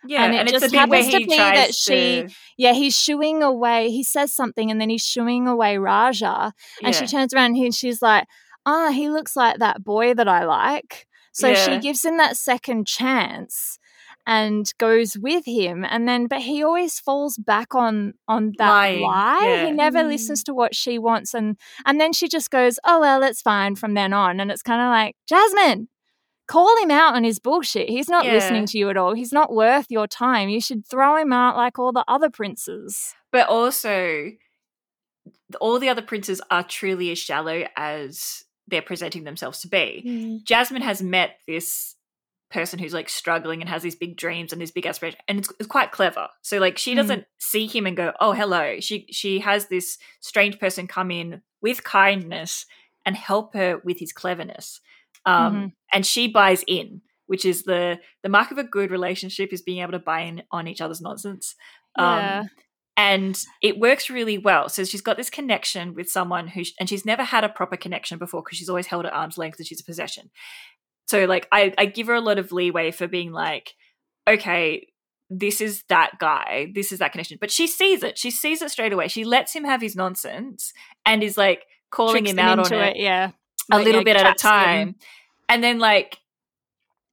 Yeah, 0.06 0.24
and 0.24 0.34
it 0.34 0.42
it's 0.42 0.60
just 0.60 0.74
happens 0.74 1.08
to 1.08 1.18
be 1.20 1.24
that 1.36 1.74
she- 1.74 2.24
to- 2.24 2.28
yeah 2.58 2.74
he's 2.74 2.94
shooing 2.94 3.42
away 3.42 3.88
he 3.90 4.02
says 4.04 4.30
something 4.34 4.70
and 4.70 4.78
then 4.78 4.90
he's 4.90 5.06
shooing 5.06 5.48
away 5.48 5.78
Rajah. 5.78 6.52
And 6.82 6.94
she 6.94 7.06
turns 7.06 7.32
around 7.32 7.46
and 7.46 7.56
he, 7.56 7.70
she's 7.70 8.02
like 8.02 8.26
ah 8.66 8.90
he 8.90 9.08
looks 9.08 9.34
like 9.36 9.58
that 9.58 9.82
boy 9.82 10.12
that 10.12 10.28
i 10.28 10.44
like 10.44 11.06
so 11.34 11.54
she 11.54 11.78
gives 11.78 12.04
him 12.04 12.16
that 12.16 12.36
second 12.36 12.86
chance 12.86 13.78
and 14.26 14.72
goes 14.78 15.18
with 15.18 15.44
him 15.44 15.84
and 15.84 16.08
then 16.08 16.26
but 16.26 16.40
he 16.40 16.62
always 16.64 16.98
falls 16.98 17.36
back 17.36 17.74
on 17.74 18.14
on 18.26 18.52
that 18.56 18.70
Lying, 18.70 19.00
lie 19.02 19.40
yeah. 19.42 19.66
he 19.66 19.70
never 19.72 19.98
Mm. 19.98 20.08
listens 20.08 20.42
to 20.44 20.54
what 20.54 20.74
she 20.74 20.98
wants 20.98 21.34
and 21.34 21.58
and 21.84 22.00
then 22.00 22.12
she 22.14 22.26
just 22.28 22.50
goes 22.50 22.78
oh 22.86 23.00
well 23.00 23.22
it's 23.22 23.42
fine 23.42 23.74
from 23.76 23.92
then 23.92 24.14
on 24.14 24.40
and 24.40 24.50
it's 24.50 24.62
kind 24.62 24.80
of 24.80 24.86
like 24.88 25.14
jasmine 25.28 25.88
call 26.48 26.74
him 26.82 26.90
out 26.90 27.14
on 27.14 27.22
his 27.24 27.38
bullshit 27.38 27.90
he's 27.90 28.08
not 28.08 28.24
Yeah. 28.24 28.32
listening 28.32 28.64
to 28.66 28.78
you 28.78 28.88
at 28.88 28.96
all 28.96 29.12
he's 29.14 29.32
not 29.32 29.52
worth 29.52 29.86
your 29.90 30.06
time 30.06 30.48
you 30.48 30.60
should 30.60 30.86
throw 30.86 31.16
him 31.16 31.32
out 31.32 31.54
like 31.56 31.78
all 31.78 31.92
the 31.92 32.04
other 32.08 32.30
princes 32.30 33.14
but 33.30 33.46
also 33.48 34.30
all 35.60 35.78
the 35.78 35.88
other 35.90 36.02
princes 36.02 36.40
are 36.50 36.62
truly 36.64 37.10
as 37.10 37.18
shallow 37.18 37.64
as 37.76 38.44
they're 38.68 38.82
presenting 38.82 39.24
themselves 39.24 39.60
to 39.60 39.68
be. 39.68 40.02
Mm. 40.06 40.44
Jasmine 40.44 40.82
has 40.82 41.02
met 41.02 41.38
this 41.46 41.96
person 42.50 42.78
who's 42.78 42.94
like 42.94 43.08
struggling 43.08 43.60
and 43.60 43.68
has 43.68 43.82
these 43.82 43.96
big 43.96 44.16
dreams 44.16 44.52
and 44.52 44.60
these 44.62 44.70
big 44.70 44.86
aspirations 44.86 45.20
and 45.26 45.40
it's, 45.40 45.52
it's 45.58 45.66
quite 45.66 45.90
clever 45.90 46.28
so 46.40 46.58
like 46.58 46.78
she 46.78 46.92
Mm. 46.92 46.96
doesn't 46.96 47.24
see 47.38 47.66
him 47.66 47.84
and 47.84 47.96
go 47.96 48.12
oh 48.20 48.32
hello 48.32 48.78
she 48.78 49.06
she 49.10 49.40
has 49.40 49.66
this 49.66 49.98
strange 50.20 50.60
person 50.60 50.86
come 50.86 51.10
in 51.10 51.40
with 51.62 51.82
kindness 51.82 52.64
and 53.04 53.16
help 53.16 53.54
her 53.54 53.80
with 53.82 53.98
his 53.98 54.12
cleverness 54.12 54.80
um 55.26 55.54
Mhm. 55.54 55.72
and 55.92 56.06
she 56.06 56.28
buys 56.28 56.62
in 56.68 57.00
which 57.26 57.44
is 57.44 57.64
the 57.64 57.98
the 58.22 58.28
mark 58.28 58.52
of 58.52 58.58
a 58.58 58.62
good 58.64 58.92
relationship 58.92 59.52
is 59.52 59.62
being 59.62 59.80
able 59.82 59.92
to 59.92 59.98
buy 59.98 60.20
in 60.20 60.42
on 60.52 60.68
each 60.68 60.80
other's 60.80 61.00
nonsense 61.00 61.56
Yeah. 61.98 62.44
And 62.96 63.40
it 63.62 63.78
works 63.78 64.08
really 64.08 64.38
well. 64.38 64.68
So 64.68 64.84
she's 64.84 65.00
got 65.00 65.16
this 65.16 65.30
connection 65.30 65.94
with 65.94 66.08
someone 66.08 66.48
who, 66.48 66.62
and 66.78 66.88
she's 66.88 67.04
never 67.04 67.24
had 67.24 67.44
a 67.44 67.48
proper 67.48 67.76
connection 67.76 68.18
before 68.18 68.42
because 68.42 68.58
she's 68.58 68.68
always 68.68 68.86
held 68.86 69.06
at 69.06 69.12
arm's 69.12 69.38
length 69.38 69.58
and 69.58 69.66
she's 69.66 69.80
a 69.80 69.84
possession. 69.84 70.30
So 71.06 71.24
like, 71.24 71.48
I, 71.50 71.74
I 71.76 71.86
give 71.86 72.06
her 72.06 72.14
a 72.14 72.20
lot 72.20 72.38
of 72.38 72.52
leeway 72.52 72.90
for 72.92 73.08
being 73.08 73.32
like, 73.32 73.74
okay, 74.28 74.86
this 75.28 75.60
is 75.60 75.82
that 75.88 76.12
guy, 76.20 76.70
this 76.74 76.92
is 76.92 77.00
that 77.00 77.12
connection. 77.12 77.38
But 77.40 77.50
she 77.50 77.66
sees 77.66 78.02
it. 78.02 78.16
She 78.16 78.30
sees 78.30 78.62
it 78.62 78.70
straight 78.70 78.92
away. 78.92 79.08
She 79.08 79.24
lets 79.24 79.52
him 79.52 79.64
have 79.64 79.80
his 79.80 79.96
nonsense 79.96 80.72
and 81.04 81.22
is 81.22 81.36
like 81.36 81.64
calling 81.90 82.24
Tricks 82.24 82.30
him 82.32 82.38
out 82.38 82.58
on 82.58 82.72
it 82.72 82.96
yeah 82.96 83.30
a 83.70 83.76
Like, 83.76 83.84
little 83.86 84.00
yeah, 84.02 84.04
bit 84.04 84.16
at 84.16 84.34
a 84.34 84.38
time. 84.38 84.96
And 85.48 85.62
then 85.62 85.78
like 85.78 86.18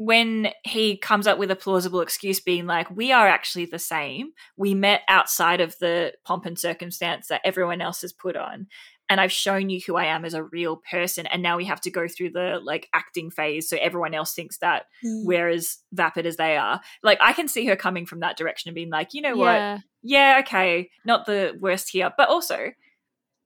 when 0.05 0.49
he 0.63 0.97
comes 0.97 1.27
up 1.27 1.37
with 1.37 1.51
a 1.51 1.55
plausible 1.55 2.01
excuse 2.01 2.39
being 2.39 2.65
like, 2.65 2.89
we 2.89 3.11
are 3.11 3.27
actually 3.27 3.65
the 3.65 3.77
same. 3.77 4.31
We 4.57 4.73
met 4.73 5.01
outside 5.07 5.61
of 5.61 5.77
the 5.77 6.13
pomp 6.25 6.47
and 6.47 6.57
circumstance 6.57 7.27
that 7.27 7.41
everyone 7.43 7.81
else 7.81 8.01
has 8.01 8.11
put 8.11 8.35
on. 8.35 8.65
And 9.09 9.21
I've 9.21 9.31
shown 9.31 9.69
you 9.69 9.79
who 9.85 9.97
I 9.97 10.05
am 10.05 10.25
as 10.25 10.33
a 10.33 10.41
real 10.41 10.77
person. 10.89 11.27
And 11.27 11.43
now 11.43 11.55
we 11.57 11.65
have 11.65 11.81
to 11.81 11.91
go 11.91 12.07
through 12.07 12.31
the 12.31 12.59
like 12.63 12.87
acting 12.95 13.29
phase. 13.29 13.69
So 13.69 13.77
everyone 13.79 14.15
else 14.15 14.33
thinks 14.33 14.57
that 14.59 14.85
Mm. 15.05 15.25
we're 15.25 15.49
as 15.49 15.77
vapid 15.91 16.25
as 16.25 16.37
they 16.37 16.57
are. 16.57 16.81
Like 17.03 17.19
I 17.21 17.33
can 17.33 17.47
see 17.47 17.65
her 17.67 17.75
coming 17.75 18.07
from 18.07 18.21
that 18.21 18.37
direction 18.37 18.69
and 18.69 18.75
being 18.75 18.89
like, 18.89 19.13
you 19.13 19.21
know 19.21 19.35
what? 19.35 19.53
yeah 19.53 19.77
yeah, 20.03 20.37
okay, 20.39 20.89
not 21.05 21.27
the 21.27 21.55
worst 21.59 21.89
here, 21.91 22.11
but 22.17 22.27
also 22.27 22.71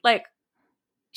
like 0.05 0.23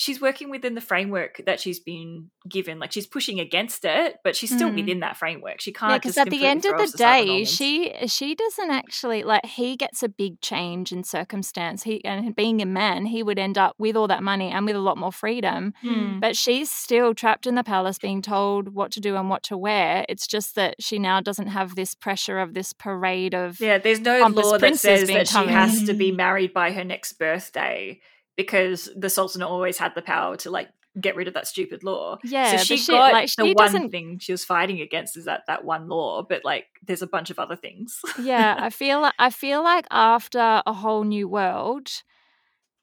she's 0.00 0.20
working 0.20 0.48
within 0.48 0.76
the 0.76 0.80
framework 0.80 1.40
that 1.44 1.58
she's 1.58 1.80
been 1.80 2.30
given. 2.48 2.78
Like 2.78 2.92
she's 2.92 3.06
pushing 3.06 3.40
against 3.40 3.84
it, 3.84 4.18
but 4.22 4.36
she's 4.36 4.54
still 4.54 4.70
Mm. 4.70 4.76
within 4.76 5.00
that 5.00 5.16
framework. 5.16 5.60
She 5.60 5.72
can't 5.72 6.00
because 6.00 6.14
just 6.14 6.26
at 6.26 6.30
the 6.30 6.46
end 6.46 6.64
of 6.64 6.76
the 6.76 6.84
us 6.84 6.94
aside 6.94 7.18
with 7.28 7.28
day, 7.38 7.44
she 7.44 7.92
she 8.06 8.36
doesn't 8.36 8.70
actually 8.70 9.24
like 9.24 9.44
he 9.44 9.74
gets 9.76 10.04
a 10.04 10.08
big 10.08 10.40
change 10.40 10.92
in 10.92 11.02
circumstance. 11.02 11.82
He 11.82 12.04
and 12.04 12.36
being 12.36 12.62
a 12.62 12.66
man, 12.66 13.06
he 13.06 13.24
would 13.24 13.40
end 13.40 13.58
up 13.58 13.74
with 13.76 13.96
all 13.96 14.06
that 14.06 14.22
money 14.22 14.50
and 14.52 14.64
with 14.66 14.76
a 14.76 14.80
lot 14.80 14.98
more 14.98 15.10
freedom. 15.12 15.74
Hmm. 15.82 16.20
But 16.20 16.36
she's 16.36 16.70
still 16.70 17.12
trapped 17.12 17.44
in 17.48 17.56
the 17.56 17.64
palace, 17.64 17.98
being 17.98 18.22
told 18.22 18.72
what 18.74 18.92
to 18.92 19.00
do 19.00 19.16
and 19.16 19.28
what 19.28 19.42
to 19.44 19.58
wear. 19.58 20.06
It's 20.08 20.28
just 20.28 20.54
that 20.54 20.76
she 20.80 21.00
now 21.00 21.20
doesn't 21.20 21.48
have 21.48 21.74
this 21.74 21.96
pressure 21.96 22.38
of 22.38 22.54
this 22.54 22.72
parade 22.72 23.34
of 23.34 23.60
Yeah, 23.60 23.78
there's 23.78 24.00
no 24.00 24.20
law 24.28 24.58
that 24.58 24.76
says 24.76 25.08
that 25.08 25.26
she 25.26 25.34
coming. 25.34 25.54
has 25.54 25.82
to 25.82 25.92
be 25.92 26.12
married 26.12 26.52
by 26.54 26.70
her 26.70 26.84
next 26.84 27.14
birthday 27.18 28.00
because 28.38 28.88
the 28.96 29.10
Sultan 29.10 29.42
always 29.42 29.76
had 29.76 29.94
the 29.94 30.00
power 30.00 30.36
to 30.38 30.50
like 30.50 30.68
get 30.98 31.14
rid 31.16 31.28
of 31.28 31.34
that 31.34 31.46
stupid 31.46 31.84
law. 31.84 32.18
yeah. 32.24 32.56
so 32.56 32.64
she 32.64 32.76
she, 32.78 32.92
got 32.92 33.12
like 33.12 33.26
the 33.36 33.44
she 33.46 33.52
one 33.52 33.66
doesn't. 33.66 33.90
thing 33.90 34.18
she 34.18 34.32
was 34.32 34.44
fighting 34.44 34.80
against 34.80 35.16
is 35.18 35.26
that 35.26 35.42
that 35.48 35.64
one 35.64 35.88
law, 35.88 36.22
but 36.26 36.44
like 36.44 36.66
there's 36.86 37.02
a 37.02 37.06
bunch 37.06 37.28
of 37.30 37.38
other 37.38 37.56
things. 37.56 38.00
yeah, 38.22 38.56
I 38.60 38.70
feel 38.70 39.02
like 39.02 39.14
I 39.18 39.28
feel 39.30 39.62
like 39.62 39.86
after 39.90 40.62
a 40.64 40.72
whole 40.72 41.04
new 41.04 41.28
world, 41.28 41.88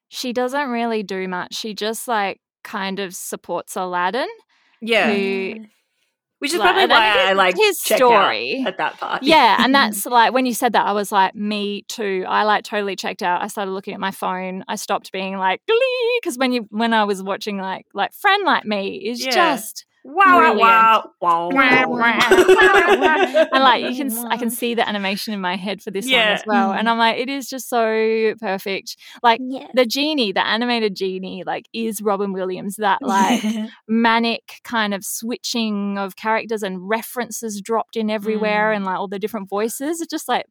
she 0.09 0.33
doesn't 0.33 0.69
really 0.69 1.01
do 1.03 1.27
much. 1.27 1.55
She 1.55 1.73
just 1.73 2.07
like 2.07 2.41
kind 2.63 2.99
of 2.99 3.15
supports 3.15 3.75
Aladdin. 3.75 4.27
yeah, 4.81 5.11
Who- 5.11 5.65
which 6.39 6.51
is 6.53 6.59
like, 6.59 6.73
probably 6.73 6.87
why 6.87 7.29
I 7.29 7.33
like 7.33 7.55
his 7.55 7.79
story. 7.79 8.63
at 8.67 8.77
that 8.77 8.97
part. 8.99 9.23
Yeah, 9.23 9.57
and 9.63 9.73
that's 9.73 10.05
like 10.05 10.33
when 10.33 10.45
you 10.45 10.53
said 10.53 10.73
that, 10.73 10.85
I 10.85 10.91
was 10.91 11.11
like, 11.11 11.33
me 11.35 11.83
too. 11.87 12.25
I 12.27 12.43
like 12.43 12.63
totally 12.63 12.95
checked 12.95 13.23
out. 13.23 13.41
I 13.41 13.47
started 13.47 13.71
looking 13.71 13.93
at 13.93 13.99
my 13.99 14.11
phone. 14.11 14.63
I 14.67 14.75
stopped 14.75 15.11
being 15.11 15.37
like 15.37 15.61
glee 15.67 16.19
because 16.21 16.37
when 16.37 16.51
you 16.51 16.67
when 16.69 16.93
I 16.93 17.03
was 17.05 17.23
watching 17.23 17.57
like 17.57 17.87
like 17.93 18.13
friend 18.13 18.43
like 18.45 18.65
me 18.65 18.97
is 18.97 19.25
Yeah. 19.25 19.31
just 19.31 19.85
wow, 20.05 20.37
Brilliant. 20.37 20.59
wow, 20.59 21.11
wow, 21.19 21.49
Wah, 21.49 21.85
wow. 21.87 23.47
and 23.51 23.51
like 23.63 23.83
you 23.83 23.95
can 23.95 24.07
s- 24.11 24.23
I 24.29 24.37
can 24.37 24.49
see 24.49 24.73
the 24.75 24.87
animation 24.87 25.33
in 25.33 25.41
my 25.41 25.55
head 25.55 25.81
for 25.81 25.91
this 25.91 26.05
one 26.05 26.13
as 26.15 26.43
well, 26.45 26.69
Mm. 26.73 26.77
and 26.79 26.89
I'm 26.89 26.97
like, 26.97 27.17
it 27.17 27.27
is 27.29 27.49
just 27.49 27.67
so 27.69 28.33
perfect. 28.39 28.97
Like 29.23 29.39
Yeah. 29.43 29.67
the 29.73 29.85
genie, 29.85 30.31
the 30.31 30.45
animated 30.45 30.95
genie, 30.95 31.43
like 31.45 31.65
is 31.73 32.01
Robin 32.01 32.33
Williams. 32.33 32.75
That 32.77 33.01
like 33.01 33.43
manic 33.87 34.59
kind 34.63 34.93
of 34.93 35.03
switching 35.03 35.97
of 35.97 36.15
characters 36.15 36.63
and 36.63 36.87
references 36.87 37.61
dropped 37.61 37.95
in 37.95 38.09
everywhere 38.09 38.71
Mm. 38.71 38.75
and 38.77 38.85
like 38.85 38.97
all 38.99 39.07
the 39.07 39.19
different 39.19 39.49
voices. 39.49 40.01
It's 40.01 40.09
just 40.09 40.27
like 40.27 40.45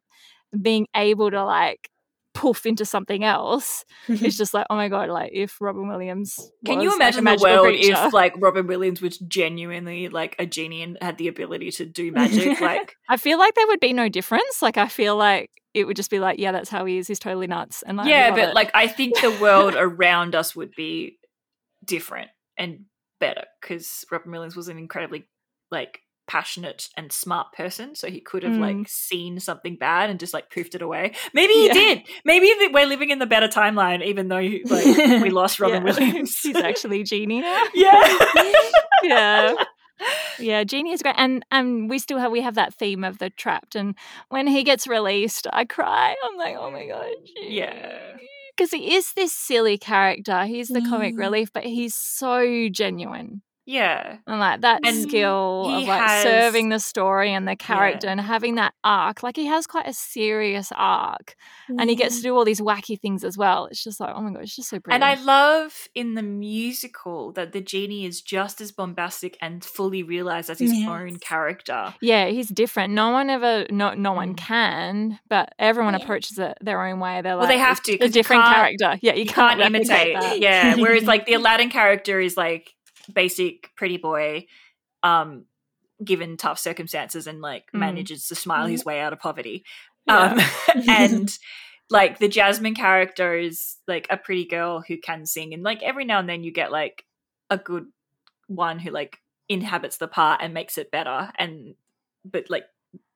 being 0.61 0.87
able 0.95 1.31
to 1.31 1.43
like 1.43 1.89
poof 2.35 2.65
into 2.65 2.85
something 2.85 3.23
else. 3.23 3.83
It's 4.07 4.37
just 4.37 4.53
like, 4.53 4.67
oh 4.69 4.75
my 4.75 4.87
god, 4.87 5.09
like 5.09 5.31
if 5.33 5.59
Robin 5.59 5.87
Williams 5.87 6.51
Can 6.65 6.81
you 6.81 6.89
like, 6.89 7.15
a 7.15 7.19
imagine 7.19 7.23
the 7.23 7.39
world 7.41 7.65
creature. 7.65 7.93
if 7.97 8.13
like 8.13 8.33
Robin 8.37 8.67
Williams 8.67 9.01
was 9.01 9.17
genuinely 9.17 10.09
like 10.09 10.35
a 10.37 10.45
genie 10.45 10.83
and 10.83 10.97
had 11.01 11.17
the 11.17 11.27
ability 11.27 11.71
to 11.71 11.85
do 11.85 12.11
magic? 12.11 12.61
like 12.61 12.95
I 13.09 13.17
feel 13.17 13.39
like 13.39 13.55
there 13.55 13.65
would 13.67 13.79
be 13.79 13.93
no 13.93 14.09
difference. 14.09 14.61
Like 14.61 14.77
I 14.77 14.87
feel 14.87 15.15
like 15.15 15.49
it 15.73 15.85
would 15.85 15.95
just 15.95 16.11
be 16.11 16.19
like, 16.19 16.37
yeah, 16.37 16.51
that's 16.51 16.69
how 16.69 16.85
he 16.85 16.97
is. 16.97 17.07
He's 17.07 17.19
totally 17.19 17.47
nuts. 17.47 17.83
And 17.85 17.97
like, 17.97 18.07
yeah, 18.07 18.29
but 18.29 18.49
it. 18.49 18.55
like 18.55 18.71
I 18.73 18.87
think 18.87 19.19
the 19.19 19.37
world 19.41 19.75
around 19.77 20.35
us 20.35 20.55
would 20.55 20.71
be 20.75 21.17
different 21.83 22.29
and 22.57 22.85
better 23.19 23.45
because 23.61 24.05
Robin 24.11 24.31
Williams 24.31 24.55
was 24.55 24.67
an 24.67 24.77
incredibly 24.77 25.25
like 25.71 25.99
passionate 26.27 26.89
and 26.97 27.11
smart 27.11 27.51
person 27.53 27.93
so 27.95 28.07
he 28.09 28.19
could 28.19 28.43
have 28.43 28.53
Mm. 28.53 28.59
like 28.79 28.87
seen 28.87 29.39
something 29.39 29.75
bad 29.75 30.09
and 30.09 30.19
just 30.19 30.33
like 30.33 30.49
poofed 30.49 30.73
it 30.75 30.81
away 30.81 31.13
maybe 31.33 31.53
he 31.53 31.67
Yeah. 31.67 31.73
did 31.73 32.01
maybe 32.25 32.51
we're 32.73 32.85
living 32.87 33.09
in 33.11 33.19
the 33.19 33.25
better 33.25 33.47
timeline 33.47 34.03
even 34.03 34.27
though 34.27 34.37
like 34.65 35.21
we 35.21 35.29
lost 35.29 35.59
robin 35.59 35.85
Yeah. 35.85 35.93
williams 35.99 36.39
He's 36.39 36.55
actually 36.55 37.03
Genie 37.03 37.41
now. 37.41 37.63
yeah 37.73 38.17
yeah. 39.03 39.53
Yeah, 40.39 40.63
Genie 40.65 40.91
is 40.91 41.01
great. 41.01 41.15
And 41.17 41.45
and 41.51 41.89
we 41.89 41.99
still 41.99 42.19
have 42.19 42.31
we 42.31 42.41
have 42.41 42.55
that 42.55 42.73
theme 42.73 43.03
of 43.05 43.17
the 43.19 43.29
trapped. 43.29 43.75
And 43.75 43.95
when 44.27 44.45
he 44.47 44.63
gets 44.63 44.87
released, 44.87 45.47
I 45.53 45.63
cry. 45.63 46.15
I'm 46.25 46.37
like, 46.37 46.57
oh 46.59 46.69
my 46.69 46.85
god. 46.85 47.11
Yeah. 47.41 47.99
Because 48.55 48.71
he 48.71 48.93
is 48.95 49.13
this 49.13 49.31
silly 49.33 49.77
character. 49.77 50.43
He's 50.45 50.67
the 50.67 50.81
comic 50.81 51.15
Mm. 51.15 51.19
relief, 51.19 51.53
but 51.53 51.63
he's 51.63 51.95
so 51.95 52.67
genuine. 52.69 53.41
Yeah 53.65 54.17
And 54.27 54.39
like 54.39 54.61
that 54.61 54.81
And 54.85 54.95
skill 55.03 55.65
of 55.67 55.83
like 55.87 56.01
has- 56.01 56.23
serving 56.23 56.69
the 56.69 56.79
story 56.79 57.33
and 57.33 57.47
the 57.47 57.55
character 57.55 58.07
and 58.07 58.21
having 58.21 58.55
that 58.55 58.73
arc. 58.83 59.23
Like 59.23 59.35
he 59.35 59.45
has 59.47 59.65
quite 59.67 59.87
a 59.87 59.93
serious 59.93 60.71
arc. 60.75 61.35
And 61.67 61.89
he 61.89 61.95
gets 61.95 62.17
to 62.17 62.21
do 62.21 62.35
all 62.35 62.45
these 62.45 62.61
wacky 62.61 62.99
things 62.99 63.23
as 63.23 63.37
well. 63.37 63.65
It's 63.65 63.83
just 63.83 63.99
like, 63.99 64.13
oh 64.15 64.21
my 64.21 64.31
god, 64.31 64.43
it's 64.43 64.55
just 64.55 64.69
so 64.69 64.79
brilliant. 64.79 65.03
and. 65.03 65.19
I 65.19 65.23
love 65.23 65.87
in 65.95 66.13
the 66.13 66.21
musical 66.23 67.31
that 67.33 67.51
the 67.51 67.61
genie 67.61 68.05
is 68.05 68.21
just 68.21 68.61
as 68.61 68.71
bombastic 68.71 69.37
and 69.41 69.63
fully 69.65 70.03
realized 70.03 70.49
as 70.49 70.59
his 70.59 70.71
own 70.87 71.17
character. 71.17 71.93
Yeah, 72.01 72.27
he's 72.27 72.49
different. 72.49 72.93
No 72.93 73.09
one 73.09 73.29
ever, 73.29 73.65
no, 73.71 73.93
no 73.93 74.13
one 74.13 74.33
Mm. 74.33 74.37
can, 74.37 75.19
but 75.27 75.53
everyone 75.57 75.93
Yeah. 75.95 76.03
approaches 76.03 76.37
it 76.37 76.57
their 76.61 76.85
own 76.85 76.99
way. 76.99 77.21
They're 77.21 77.35
like, 77.35 77.47
Well, 77.47 77.47
they 77.49 77.57
have 77.57 77.81
to, 77.83 77.93
a 77.99 78.09
different 78.09 78.43
character. 78.45 78.99
Yeah, 79.01 79.13
you, 79.13 79.21
You 79.21 79.25
can't, 79.25 79.59
can't 79.59 79.75
imitate. 79.75 80.39
Yeah. 80.41 80.75
Whereas 80.75 81.03
like 81.13 81.25
the 81.25 81.33
Aladdin 81.33 81.69
character 81.69 82.19
is 82.19 82.37
like 82.37 82.74
basic 83.13 83.71
pretty 83.75 83.97
boy, 83.97 84.45
um, 85.03 85.45
given 86.03 86.37
tough 86.37 86.59
circumstances 86.59 87.27
and 87.27 87.41
like 87.41 87.65
Mm. 87.73 87.79
manages 87.79 88.27
to 88.27 88.35
smile 88.35 88.65
his 88.67 88.83
way 88.85 88.99
out 88.99 89.13
of 89.13 89.19
poverty. 89.19 89.63
Yeah. 90.07 90.33
Um 90.33 90.83
and 90.89 91.37
like 91.89 92.19
the 92.19 92.27
Jasmine 92.27 92.75
character 92.75 93.35
is 93.37 93.77
like 93.87 94.07
a 94.09 94.17
pretty 94.17 94.45
girl 94.45 94.83
who 94.87 94.97
can 94.97 95.25
sing 95.25 95.53
and 95.53 95.63
like 95.63 95.81
every 95.83 96.03
now 96.05 96.19
and 96.19 96.27
then 96.27 96.43
you 96.43 96.51
get 96.51 96.71
like 96.71 97.05
a 97.49 97.57
good 97.57 97.85
one 98.47 98.79
who 98.79 98.91
like 98.91 99.17
inhabits 99.49 99.97
the 99.97 100.07
part 100.07 100.41
and 100.43 100.53
makes 100.53 100.77
it 100.77 100.91
better 100.91 101.31
and 101.37 101.75
but 102.25 102.49
like 102.49 102.65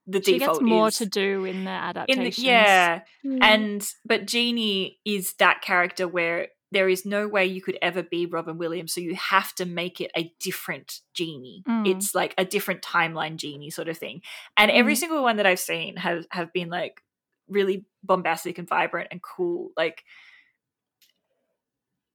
the 0.07 0.21
she 0.21 0.37
default 0.39 0.59
gets 0.59 0.69
more 0.69 0.87
is 0.87 0.97
to 0.97 1.05
do 1.05 1.45
in 1.45 1.63
the 1.65 1.71
in 1.71 1.77
adaptations. 1.77 2.39
yeah 2.39 3.01
Mm. 3.25 3.39
and 3.41 3.87
but 4.05 4.25
Genie 4.27 4.99
is 5.05 5.33
that 5.39 5.61
character 5.61 6.07
where 6.07 6.47
there 6.72 6.88
is 6.89 7.05
no 7.05 7.28
way 7.28 7.45
you 7.45 7.61
could 7.61 7.78
ever 7.82 8.03
be 8.03 8.26
Robin 8.28 8.57
Williams, 8.57 8.93
so 8.93 9.01
you 9.01 9.15
have 9.15 9.53
to 9.55 9.65
make 9.65 9.99
it 9.99 10.11
a 10.15 10.32
different 10.39 10.99
genie. 11.13 11.63
Mm. 11.67 11.88
It's 11.88 12.13
like 12.13 12.36
a 12.38 12.45
different 12.45 12.82
timeline 12.82 13.38
genie 13.38 13.72
sort 13.72 13.88
of 13.89 13.97
thing. 13.97 14.22
And 14.55 14.70
every 14.70 14.93
Mm. 14.93 14.97
single 14.97 15.24
one 15.24 15.38
that 15.38 15.45
I've 15.47 15.59
seen 15.59 15.95
have 15.97 16.26
have 16.32 16.53
been 16.53 16.70
like 16.70 17.01
really 17.47 17.86
bombastic 18.03 18.57
and 18.59 18.67
vibrant 18.67 19.07
and 19.11 19.22
cool. 19.22 19.72
Like 19.76 20.03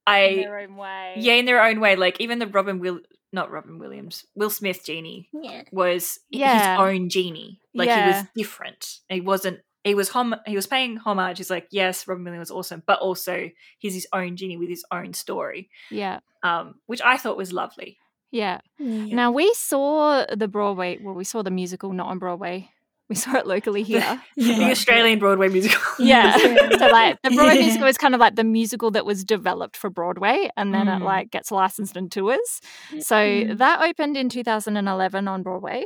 in 0.07 0.12
I 0.12 0.34
their 0.36 0.59
own 0.61 0.76
way. 0.76 1.14
yeah, 1.16 1.34
in 1.34 1.46
their 1.46 1.62
own 1.62 1.80
way. 1.80 1.96
Like 1.96 2.20
even 2.20 2.38
the 2.38 2.46
Robin 2.46 2.78
Will 2.78 3.00
not 3.32 3.50
Robin 3.50 3.78
Williams, 3.78 4.24
Will 4.36 4.50
Smith 4.50 4.84
genie 4.84 5.28
yeah. 5.32 5.62
was 5.72 6.20
Yeah. 6.30 6.76
his 6.76 6.80
own 6.80 7.09
genie. 7.09 7.61
Like 7.74 7.88
he 7.90 7.96
was 8.12 8.24
different. 8.36 9.00
He 9.09 9.20
wasn't. 9.20 9.61
He 9.85 9.95
was 9.95 10.09
hom- 10.09 10.37
He 10.47 10.57
was 10.57 10.66
paying 10.66 10.97
homage. 10.97 11.39
He's 11.39 11.51
like, 11.51 11.68
yes, 11.70 12.09
Robin 12.09 12.24
Williams 12.24 12.51
was 12.51 12.57
awesome, 12.59 12.82
but 12.87 12.99
also 13.01 13.51
he's 13.78 13.95
his 13.95 14.07
own 14.12 14.37
genie 14.37 14.57
with 14.57 14.68
his 14.70 14.85
own 14.91 15.12
story, 15.12 15.68
yeah, 15.91 16.20
um, 16.43 16.76
which 16.87 17.03
I 17.05 17.16
thought 17.18 17.37
was 17.37 17.53
lovely. 17.53 17.99
yeah. 18.32 18.61
Yeah. 18.78 19.14
Now 19.14 19.30
we 19.30 19.53
saw 19.55 20.24
the 20.35 20.49
Broadway. 20.49 20.99
Well, 21.01 21.14
we 21.14 21.24
saw 21.24 21.43
the 21.43 21.51
musical 21.53 21.93
not 21.93 22.09
on 22.09 22.18
Broadway. 22.18 22.70
We 23.11 23.16
saw 23.16 23.37
it 23.37 23.47
locally 23.47 23.82
here. 23.82 24.20
The 24.37 24.70
Australian 24.70 25.18
Broadway 25.18 25.49
musical. 25.51 25.78
Yeah. 25.99 26.35
Yeah. 26.39 26.78
so 26.78 26.87
like 26.89 27.18
the 27.22 27.30
Broadway 27.37 27.59
musical 27.59 27.87
is 27.87 27.99
kind 27.99 28.14
of 28.14 28.20
like 28.20 28.35
the 28.35 28.43
musical 28.45 28.91
that 28.93 29.05
was 29.05 29.22
developed 29.24 29.76
for 29.76 29.91
Broadway 29.91 30.49
and 30.57 30.72
then 30.72 30.89
it 30.89 31.01
Mm. 31.01 31.05
like 31.05 31.30
gets 31.30 31.51
licensed 31.53 31.97
and 31.99 32.11
tours. 32.11 32.61
So 33.01 33.14
Mm. 33.16 33.59
that 33.59 33.82
opened 33.82 34.16
in 34.16 34.30
2011 34.30 35.28
on 35.28 35.43
Broadway. 35.43 35.85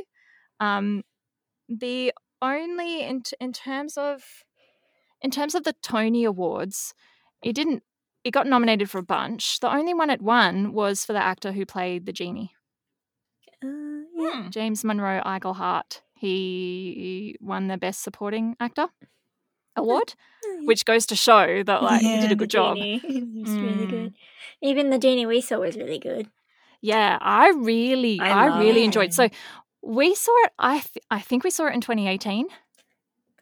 Um 0.61 1.03
the 1.67 2.13
only 2.41 3.01
in 3.03 3.21
t- 3.23 3.35
in 3.39 3.53
terms 3.53 3.97
of 3.97 4.23
in 5.21 5.31
terms 5.31 5.55
of 5.55 5.63
the 5.63 5.73
Tony 5.81 6.23
Awards, 6.23 6.93
it 7.41 7.53
didn't 7.53 7.83
it 8.23 8.31
got 8.31 8.47
nominated 8.47 8.89
for 8.89 8.97
a 8.99 9.03
bunch. 9.03 9.59
The 9.59 9.73
only 9.73 9.93
one 9.93 10.09
it 10.09 10.21
won 10.21 10.73
was 10.73 11.05
for 11.05 11.13
the 11.13 11.23
actor 11.23 11.51
who 11.53 11.65
played 11.65 12.05
the 12.05 12.11
genie, 12.13 12.51
Uh, 13.63 13.67
yeah. 14.15 14.43
Hmm. 14.43 14.49
James 14.49 14.83
Monroe 14.83 15.21
Iglehart. 15.25 16.01
He 16.15 17.37
won 17.39 17.67
the 17.67 17.77
Best 17.77 18.01
Supporting 18.03 18.55
Actor 18.59 18.87
award, 19.77 20.15
which 20.65 20.83
goes 20.83 21.05
to 21.07 21.15
show 21.15 21.63
that 21.63 21.81
like 21.81 22.01
he 22.01 22.19
did 22.19 22.31
a 22.31 22.35
good 22.35 22.49
job. 22.49 22.75
Genie. 22.75 23.01
It's 23.41 23.51
really 23.51 23.85
Mm. 23.87 23.89
good. 23.89 24.13
Even 24.61 24.89
the 24.89 24.99
genie 24.99 25.25
we 25.25 25.39
saw 25.39 25.59
was 25.59 25.77
really 25.77 25.99
good. 25.99 26.27
Yeah, 26.81 27.17
I 27.21 27.49
really, 27.51 28.19
I 28.19 28.47
I, 28.47 28.59
really 28.59 28.83
enjoyed. 28.83 29.13
So 29.13 29.29
we 29.81 30.15
saw 30.15 30.31
it. 30.45 30.51
I, 30.59 30.79
th- 30.79 31.05
I 31.09 31.19
think 31.19 31.43
we 31.43 31.49
saw 31.49 31.67
it 31.67 31.73
in 31.73 31.81
2018. 31.81 32.47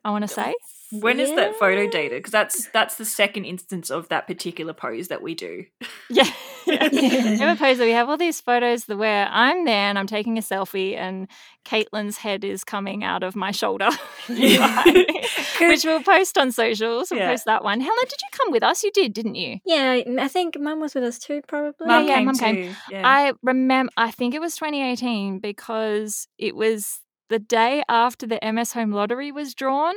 I 0.06 0.12
want 0.12 0.24
to 0.24 0.28
say. 0.28 0.56
When 0.92 1.20
is 1.20 1.34
that 1.36 1.56
photo 1.58 1.90
dated? 1.90 2.20
Because 2.20 2.32
that's 2.32 2.70
that's 2.70 2.96
the 2.96 3.04
second 3.06 3.46
instance 3.46 3.90
of 3.90 4.08
that 4.10 4.26
particular 4.28 4.74
pose 4.74 5.10
that 5.10 5.22
we 5.22 5.36
do. 5.36 5.66
Yeah. 6.10 6.24
Yeah. 6.66 6.90
We 6.90 7.44
a 7.44 7.56
pose 7.58 7.78
that 7.78 7.86
we 7.86 7.92
have 7.92 8.10
all 8.10 8.18
these 8.18 8.40
photos 8.42 8.86
that 8.86 8.98
where 8.98 9.28
I'm 9.30 9.66
there 9.66 9.90
and 9.90 10.00
I'm 10.00 10.08
taking 10.08 10.38
a 10.38 10.42
selfie 10.42 10.96
and 10.98 11.28
Caitlin's 11.66 12.18
head 12.18 12.44
is 12.46 12.64
coming 12.64 13.04
out 13.04 13.24
of 13.24 13.36
my 13.36 13.52
shoulder. 13.52 13.90
Which 14.28 15.84
we'll 15.86 16.04
post 16.04 16.38
on 16.38 16.52
socials. 16.52 17.10
We'll 17.12 17.20
Yeah. 17.20 17.32
post 17.32 17.46
that 17.46 17.64
one. 17.64 17.80
Helen, 17.82 18.04
did 18.04 18.20
you 18.22 18.28
come 18.38 18.52
with 18.52 18.64
us? 18.64 18.84
You 18.84 18.92
did, 18.92 19.14
didn't 19.14 19.36
you? 19.36 19.60
Yeah, 19.66 20.02
I 20.20 20.28
think 20.28 20.60
Mum 20.60 20.80
was 20.80 20.94
with 20.96 21.04
us 21.04 21.20
too, 21.20 21.42
probably. 21.48 21.88
Mum 21.88 22.06
Mum 22.06 22.08
yeah, 22.08 22.20
Mum 22.22 22.36
came. 22.38 22.76
Yeah. 22.90 23.02
I 23.06 23.34
remember, 23.44 23.92
I 23.98 24.12
think 24.12 24.34
it 24.34 24.42
was 24.42 24.56
2018 24.56 25.40
because 25.40 26.28
it 26.38 26.56
was 26.56 27.00
the 27.30 27.40
day 27.40 27.84
after 27.90 28.26
the 28.26 28.40
MS 28.42 28.74
Home 28.74 28.92
Lottery 28.92 29.32
was 29.32 29.54
drawn. 29.54 29.96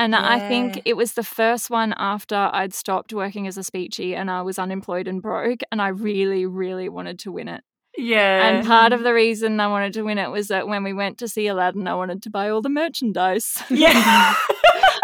And 0.00 0.16
I 0.16 0.48
think 0.48 0.80
it 0.86 0.96
was 0.96 1.12
the 1.12 1.22
first 1.22 1.68
one 1.68 1.92
after 1.98 2.34
I'd 2.34 2.72
stopped 2.72 3.12
working 3.12 3.46
as 3.46 3.58
a 3.58 3.60
speechy 3.60 4.16
and 4.16 4.30
I 4.30 4.40
was 4.40 4.58
unemployed 4.58 5.06
and 5.06 5.20
broke. 5.20 5.60
And 5.70 5.82
I 5.82 5.88
really, 5.88 6.46
really 6.46 6.88
wanted 6.88 7.18
to 7.18 7.32
win 7.32 7.48
it. 7.48 7.62
yeah. 7.98 8.48
And 8.48 8.66
part 8.66 8.94
of 8.94 9.02
the 9.02 9.12
reason 9.12 9.60
I 9.60 9.66
wanted 9.66 9.92
to 9.92 10.02
win 10.02 10.16
it 10.16 10.30
was 10.30 10.48
that 10.48 10.66
when 10.66 10.84
we 10.84 10.94
went 10.94 11.18
to 11.18 11.28
see 11.28 11.48
Aladdin, 11.48 11.86
I 11.86 11.94
wanted 11.96 12.22
to 12.22 12.30
buy 12.30 12.48
all 12.48 12.62
the 12.62 12.70
merchandise. 12.70 13.62
yeah. 13.68 14.34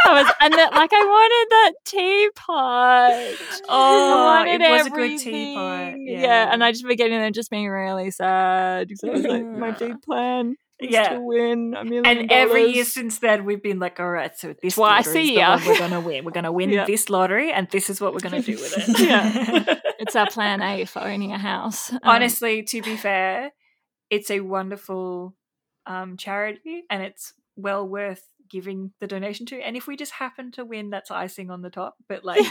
I 0.09 0.23
was, 0.23 0.33
and 0.41 0.55
that, 0.55 0.73
like, 0.73 0.93
I 0.95 1.05
wanted 1.05 1.51
that 1.51 1.73
teapot. 1.85 3.65
Oh, 3.69 4.29
I 4.29 4.47
it 4.49 4.61
was 4.61 4.87
a 4.87 4.91
good 4.91 5.19
teapot. 5.19 5.81
everything. 5.89 6.07
Yeah. 6.09 6.49
and 6.51 6.65
I 6.65 6.71
just 6.71 6.85
remember 6.85 6.97
getting 6.97 7.19
there 7.19 7.31
just 7.33 7.51
being 7.51 7.69
really 7.69 8.11
sad. 8.13 8.93
So 8.95 9.09
I 9.09 9.13
was 9.13 9.25
like, 9.25 9.45
my 9.45 9.73
big 9.73 10.01
plan 10.01 10.55
Yeah. 10.81 11.09
to 11.15 11.21
win 11.21 11.75
a 11.77 11.85
million 11.85 12.05
And 12.07 12.31
every 12.33 12.67
year 12.67 12.85
since 12.85 13.19
then, 13.19 13.45
we've 13.47 13.63
been 13.63 13.79
like, 13.79 13.99
all 13.99 14.11
right, 14.11 14.37
so 14.37 14.55
this 14.63 14.75
Twice 14.75 15.07
lottery 15.07 15.21
a 15.21 15.23
is 15.23 15.29
the 15.29 15.35
year. 15.35 15.49
one 15.49 15.67
we're 15.67 15.79
gonna 15.79 16.01
win. 16.01 16.25
We're 16.25 16.31
gonna 16.33 16.53
win 16.53 16.71
Yeah. 16.77 16.85
this 16.85 17.09
lottery, 17.09 17.51
and 17.53 17.69
this 17.71 17.89
is 17.89 18.01
what 18.01 18.13
we're 18.13 18.21
gonna 18.21 18.43
do 18.43 18.53
with 18.57 18.75
it. 18.77 18.99
Yeah. 19.09 19.75
It's 19.99 20.15
our 20.15 20.29
plan 20.29 20.61
A 20.63 20.85
for 20.85 21.01
owning 21.01 21.33
a 21.33 21.39
house. 21.39 21.91
Um, 21.91 21.99
Honestly, 22.05 22.63
to 22.65 22.83
be 22.83 22.97
fair, 22.97 23.51
it's 24.11 24.31
a 24.31 24.41
wonderful 24.41 25.35
um, 25.87 26.17
charity, 26.19 26.83
and 26.91 27.03
it's 27.03 27.33
well 27.57 27.89
worth 27.89 28.23
giving 28.49 28.93
the 29.01 29.07
donation 29.07 29.47
to. 29.47 29.57
And 29.61 29.77
if 29.77 29.87
we 29.89 29.97
just 29.97 30.13
happen 30.13 30.53
to 30.53 30.65
win, 30.65 30.91
that's 30.91 31.11
icing 31.11 31.51
on 31.51 31.63
the 31.63 31.71
top. 31.71 31.97
But 32.09 32.25
like, 32.25 32.45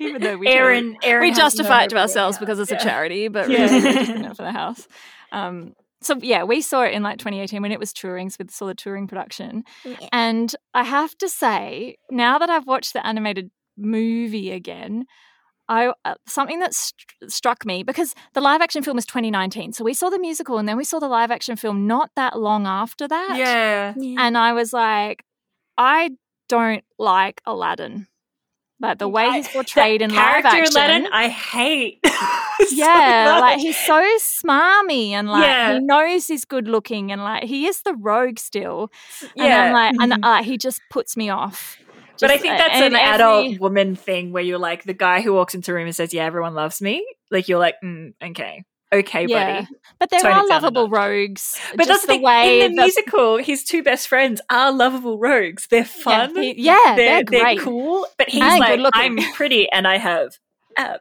even 0.00 0.22
though 0.22 0.38
we 0.38 0.48
Erin, 0.48 0.96
Erin, 1.02 1.28
we 1.28 1.32
justify 1.36 1.80
no 1.80 1.84
it 1.84 1.90
to 1.90 1.98
ourselves 1.98 2.38
because 2.38 2.58
it's 2.58 2.70
Yeah. 2.72 2.78
a 2.78 2.82
charity, 2.82 3.28
but 3.28 3.48
Yeah. 3.50 3.64
really 3.70 3.84
we're 3.84 3.92
just 3.92 4.06
doing 4.10 4.24
it 4.24 4.36
for 4.36 4.42
the 4.42 4.52
house. 4.52 4.88
Um, 5.30 5.74
so 6.00 6.16
yeah, 6.20 6.44
we 6.44 6.60
saw 6.60 6.82
it 6.82 6.92
in 6.92 7.02
like 7.02 7.18
2018 7.18 7.60
when 7.62 7.72
it 7.72 7.80
was 7.80 7.92
touring, 7.92 8.30
so 8.30 8.36
we 8.40 8.48
saw 8.48 8.66
the 8.66 8.74
touring 8.74 9.06
production. 9.06 9.64
Yeah. 9.84 10.08
And 10.12 10.54
I 10.74 10.84
have 10.84 11.16
to 11.18 11.28
say, 11.28 11.96
now 12.10 12.38
that 12.38 12.50
I've 12.50 12.66
watched 12.66 12.92
the 12.92 13.04
animated 13.06 13.50
movie 13.76 14.52
again, 14.52 15.06
I 15.68 15.92
uh, 16.04 16.14
something 16.26 16.60
that 16.60 16.74
st- 16.74 17.30
struck 17.30 17.66
me 17.66 17.82
because 17.82 18.14
the 18.34 18.40
live 18.40 18.60
action 18.60 18.82
film 18.82 18.96
is 18.96 19.06
2019. 19.06 19.72
So 19.72 19.84
we 19.84 19.94
saw 19.94 20.08
the 20.08 20.18
musical 20.18 20.58
and 20.58 20.68
then 20.68 20.76
we 20.76 20.84
saw 20.84 20.98
the 20.98 21.08
live 21.08 21.30
action 21.30 21.56
film 21.56 21.86
not 21.86 22.10
that 22.16 22.38
long 22.38 22.66
after 22.66 23.06
that. 23.06 23.36
Yeah. 23.36 23.94
Yeah. 23.96 24.26
And 24.26 24.38
I 24.38 24.52
was 24.52 24.72
like, 24.72 25.24
I 25.76 26.12
don't 26.48 26.84
like 26.98 27.42
Aladdin. 27.44 28.06
Like 28.80 28.98
the 28.98 29.08
way 29.08 29.24
I- 29.24 29.36
he's 29.38 29.48
portrayed 29.48 30.02
in 30.02 30.14
live 30.14 30.44
action. 30.44 30.66
Aladdin, 30.72 31.08
I 31.12 31.28
hate. 31.28 31.98
so 32.06 32.66
yeah, 32.70 33.38
like 33.40 33.58
he's 33.58 33.76
so 33.76 34.00
smarmy 34.18 35.10
and 35.10 35.28
like 35.28 35.44
Yeah. 35.44 35.74
he 35.74 35.80
knows 35.80 36.26
he's 36.28 36.44
good 36.44 36.68
looking 36.68 37.10
and 37.12 37.22
like 37.22 37.44
he 37.44 37.66
is 37.66 37.82
the 37.82 37.94
rogue 37.94 38.38
still. 38.38 38.90
And 39.22 39.30
yeah. 39.48 39.62
I'm 39.64 39.72
like, 39.72 39.94
and 40.00 40.12
Mhm. 40.12 40.18
uh, 40.40 40.42
he 40.42 40.56
just 40.58 40.80
puts 40.90 41.16
me 41.16 41.28
off. 41.30 41.76
But 42.20 42.30
I 42.32 42.38
think 42.38 42.54
uh, 42.54 42.58
that's 42.58 42.74
and 42.76 42.94
an 42.94 43.00
adult 43.00 43.44
every- 43.46 43.58
woman 43.58 43.94
thing 43.94 44.32
where 44.32 44.42
you're 44.42 44.58
like 44.58 44.82
the 44.84 44.92
guy 44.94 45.20
who 45.22 45.32
walks 45.32 45.54
into 45.54 45.70
a 45.70 45.74
room 45.74 45.86
and 45.86 45.94
says, 45.94 46.12
"Yeah, 46.12 46.24
everyone 46.24 46.54
loves 46.54 46.82
me." 46.82 47.06
Like 47.30 47.48
you're 47.48 47.60
like, 47.60 47.76
mm, 47.84 48.12
"Okay, 48.22 48.64
okay, 48.92 49.26
yeah. 49.28 49.62
buddy. 49.62 49.68
But 49.98 50.10
there 50.10 50.20
Tone 50.20 50.32
are 50.32 50.46
lovable 50.46 50.88
rogues. 50.88 51.58
But 51.76 51.86
that's 51.88 52.02
the 52.02 52.06
thing. 52.14 52.22
way 52.22 52.62
in 52.62 52.72
the 52.72 52.76
that- 52.76 52.82
musical, 52.84 53.36
his 53.38 53.64
two 53.64 53.82
best 53.82 54.08
friends 54.08 54.40
are 54.50 54.70
lovable 54.72 55.18
rogues. 55.18 55.66
They're 55.70 55.84
fun. 55.84 56.34
he- 56.36 56.54
yeah, 56.62 56.94
they're, 56.96 57.24
they're 57.24 57.42
great. 57.42 57.60
cool. 57.60 58.06
But 58.16 58.28
he's 58.28 58.42
And 58.42 58.82
like. 58.82 58.90
I'm 58.94 59.16
pretty 59.34 59.70
and 59.70 59.86
I 59.88 59.98
have 59.98 60.38
abs. 60.76 61.00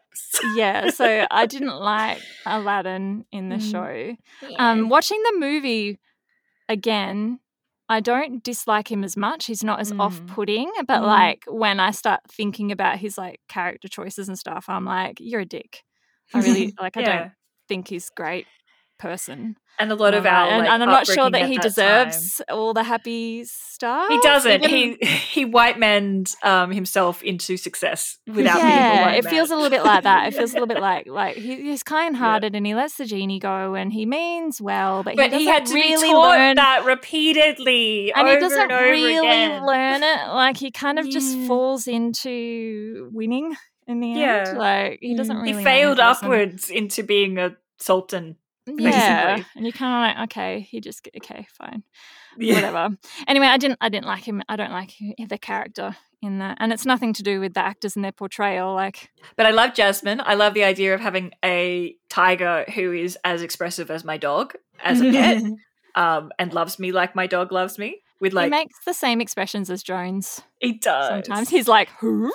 yeah, 0.55 0.89
so 0.89 1.27
I 1.31 1.45
didn't 1.45 1.77
like 1.79 2.19
Aladdin 2.45 3.25
in 3.31 3.49
the 3.49 3.57
Mm. 3.57 3.71
show. 3.71 4.15
Yeah. 4.49 4.71
Um, 4.71 4.89
watching 4.89 5.21
the 5.23 5.33
movie 5.39 5.99
again, 6.69 7.39
I 7.89 7.99
don't 8.01 8.43
dislike 8.43 8.91
him 8.91 9.03
as 9.03 9.15
much. 9.15 9.45
He's 9.45 9.63
not 9.63 9.79
as 9.79 9.91
Mm. 9.93 10.01
off-putting, 10.01 10.71
but 10.87 11.01
Mm. 11.01 11.05
like 11.05 11.43
when 11.47 11.79
I 11.79 11.91
start 11.91 12.19
thinking 12.29 12.71
about 12.71 12.97
his 12.97 13.17
like 13.17 13.39
character 13.47 13.87
choices 13.87 14.27
and 14.27 14.37
stuff, 14.37 14.65
I'm 14.67 14.83
like, 14.85 15.17
you're 15.19 15.41
a 15.41 15.45
dick. 15.45 15.83
I 16.33 16.39
really 16.41 16.73
like. 16.81 16.97
I 16.97 17.01
Yeah. 17.01 17.17
don't 17.19 17.31
think 17.67 17.87
he's 17.87 18.09
great 18.09 18.47
person. 18.97 19.55
And 19.79 19.91
a 19.91 19.95
lot 19.95 20.15
of 20.15 20.25
Um, 20.25 20.33
our 20.33 20.47
and, 20.47 20.57
like, 20.63 20.69
and 20.71 20.81
I'm 20.83 20.89
not 20.89 21.05
sure 21.05 21.29
that 21.29 21.45
he 21.45 21.57
that 21.57 21.61
deserves 21.61 22.41
all 22.49 22.73
the 22.73 22.81
happy 22.81 23.43
stuff. 23.45 24.07
He 24.09 24.19
doesn't. 24.21 24.63
Even- 24.63 24.97
He 24.99 25.05
he 25.05 25.45
white 25.45 25.77
manned 25.77 26.33
um, 26.41 26.71
himself 26.71 27.21
into 27.21 27.57
success 27.57 28.17
without 28.25 28.55
being 28.55 28.67
yeah, 28.67 29.05
white 29.05 29.17
it 29.23 29.29
feels 29.29 29.51
a 29.51 29.55
little 29.55 29.69
bit 29.69 29.83
like 29.83 30.01
that. 30.01 30.29
It 30.29 30.33
feels 30.33 30.49
a 30.49 30.53
little 30.55 30.67
bit 30.67 30.79
like 30.91 31.05
like 31.05 31.35
he, 31.35 31.61
he's 31.61 31.83
kind-hearted 31.83 32.55
and 32.55 32.65
he 32.65 32.73
lets 32.73 32.95
the 32.97 33.05
genie 33.05 33.37
go 33.39 33.75
and 33.75 33.93
he 33.93 34.07
means 34.07 34.59
well, 34.59 35.03
but, 35.03 35.15
But 35.15 35.31
he, 35.31 35.39
he, 35.41 35.45
had 35.45 35.67
to 35.67 35.73
really 35.75 36.07
be 36.07 36.11
taught 36.11 36.31
learn 36.31 36.55
that 36.55 36.83
repeatedly 36.83 38.11
and 38.13 38.27
he 38.27 38.35
doesn't 38.37 38.71
and 38.71 38.81
really 38.81 39.15
again. 39.17 39.63
learn 39.63 40.01
it. 40.01 40.27
Like 40.33 40.57
he 40.57 40.71
kind 40.71 40.97
of 40.97 41.07
just 41.07 41.37
falls 41.45 41.87
into 41.87 43.11
winning 43.13 43.55
in 43.87 43.99
the 43.99 44.11
end. 44.11 44.19
Yeah. 44.19 44.53
Like 44.57 44.99
he 45.01 45.15
doesn't 45.15 45.37
really. 45.37 45.57
he 45.57 45.63
failed 45.63 45.99
upwards 45.99 46.69
into 46.69 47.03
being 47.03 47.37
a 47.37 47.55
sultan. 47.77 48.37
Yeah, 48.69 49.41
and 49.55 49.65
you 49.65 49.71
kind 49.71 50.11
of 50.11 50.17
like, 50.19 50.29
okay, 50.29 50.59
he 50.59 50.81
just 50.81 51.07
okay, 51.15 51.47
fine. 51.57 51.83
yeah. 52.37 52.55
whatever. 52.55 52.97
Anyway, 53.25 53.47
I 53.47 53.57
didn't 53.57 53.77
I 53.79 53.87
didn't 53.87 54.07
like 54.07 54.27
him. 54.27 54.43
I 54.49 54.57
don't 54.57 54.71
like 54.71 54.93
hi- 54.99 55.25
the 55.25 55.37
character 55.37 55.95
in 56.21 56.39
that, 56.39 56.57
and 56.59 56.73
it's 56.73 56.85
nothing 56.85 57.13
to 57.13 57.23
do 57.23 57.39
with 57.39 57.53
the 57.53 57.61
actors 57.63 57.95
and 57.95 58.03
their 58.03 58.11
portrayal. 58.11 58.73
Like, 58.73 59.09
But 59.37 59.45
I 59.45 59.51
love 59.51 59.73
Jasmine. 59.73 60.19
I 60.21 60.33
love 60.33 60.53
the 60.53 60.65
idea 60.65 60.93
of 60.93 60.99
having 60.99 61.31
a 61.45 61.95
tiger 62.09 62.65
who 62.75 62.91
is 62.91 63.17
as 63.23 63.41
expressive 63.41 63.89
as 63.89 64.03
my 64.03 64.17
dog 64.17 64.55
as 64.83 64.99
a 64.99 65.11
pet, 65.11 65.43
um, 65.95 66.31
and 66.37 66.53
loves 66.53 66.77
me 66.77 66.91
like 66.91 67.15
my 67.15 67.27
dog 67.27 67.53
loves 67.53 67.77
me. 67.79 68.01
With 68.19 68.33
he 68.33 68.35
like 68.35 68.49
makes 68.51 68.83
the 68.83 68.93
same 68.93 69.21
expressions 69.21 69.69
as 69.69 69.81
Jones. 69.81 70.41
he 70.59 70.73
does 70.73 71.07
Sometimes 71.07 71.49
he's 71.49 71.67
like, 71.69 71.87
"Huh?" 72.01 72.29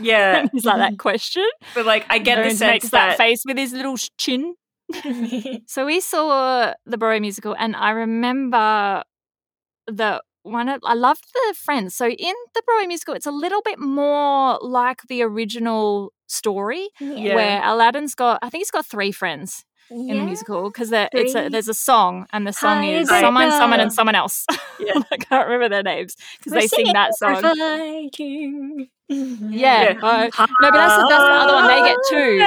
Yeah. 0.00 0.46
He's 0.52 0.64
like 0.64 0.78
that 0.78 0.92
mm-hmm. 0.92 0.96
question. 0.96 1.48
But 1.74 1.86
like 1.86 2.06
I 2.08 2.18
get 2.18 2.36
the 2.36 2.44
Jones 2.44 2.58
sense 2.58 2.70
makes 2.70 2.88
that, 2.90 3.10
that, 3.10 3.16
face 3.16 3.42
with 3.46 3.58
his 3.58 3.72
little 3.72 3.96
chin. 4.18 4.54
So 5.66 5.86
we 5.86 6.00
saw 6.00 6.74
the 6.84 6.98
Burrow 6.98 7.18
musical, 7.18 7.56
and 7.58 7.74
I 7.74 7.90
remember 7.90 9.02
the 9.86 10.22
one. 10.42 10.68
Of, 10.68 10.80
I 10.84 10.94
loved 10.94 11.24
the 11.32 11.54
friends. 11.54 11.94
So 11.94 12.06
in 12.06 12.34
the 12.54 12.62
Burrow 12.66 12.86
musical, 12.86 13.14
it's 13.14 13.26
a 13.26 13.32
little 13.32 13.62
bit 13.62 13.78
more 13.78 14.58
like 14.60 15.00
the 15.08 15.22
original 15.22 16.12
story, 16.26 16.88
Yeah. 17.00 17.34
where 17.34 17.62
Aladdin's 17.64 18.14
got. 18.14 18.40
I 18.42 18.50
think 18.50 18.60
he's 18.60 18.70
got 18.70 18.84
three 18.84 19.10
friends 19.10 19.64
in 19.90 20.08
the 20.08 20.24
musical 20.24 20.70
because 20.70 20.90
it's 20.92 21.34
a, 21.34 21.48
there's 21.48 21.68
a 21.68 21.74
song, 21.74 22.26
and 22.32 22.46
the 22.46 22.52
song 22.52 22.78
Hi, 22.78 22.94
is 22.94 23.08
Hi, 23.08 23.20
someone, 23.20 23.50
someone, 23.50 23.80
and 23.80 23.92
someone 23.92 24.14
else. 24.14 24.46
Yeah. 24.80 25.00
I 25.12 25.16
can't 25.16 25.46
remember 25.46 25.68
their 25.68 25.84
names 25.84 26.16
because 26.36 26.52
they 26.52 26.66
sing 26.66 26.92
that 26.92 27.12
We're 27.22 27.40
song. 27.40 28.88
Fighting. 29.08 29.52
Yeah. 29.52 29.82
Yeah. 29.92 29.98
uh, 30.02 30.28
no, 30.28 30.46
but 30.60 30.72
that's 30.72 30.96
the, 30.96 31.06
that's 31.08 31.24
the 31.24 31.30
other 31.30 31.54
one. 31.54 31.66
They 31.68 31.82
get 31.88 31.96
two. 32.08 32.38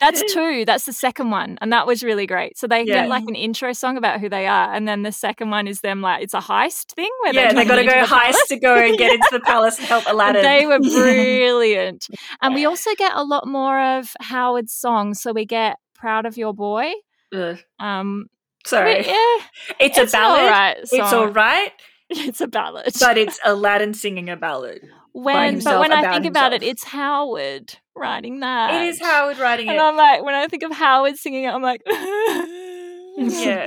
That's 0.00 0.32
two. 0.34 0.64
That's 0.64 0.84
the 0.86 0.92
second 0.92 1.30
one, 1.30 1.58
and 1.60 1.72
that 1.72 1.86
was 1.86 2.02
really 2.02 2.26
great. 2.26 2.58
So 2.58 2.66
they 2.66 2.80
Yeah. 2.84 3.02
get 3.02 3.08
like 3.08 3.24
an 3.26 3.34
intro 3.34 3.72
song 3.72 3.96
about 3.96 4.20
who 4.20 4.28
they 4.28 4.46
are, 4.46 4.72
and 4.72 4.86
then 4.86 5.02
the 5.02 5.12
second 5.12 5.50
one 5.50 5.66
is 5.66 5.80
them 5.80 6.00
like 6.00 6.22
it's 6.22 6.34
a 6.34 6.40
heist 6.40 6.92
thing 6.94 7.10
where 7.22 7.34
yeah, 7.34 7.52
they're 7.52 7.64
got 7.64 7.76
to 7.76 7.84
go 7.84 7.88
get 7.90 7.98
into 7.98 8.08
the 8.10 8.14
heist 8.16 8.32
palace. 8.32 8.48
to 8.48 8.56
go 8.56 8.74
and 8.76 8.98
get 8.98 9.12
into 9.14 9.28
the 9.32 9.40
palace 9.44 9.78
and 9.78 9.86
help 9.88 10.04
Aladdin. 10.06 10.42
They 10.42 10.66
were 10.66 10.78
brilliant, 11.34 12.06
and 12.42 12.54
we 12.54 12.64
also 12.66 12.90
get 12.96 13.12
a 13.14 13.22
lot 13.24 13.46
more 13.46 13.80
of 13.98 14.12
Howard's 14.20 14.72
songs. 14.72 15.20
So 15.20 15.32
we 15.32 15.44
get 15.44 15.76
"Proud 15.94 16.26
of 16.26 16.36
Your 16.36 16.52
Boy." 16.54 16.92
Ugh, 17.34 17.58
Um, 17.80 18.26
sorry, 18.66 19.00
we- 19.00 19.06
yeah, 19.06 19.36
it's, 19.80 19.98
it's 19.98 19.98
a 19.98 20.02
an 20.02 20.22
ballad. 20.22 20.40
alright 20.42 20.76
It's 20.78 21.12
all 21.12 21.26
right, 21.28 21.72
It's 22.28 22.40
a 22.40 22.46
ballad, 22.48 22.92
but 23.00 23.18
it's 23.18 23.38
Aladdin 23.44 23.92
singing 23.94 24.30
a 24.30 24.36
ballad. 24.36 24.80
when 25.12 25.60
but 25.62 25.80
when 25.80 25.92
I 25.92 26.10
think 26.12 26.26
about 26.26 26.52
it, 26.52 26.62
it's 26.62 26.84
Howard 26.84 27.76
writing 27.96 28.40
that. 28.40 28.74
It 28.74 28.88
is 28.88 29.00
Howard 29.00 29.38
writing 29.38 29.68
and 29.68 29.76
it. 29.76 29.80
And 29.80 29.86
I'm 29.88 29.96
like, 29.96 30.24
when 30.24 30.34
I 30.34 30.46
think 30.48 30.62
of 30.62 30.72
Howard 30.72 31.16
singing 31.16 31.44
it, 31.44 31.48
I'm 31.48 31.62
like, 31.62 31.82
Yeah. 33.16 33.64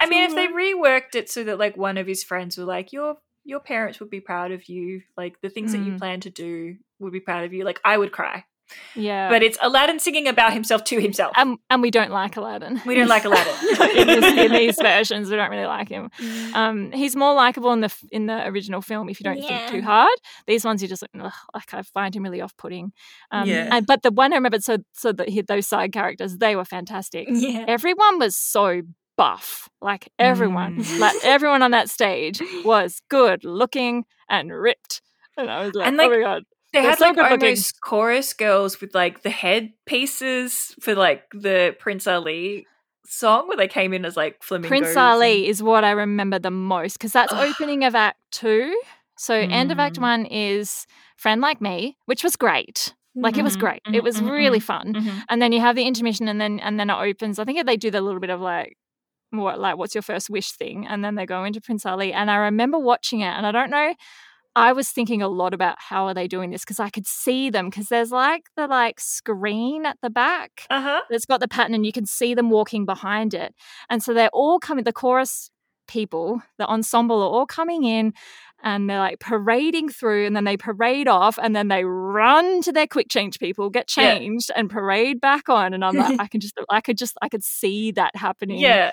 I 0.00 0.06
mean, 0.08 0.24
if 0.24 0.34
they 0.34 0.48
reworked 0.48 1.14
it 1.14 1.30
so 1.30 1.44
that 1.44 1.58
like 1.58 1.76
one 1.76 1.96
of 1.98 2.06
his 2.06 2.22
friends 2.24 2.56
were 2.58 2.64
like, 2.64 2.92
your 2.92 3.16
your 3.44 3.60
parents 3.60 3.98
would 4.00 4.10
be 4.10 4.20
proud 4.20 4.52
of 4.52 4.68
you, 4.68 5.02
like 5.16 5.40
the 5.40 5.48
things 5.48 5.72
that 5.72 5.78
you 5.80 5.92
Mm. 5.92 5.98
plan 5.98 6.20
to 6.20 6.30
do 6.30 6.76
would 6.98 7.12
be 7.12 7.20
proud 7.20 7.44
of 7.44 7.52
you. 7.54 7.64
Like 7.64 7.80
I 7.84 7.96
would 7.96 8.12
cry, 8.12 8.44
yeah, 8.94 9.28
but 9.28 9.42
it's 9.42 9.56
Aladdin 9.60 9.98
singing 9.98 10.26
about 10.28 10.52
himself 10.52 10.84
to 10.84 11.00
himself. 11.00 11.32
and 11.36 11.58
and 11.70 11.82
we 11.82 11.90
don't 11.90 12.10
like 12.10 12.36
Aladdin. 12.36 12.80
we 12.86 12.94
don't 12.94 13.08
like 13.08 13.24
Aladdin. 13.24 13.54
in, 13.98 14.06
this, 14.06 14.38
in 14.46 14.52
these 14.52 14.76
versions, 14.80 15.30
we 15.30 15.36
don't 15.36 15.50
really 15.50 15.66
like 15.66 15.88
him. 15.88 16.10
Mm. 16.18 16.54
Um, 16.54 16.92
he's 16.92 17.14
more 17.16 17.34
likable 17.34 17.72
in 17.72 17.80
the 17.80 17.94
in 18.10 18.26
the 18.26 18.46
original 18.46 18.82
film 18.82 19.08
if 19.08 19.20
you 19.20 19.24
don't 19.24 19.40
think 19.40 19.70
too 19.70 19.82
hard. 19.82 20.16
These 20.46 20.64
ones 20.64 20.82
you 20.82 20.88
just 20.88 21.02
like, 21.02 21.32
like 21.54 21.74
I 21.74 21.82
find 21.82 22.14
him 22.14 22.22
really 22.22 22.40
off 22.40 22.56
putting. 22.56 22.92
Um, 23.30 23.48
Yeah. 23.48 23.68
and, 23.72 23.86
but 23.86 24.02
the 24.02 24.10
one 24.10 24.32
I 24.32 24.36
remembered, 24.36 24.62
so 24.64 24.78
so 24.92 25.12
that 25.12 25.28
he- 25.28 25.42
those 25.42 25.66
side 25.66 25.92
characters, 25.92 26.38
they 26.38 26.56
were 26.56 26.64
fantastic. 26.64 27.28
Yeah. 27.30 27.64
Everyone 27.68 28.18
was 28.18 28.36
so 28.36 28.82
buff, 29.16 29.68
like 29.82 30.08
everyone, 30.18 30.78
Mm. 30.78 30.98
like 30.98 31.16
everyone 31.24 31.62
on 31.62 31.72
that 31.72 31.90
stage 31.90 32.40
was 32.64 33.00
good 33.08 33.44
looking 33.44 34.04
and 34.28 34.52
ripped. 34.52 35.02
And 35.36 35.50
I 35.50 35.64
was 35.66 35.74
like, 35.74 35.86
And, 35.88 35.96
like, 35.96 36.06
oh 36.10 36.16
my 36.18 36.22
god, 36.22 36.42
They 36.72 36.82
They're 36.82 36.90
had 36.90 36.98
so 36.98 37.06
like 37.06 37.16
looking. 37.16 37.32
almost 37.32 37.80
chorus 37.80 38.32
girls 38.32 38.80
with 38.80 38.94
like 38.94 39.22
the 39.22 39.30
head 39.30 39.72
pieces 39.86 40.74
for 40.80 40.94
like 40.94 41.24
the 41.32 41.74
Prince 41.78 42.06
Ali 42.06 42.66
song 43.06 43.48
where 43.48 43.56
they 43.56 43.66
came 43.68 43.92
in 43.92 44.04
as 44.04 44.16
like 44.16 44.42
flamingos. 44.42 44.68
Prince 44.68 44.96
Ali 44.96 45.48
is 45.48 45.62
what 45.62 45.82
I 45.84 45.90
remember 45.90 46.38
the 46.38 46.50
most 46.50 46.94
because 46.94 47.12
that's 47.12 47.32
opening 47.32 47.84
of 47.84 47.94
Act 47.94 48.18
Two. 48.30 48.80
So 49.18 49.34
end 49.34 49.72
of 49.72 49.78
Act 49.78 49.96
Mm. 49.96 50.02
One 50.02 50.26
is 50.26 50.86
Friend 51.16 51.40
Like 51.40 51.60
Me, 51.60 51.96
which 52.06 52.22
was 52.22 52.36
great. 52.36 52.94
Like 53.16 53.36
it 53.36 53.42
was 53.42 53.56
Mhm, 53.56 53.60
great. 53.60 53.82
mhm, 53.86 53.94
It 53.96 54.02
was 54.04 54.20
mhm, 54.20 54.30
really 54.30 54.60
mhm. 54.60 54.62
fun. 54.62 54.86
and 54.88 54.96
Mhm. 54.96 55.24
And 55.28 55.42
then 55.42 55.52
you 55.52 55.60
have 55.60 55.74
the 55.76 55.82
intermission, 55.84 56.28
and 56.28 56.40
then 56.40 56.60
and 56.60 56.78
then 56.78 56.88
it 56.88 56.94
opens. 56.94 57.38
I 57.40 57.44
think 57.44 57.66
they 57.66 57.76
do 57.76 57.90
the 57.90 58.00
little 58.00 58.20
bit 58.20 58.30
of 58.30 58.40
like 58.40 58.76
what 59.30 59.58
like 59.58 59.76
what's 59.76 59.94
your 59.94 60.02
first 60.02 60.30
wish 60.30 60.52
thing, 60.52 60.86
and 60.86 61.04
then 61.04 61.16
they 61.16 61.26
go 61.26 61.44
into 61.44 61.60
Prince 61.60 61.84
Ali. 61.84 62.12
And 62.12 62.30
I 62.30 62.36
remember 62.36 62.78
watching 62.78 63.20
it, 63.20 63.26
and 63.36 63.44
I 63.46 63.52
don't 63.52 63.70
know. 63.70 63.94
I 64.56 64.72
was 64.72 64.90
thinking 64.90 65.22
a 65.22 65.28
lot 65.28 65.54
about 65.54 65.76
how 65.78 66.06
are 66.06 66.14
they 66.14 66.26
doing 66.28 66.50
this 66.50 66.62
because 66.62 66.80
I 66.80 66.90
could 66.90 67.06
see 67.06 67.50
them 67.50 67.70
because 67.70 67.88
there's 67.88 68.10
like 68.10 68.44
the 68.56 68.66
like 68.66 68.98
screen 69.00 69.86
at 69.86 69.96
the 70.02 70.10
back 70.10 70.66
Uh-huh. 70.70 71.00
that's 71.10 71.26
got 71.26 71.40
the 71.40 71.48
pattern 71.48 71.74
and 71.74 71.86
you 71.86 71.92
can 71.92 72.06
see 72.06 72.34
them 72.34 72.50
walking 72.50 72.84
behind 72.84 73.32
it. 73.34 73.54
And 73.88 74.02
so 74.02 74.12
they're 74.12 74.30
all 74.32 74.58
coming, 74.58 74.84
the 74.84 74.92
chorus 74.92 75.50
people, 75.88 76.40
the 76.58 76.66
ensemble 76.66 77.22
are 77.22 77.28
all 77.30 77.46
coming 77.46 77.84
in 77.84 78.12
and 78.62 78.88
they're 78.90 78.98
like 78.98 79.18
parading 79.20 79.88
through 79.88 80.26
and 80.26 80.36
then 80.36 80.44
they 80.44 80.56
parade 80.56 81.08
off 81.08 81.38
and 81.42 81.54
then 81.56 81.68
they 81.68 81.84
run 81.84 82.60
to 82.62 82.72
their 82.72 82.86
quick 82.86 83.08
change 83.08 83.38
people, 83.38 83.70
get 83.70 83.88
Yeah. 83.96 84.14
changed 84.18 84.50
and 84.54 84.68
parade 84.70 85.20
back 85.20 85.48
on. 85.48 85.72
And 85.74 85.84
I'm 85.84 85.96
like, 85.96 86.14
I 86.20 86.26
can 86.28 86.40
just, 86.40 86.58
I 86.68 86.80
could 86.80 86.98
just, 86.98 87.16
I 87.22 87.28
could 87.28 87.42
see 87.44 87.92
that 87.92 88.14
happening 88.16 88.60
Yeah. 88.60 88.92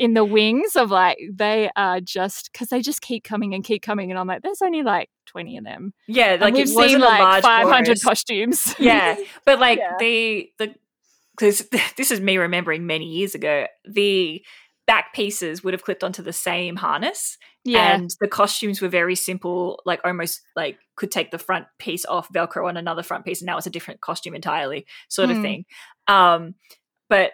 In 0.00 0.14
the 0.14 0.24
wings 0.24 0.76
of 0.76 0.90
like, 0.90 1.18
they 1.32 1.70
are 1.76 2.00
just, 2.00 2.50
because 2.52 2.68
they 2.68 2.80
just 2.80 3.02
keep 3.02 3.22
coming 3.22 3.54
and 3.54 3.62
keep 3.62 3.82
coming. 3.82 4.10
And 4.10 4.18
I'm 4.18 4.26
like, 4.26 4.42
there's 4.42 4.62
only 4.62 4.82
like 4.82 5.10
20 5.26 5.58
of 5.58 5.64
them. 5.64 5.92
Yeah. 6.08 6.32
And 6.32 6.40
Like 6.40 6.54
we've 6.54 6.68
seen 6.68 6.98
like 7.00 7.42
500 7.42 7.86
chorus. 7.86 8.02
costumes. 8.02 8.74
yeah 8.78 9.16
but 9.44 9.60
like 9.60 9.78
Yeah. 9.78 9.92
the 9.98 10.50
the 10.58 10.74
because 11.36 11.68
this 11.96 12.10
is 12.10 12.20
me 12.20 12.36
remembering 12.38 12.86
many 12.86 13.04
years 13.04 13.34
ago 13.34 13.66
the 13.84 14.42
back 14.86 15.14
pieces 15.14 15.62
would 15.62 15.72
have 15.74 15.84
clipped 15.84 16.02
onto 16.02 16.22
the 16.22 16.32
same 16.32 16.74
harness 16.76 17.38
yeah. 17.64 17.94
and 17.94 18.10
the 18.20 18.26
costumes 18.26 18.80
were 18.82 18.88
very 18.88 19.14
simple 19.14 19.80
like 19.86 20.00
almost 20.04 20.40
like 20.56 20.78
could 20.96 21.12
take 21.12 21.30
the 21.30 21.38
front 21.38 21.66
piece 21.78 22.04
off 22.06 22.28
velcro 22.32 22.66
on 22.68 22.76
another 22.76 23.02
front 23.04 23.24
piece 23.24 23.40
and 23.40 23.46
now 23.46 23.56
it's 23.56 23.66
a 23.68 23.70
different 23.70 24.00
costume 24.00 24.34
entirely 24.34 24.84
sort 25.08 25.30
of 25.30 25.36
Mm. 25.36 25.42
thing 25.42 25.64
um 26.08 26.54
but 27.08 27.30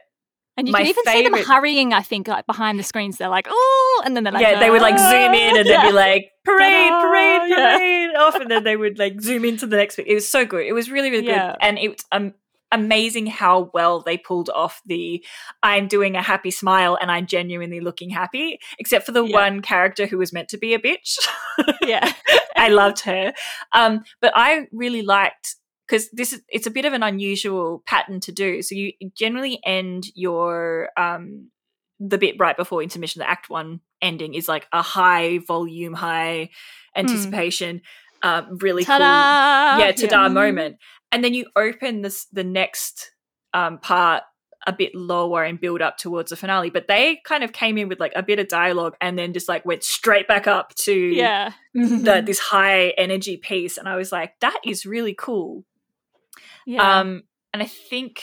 And 0.57 0.67
you 0.67 0.73
My 0.73 0.79
can 0.81 0.87
even 0.89 1.05
see 1.05 1.23
them 1.23 1.35
hurrying, 1.45 1.93
I 1.93 2.01
think, 2.03 2.29
like 2.29 2.47
behind 2.47 2.79
the 2.79 2.83
screens. 2.83 3.19
They're 3.19 3.29
like, 3.29 3.47
oh, 3.51 4.03
and 4.07 4.17
then 4.17 4.25
they're 4.25 4.33
like, 4.33 4.43
yeah 4.43 4.59
they 4.59 4.71
would 4.71 4.81
like 4.83 4.99
zoom 4.99 5.35
in 5.35 5.57
and 5.59 5.69
they'd 5.69 5.83
be 5.83 5.93
like 6.07 6.31
parade 6.45 6.89
Ta-da! 6.89 7.03
parade 7.03 7.51
Yeah. 7.51 7.77
parade 7.77 8.17
off 8.17 8.35
and 8.37 8.51
then 8.51 8.65
they 8.65 8.77
would 8.77 8.99
like 8.99 9.21
zoom 9.21 9.45
into 9.45 9.67
the 9.67 9.77
next 9.77 9.97
bit 9.97 10.07
it 10.07 10.15
was 10.15 10.29
so 10.29 10.45
good 10.47 10.65
it 10.67 10.73
was 10.73 10.91
really 10.91 11.11
really 11.11 11.27
Yeah. 11.27 11.49
good 11.53 11.57
and 11.61 11.79
it's 11.79 12.05
um 12.13 12.35
amazing 12.73 13.27
how 13.27 13.71
well 13.75 14.01
they 14.01 14.17
pulled 14.19 14.51
off 14.51 14.81
the 14.87 15.25
I'm 15.63 15.89
doing 15.89 16.17
a 16.17 16.23
happy 16.23 16.51
smile 16.51 16.97
and 17.01 17.11
I'm 17.11 17.27
genuinely 17.27 17.81
looking 17.81 18.11
happy, 18.11 18.59
except 18.79 19.07
for 19.07 19.13
the 19.13 19.25
Yeah. 19.25 19.35
one 19.35 19.63
character 19.63 20.07
who 20.07 20.19
was 20.19 20.33
meant 20.33 20.49
to 20.51 20.59
be 20.59 20.75
a 20.75 20.79
bitch. 20.79 21.17
yeah. 21.83 22.13
I 22.57 22.69
loved 22.69 23.01
her. 23.01 23.33
Um, 23.73 24.03
but 24.21 24.33
I 24.35 24.67
really 24.73 25.03
liked 25.03 25.55
because 25.87 26.11
this 26.11 26.33
is 26.33 26.43
it's 26.49 26.67
a 26.67 26.71
bit 26.71 26.85
of 26.85 26.93
an 26.93 27.03
unusual 27.03 27.83
pattern 27.87 28.21
to 28.21 28.33
do. 28.33 28.63
So 28.63 28.75
you 28.75 28.93
generally 29.15 29.61
end 29.65 30.05
your 30.15 30.91
um 30.97 31.51
the 31.99 32.19
bit 32.19 32.37
right 32.39 32.57
before 32.57 32.83
intermission, 32.83 33.21
the 33.21 33.29
act 33.29 33.49
one 33.49 33.81
ending 34.03 34.35
is 34.35 34.49
like 34.49 34.67
a 34.73 34.83
high 34.83 35.39
volume, 35.39 35.95
high 35.95 36.51
anticipation, 36.95 37.81
um, 38.23 38.59
really 38.61 38.85
Hmm. 38.85 38.93
Ta-da! 38.93 39.77
cool, 39.77 39.81
yeah, 39.87 39.93
ta-da 39.93 40.23
Yeah. 40.25 40.29
moment, 40.29 40.77
and 41.13 41.25
then 41.25 41.35
you 41.35 41.47
open 41.57 42.03
this 42.03 42.27
the 42.33 42.45
next 42.45 43.13
um 43.55 43.79
part 43.79 44.23
a 44.69 44.73
bit 44.73 44.93
lower 44.97 45.45
and 45.45 45.61
build 45.61 45.81
up 45.81 45.97
towards 45.97 46.31
the 46.31 46.37
finale. 46.37 46.71
But 46.71 46.89
they 46.89 47.21
kind 47.25 47.45
of 47.45 47.53
came 47.53 47.79
in 47.79 47.89
with 47.89 48.01
like 48.01 48.13
a 48.17 48.23
bit 48.23 48.41
of 48.41 48.49
dialogue 48.49 48.97
and 49.01 49.17
then 49.17 49.33
just 49.33 49.49
like 49.49 49.65
went 49.65 49.85
straight 49.85 50.27
back 50.27 50.49
up 50.49 50.75
to 50.77 50.93
Yeah. 50.93 51.53
the, 51.73 52.21
this 52.27 52.41
high 52.41 52.89
energy 52.99 53.37
piece, 53.37 53.79
and 53.79 53.89
I 53.89 53.95
was 53.97 54.11
like, 54.11 54.33
that 54.41 54.59
is 54.65 54.85
really 54.85 55.15
cool. 55.15 55.65
Yeah. 56.67 56.99
Um, 57.01 57.23
and 57.55 57.63
I 57.63 57.67
think 57.67 58.23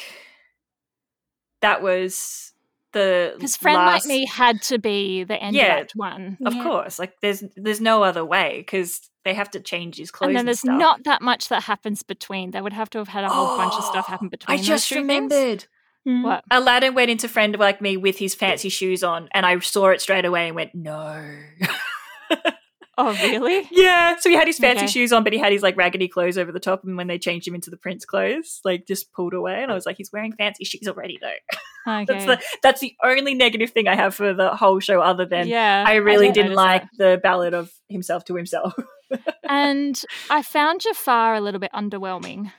that 1.62 1.82
was 1.82 2.52
the 2.92 3.34
Because 3.36 3.56
Friend 3.56 3.78
last, 3.78 4.06
Like 4.06 4.10
Me 4.10 4.26
had 4.28 4.62
to 4.64 4.78
be 4.78 5.24
the 5.24 5.42
end 5.42 5.56
Yeah. 5.56 5.84
One. 5.96 6.38
Of 6.46 6.54
Yeah. 6.54 6.64
course, 6.64 7.00
like 7.00 7.14
there's 7.22 7.44
there's 7.56 7.82
no 7.82 8.04
other 8.04 8.24
way 8.24 8.58
because 8.60 9.10
they 9.26 9.34
have 9.34 9.50
to 9.52 9.60
change 9.62 9.96
his 9.98 10.12
clothes. 10.12 10.28
And 10.30 10.36
then 10.36 10.40
and 10.42 10.48
there's 10.50 10.60
stuff. 10.60 10.78
not 10.78 11.04
that 11.06 11.22
much 11.22 11.48
that 11.48 11.64
happens 11.64 12.04
between. 12.04 12.52
They 12.52 12.62
would 12.62 12.74
have 12.74 12.90
to 12.92 12.98
have 13.00 13.08
had 13.08 13.24
a 13.24 13.30
whole 13.30 13.58
bunch 13.58 13.74
of 13.76 13.84
stuff 13.86 14.06
Oh, 14.08 14.12
happen 14.12 14.30
between. 14.32 14.60
I 14.60 14.62
just 14.62 14.92
remembered. 14.92 15.66
Mm. 16.08 16.24
What? 16.26 16.44
Aladdin 16.52 16.94
went 16.94 17.10
into 17.10 17.30
Friend 17.30 17.58
Like 17.58 17.82
Me 17.82 17.96
with 17.96 18.18
his 18.20 18.36
fancy 18.36 18.68
shoes 18.68 19.04
on, 19.04 19.30
and 19.34 19.46
I 19.46 19.58
saw 19.60 19.88
it 19.92 20.02
straight 20.02 20.26
away 20.26 20.48
and 20.48 20.56
went, 20.58 20.76
no. 20.76 21.26
Oh, 22.98 23.12
really? 23.24 23.68
yeah. 23.72 24.16
So 24.18 24.30
he 24.30 24.36
had 24.36 24.48
his 24.48 24.60
fancy 24.60 24.84
Okay. 24.86 24.92
shoes 24.92 25.12
on, 25.12 25.24
but 25.24 25.34
he 25.34 25.40
had 25.40 25.52
his 25.52 25.64
like 25.64 25.76
raggedy 25.78 26.08
clothes 26.08 26.38
over 26.38 26.52
the 26.52 26.60
top. 26.60 26.84
And 26.84 26.96
when 26.96 27.08
they 27.08 27.18
changed 27.18 27.48
him 27.48 27.56
into 27.56 27.70
the 27.72 27.78
prince 27.78 28.06
clothes, 28.06 28.60
like 28.64 28.86
just 28.88 29.12
pulled 29.14 29.34
away. 29.34 29.62
And 29.64 29.72
I 29.72 29.76
was 29.76 29.86
like, 29.86 29.98
he's 29.98 30.12
wearing 30.14 30.32
fancy 30.34 30.64
shoes 30.66 30.88
already, 30.88 31.18
though. 31.22 31.32
Okay. 31.86 32.06
That's 32.06 32.26
the 32.26 32.42
that's 32.64 32.80
the 32.80 32.96
only 33.04 33.34
negative 33.34 33.72
thing 33.72 33.90
I 33.90 33.96
have 33.98 34.16
for 34.16 34.34
the 34.34 34.56
whole 34.56 34.80
show, 34.80 35.02
other 35.02 35.26
than 35.26 35.50
yeah, 35.50 35.84
I 35.86 35.96
really 35.96 36.28
didn't 36.28 36.36
didn't 36.52 36.56
like 36.56 36.84
that. 36.84 36.90
the 36.98 37.20
ballad 37.22 37.54
of 37.54 37.74
himself 37.90 38.24
to 38.26 38.36
himself. 38.38 38.74
And 39.44 40.02
I 40.30 40.42
found 40.42 40.80
Jafar 40.82 41.36
a 41.36 41.42
little 41.42 41.60
bit 41.60 41.72
underwhelming. 41.74 42.52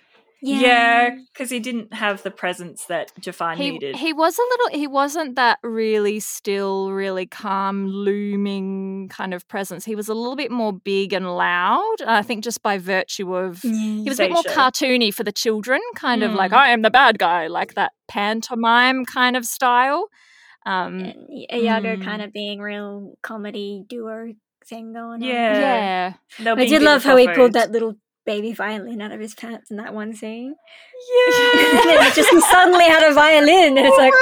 Yeah, 0.46 1.16
because 1.32 1.50
he 1.50 1.58
didn't 1.60 1.94
have 1.94 2.22
the 2.22 2.30
presence 2.30 2.84
that 2.86 3.12
Jafar 3.20 3.56
He 3.56 3.70
needed. 3.72 3.96
he 3.96 4.12
was 4.12 4.38
a 4.38 4.42
little. 4.42 4.78
He 4.78 4.86
wasn't 4.86 5.36
that 5.36 5.58
really 5.62 6.20
still, 6.20 6.92
really 6.92 7.26
calm, 7.26 7.86
looming 7.86 9.08
kind 9.08 9.32
of 9.34 9.46
presence. 9.48 9.84
He 9.84 9.94
was 9.94 10.08
a 10.08 10.14
little 10.14 10.36
bit 10.36 10.50
more 10.50 10.72
big 10.72 11.12
and 11.12 11.34
loud. 11.36 11.96
I 12.06 12.22
think 12.22 12.44
just 12.44 12.62
by 12.62 12.78
virtue 12.78 13.34
of 13.34 13.62
he 13.62 14.04
was 14.06 14.18
a 14.20 14.24
bit 14.24 14.32
more 14.32 14.42
Sasha. 14.42 14.58
cartoony 14.86 15.12
for 15.14 15.24
the 15.24 15.32
children, 15.32 15.80
kind 15.94 16.22
of 16.22 16.32
like 16.34 16.52
Mm. 16.52 16.56
I 16.58 16.68
am 16.70 16.82
the 16.82 16.90
bad 16.90 17.18
guy, 17.18 17.46
like 17.46 17.74
that 17.74 17.92
pantomime 18.08 19.04
kind 19.04 19.36
of 19.36 19.44
style. 19.46 20.08
Um, 20.66 21.00
And 21.00 21.14
Iago 21.52 21.96
Mm. 21.96 22.04
kind 22.04 22.22
of 22.22 22.32
being 22.32 22.60
real 22.60 23.16
comedy 23.22 23.84
duo 23.88 24.32
thing 24.66 24.92
going 24.94 25.22
on. 25.22 25.22
Yeah. 25.22 25.58
yeah, 25.58 26.12
They'll 26.38 26.58
I 26.58 26.64
did 26.66 26.82
love 26.82 27.04
how 27.04 27.16
he 27.16 27.28
pulled 27.28 27.52
that 27.52 27.70
little 27.70 27.96
baby 28.24 28.52
violin 28.52 29.00
out 29.00 29.12
of 29.12 29.20
his 29.20 29.34
pants 29.34 29.70
in 29.70 29.76
that 29.76 29.94
one 29.94 30.14
scene. 30.14 30.54
Yeah. 31.34 32.04
and 32.04 32.14
just 32.14 32.30
he 32.30 32.40
suddenly 32.40 32.84
had 32.84 33.10
a 33.10 33.14
violin, 33.14 33.76
and 33.76 33.86
it's 33.86 33.96
oh 33.96 33.98
like, 33.98 34.12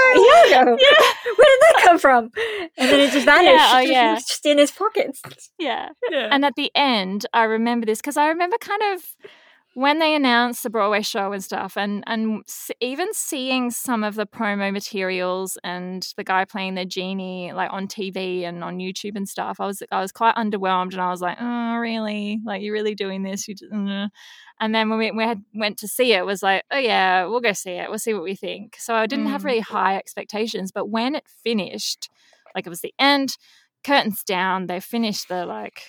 Iago, 0.51 0.71
where 0.73 0.77
did 0.77 1.61
that 1.61 1.81
come 1.83 1.99
from? 1.99 2.31
And 2.77 2.91
then 2.91 3.01
it 3.01 3.13
just 3.13 3.27
vanished. 3.27 3.53
Yeah, 3.53 3.73
oh, 3.75 3.81
yeah. 3.81 4.15
was 4.15 4.25
just 4.25 4.47
in 4.47 4.59
his 4.59 4.71
pockets. 4.71 5.23
yeah. 5.59 5.91
yeah. 6.11 6.29
And 6.31 6.45
at 6.45 6.55
the 6.57 6.71
end, 6.75 7.27
I 7.33 7.45
remember 7.45 7.87
this 7.87 8.01
because 8.01 8.17
I 8.17 8.29
remember 8.29 8.57
kind 8.59 8.83
of 8.95 9.05
when 9.75 9.99
they 9.99 10.15
announced 10.15 10.63
the 10.63 10.71
Broadway 10.71 11.03
show 11.03 11.33
and 11.33 11.43
stuff, 11.43 11.77
and 11.77 12.05
and 12.07 12.43
even 12.81 13.09
seeing 13.13 13.71
some 13.71 14.05
of 14.05 14.15
the 14.15 14.27
promo 14.27 14.73
materials 14.73 15.57
and 15.65 16.07
the 16.17 16.25
guy 16.25 16.45
playing 16.45 16.75
the 16.75 16.85
genie 16.85 17.53
like 17.53 17.73
on 17.73 17.89
TV 17.89 18.43
and 18.45 18.63
on 18.63 18.79
YouTube 18.79 19.17
and 19.17 19.29
stuff. 19.29 19.61
I 19.61 19.67
was 19.67 19.83
I 19.91 20.01
was 20.01 20.13
quite 20.13 20.35
underwhelmed, 20.37 20.93
and 20.93 21.01
I 21.01 21.11
was 21.11 21.21
like, 21.23 21.39
oh, 21.41 21.77
really? 21.77 22.41
Like 22.45 22.63
you're 22.63 22.75
really 22.75 22.95
doing 22.95 23.23
this? 23.23 23.49
You 23.49 23.55
just, 23.55 23.73
uh." 23.73 24.09
And 24.61 24.75
then 24.75 24.91
when 24.91 24.99
we, 24.99 25.11
we 25.11 25.25
had 25.25 25.43
went 25.55 25.79
to 25.79 25.89
see 25.89 26.13
it, 26.13 26.19
it 26.19 26.27
was 26.27 26.43
like, 26.43 26.63
oh 26.71 26.79
yeah, 26.79 27.25
we'll 27.25 27.41
go 27.41 27.53
see 27.53 27.73
it. 27.73 27.89
We'll 27.89 27.99
see 27.99 28.15
what 28.15 28.23
we 28.23 28.37
think. 28.37 28.77
So 28.79 28.95
I 28.95 29.07
didn't 29.07 29.27
have 29.27 29.43
Mm. 29.43 29.45
really 29.47 29.61
high 29.61 29.97
expectations, 29.97 30.71
but 30.71 30.89
when 30.89 31.15
it 31.17 31.25
finished, 31.43 32.09
like 32.55 32.67
it 32.67 32.71
was 32.71 32.81
the 32.83 32.95
end, 32.99 33.37
curtains 33.83 34.23
down, 34.23 34.67
they 34.67 34.79
finished 34.79 35.29
the 35.29 35.45
like 35.47 35.83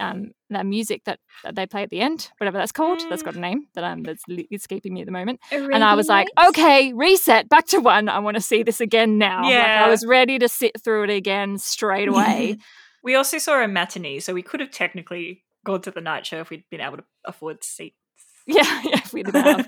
um 0.00 0.30
that 0.50 0.66
music 0.66 1.02
that, 1.04 1.20
that 1.44 1.54
they 1.54 1.66
play 1.66 1.82
at 1.84 1.90
the 1.90 2.00
end, 2.00 2.30
whatever 2.38 2.58
that's 2.58 2.72
called. 2.72 3.00
That's 3.08 3.22
got 3.22 3.36
a 3.36 3.40
name 3.40 3.66
that 3.74 3.84
I'm 3.84 4.02
that's 4.02 4.24
escaping 4.50 4.94
me 4.94 5.00
at 5.02 5.06
the 5.06 5.12
moment. 5.12 5.38
And 5.52 5.84
I 5.84 5.94
was 5.94 6.08
like, 6.08 6.28
okay, 6.48 6.92
reset, 6.92 7.48
back 7.48 7.66
to 7.68 7.78
one. 7.78 8.08
I 8.08 8.18
want 8.18 8.36
to 8.36 8.40
see 8.40 8.62
this 8.64 8.80
again 8.80 9.18
now. 9.18 9.42
Like, 9.42 9.52
Yeah. 9.52 9.84
I 9.86 9.88
was 9.88 10.04
ready 10.04 10.38
to 10.40 10.48
sit 10.48 10.80
through 10.82 11.04
it 11.04 11.10
again 11.10 11.58
straight 11.58 12.08
away. 12.08 12.58
we 13.04 13.14
also 13.14 13.38
saw 13.38 13.62
a 13.62 13.68
matinee, 13.68 14.18
so 14.18 14.34
we 14.34 14.42
could 14.42 14.60
have 14.60 14.70
technically 14.72 15.44
gone 15.64 15.82
to 15.82 15.90
the 15.90 16.00
night 16.00 16.26
show 16.26 16.40
if 16.40 16.50
we'd 16.50 16.64
been 16.70 16.80
able 16.80 16.96
to 16.96 17.04
afford 17.24 17.62
seats. 17.62 17.94
yeah, 18.46 18.82
yeah. 18.84 19.00
We 19.12 19.22
have. 19.32 19.66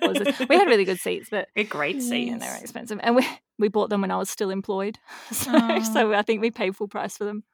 We 0.49 0.57
had 0.57 0.66
really 0.66 0.85
good 0.87 0.99
seats, 0.99 1.28
but 1.30 1.47
A 1.57 1.62
great 1.62 2.03
seat. 2.03 2.30
and 2.30 2.41
they 2.43 2.47
were 2.49 2.57
expensive. 2.61 2.99
And 3.03 3.14
we 3.14 3.24
we 3.59 3.68
bought 3.68 3.91
them 3.91 4.01
when 4.01 4.11
I 4.11 4.16
was 4.16 4.30
still 4.30 4.51
employed, 4.51 4.99
so, 5.30 5.51
Oh. 5.55 5.83
so 5.83 6.12
I 6.14 6.22
think 6.22 6.41
we 6.41 6.51
paid 6.51 6.74
full 6.74 6.89
price 6.89 7.16
for 7.16 7.24
them. 7.24 7.45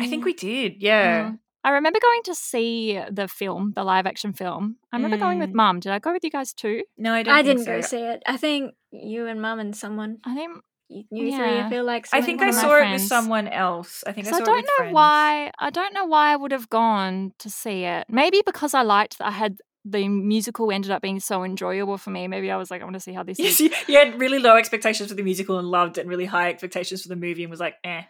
I 0.00 0.08
think 0.08 0.24
we 0.24 0.32
did. 0.32 0.82
Yeah. 0.82 1.32
Mm. 1.64 1.68
I 1.68 1.72
remember 1.72 1.98
going 2.00 2.22
to 2.24 2.34
see 2.34 3.00
the 3.10 3.28
film, 3.28 3.72
the 3.74 3.84
live 3.84 4.06
action 4.06 4.32
film. 4.32 4.76
I 4.92 4.96
remember 4.96 5.16
going 5.16 5.38
with 5.38 5.50
Mm. 5.50 5.54
mum. 5.54 5.80
Did 5.80 5.92
I 5.92 5.98
go 5.98 6.12
with 6.12 6.24
you 6.24 6.30
guys 6.30 6.52
too? 6.52 6.82
No, 6.98 7.12
I 7.14 7.22
don't. 7.22 7.34
I 7.34 7.42
didn't 7.42 7.64
go 7.64 7.80
see 7.80 7.98
it. 8.00 8.22
I 8.26 8.36
think 8.36 8.74
you 8.90 9.26
and 9.26 9.40
Mum 9.40 9.58
and 9.60 9.74
someone, 9.76 10.18
I 10.24 10.34
think 10.34 10.58
you, 10.88 11.04
you 11.10 11.36
three, 11.36 11.60
I 11.60 11.68
feel 11.70 11.84
like. 11.84 12.06
I 12.12 12.20
think 12.20 12.42
I 12.42 12.48
of 12.48 12.54
my 12.54 12.60
them. 12.60 12.70
saw 12.70 12.76
it 12.88 12.92
with 12.92 13.00
someone 13.02 13.48
else. 13.48 14.04
I 14.06 14.12
think 14.12 14.26
I 14.26 14.30
So 14.30 14.36
saw 14.38 14.42
I 14.42 14.46
don't 14.46 14.58
it 14.58 14.62
with 14.62 14.66
know 14.66 14.76
friends. 14.84 14.94
why. 14.94 15.50
I 15.58 15.70
don't 15.70 15.94
know 15.94 16.04
why 16.04 16.32
I 16.32 16.36
would 16.36 16.52
have 16.52 16.68
gone 16.68 17.32
to 17.38 17.48
see 17.48 17.84
it. 17.84 18.06
Maybe 18.08 18.42
because 18.44 18.74
I 18.74 18.82
liked. 18.82 19.18
That 19.18 19.28
I 19.28 19.30
had 19.30 19.56
the 19.84 20.06
musical 20.08 20.70
ended 20.70 20.90
up 20.92 21.02
being 21.02 21.18
so 21.18 21.42
enjoyable 21.42 21.98
for 21.98 22.10
me. 22.10 22.28
Maybe 22.28 22.50
I 22.52 22.56
was 22.56 22.70
like, 22.70 22.82
I 22.82 22.84
want 22.84 22.94
to 22.94 23.00
see 23.00 23.12
how 23.12 23.22
this 23.24 23.38
Yes, 23.40 23.54
is. 23.54 23.60
you, 23.60 23.70
you 23.88 23.98
had 23.98 24.20
really 24.20 24.38
low 24.38 24.56
expectations 24.56 25.08
for 25.08 25.14
the 25.16 25.22
musical 25.24 25.58
and 25.58 25.66
loved 25.68 25.96
it, 25.98 26.02
and 26.02 26.10
really 26.10 26.26
high 26.26 26.50
expectations 26.50 27.02
for 27.02 27.08
the 27.08 27.16
movie 27.16 27.42
and 27.42 27.50
was 27.50 27.60
like, 27.60 27.74
eh. 27.84 28.02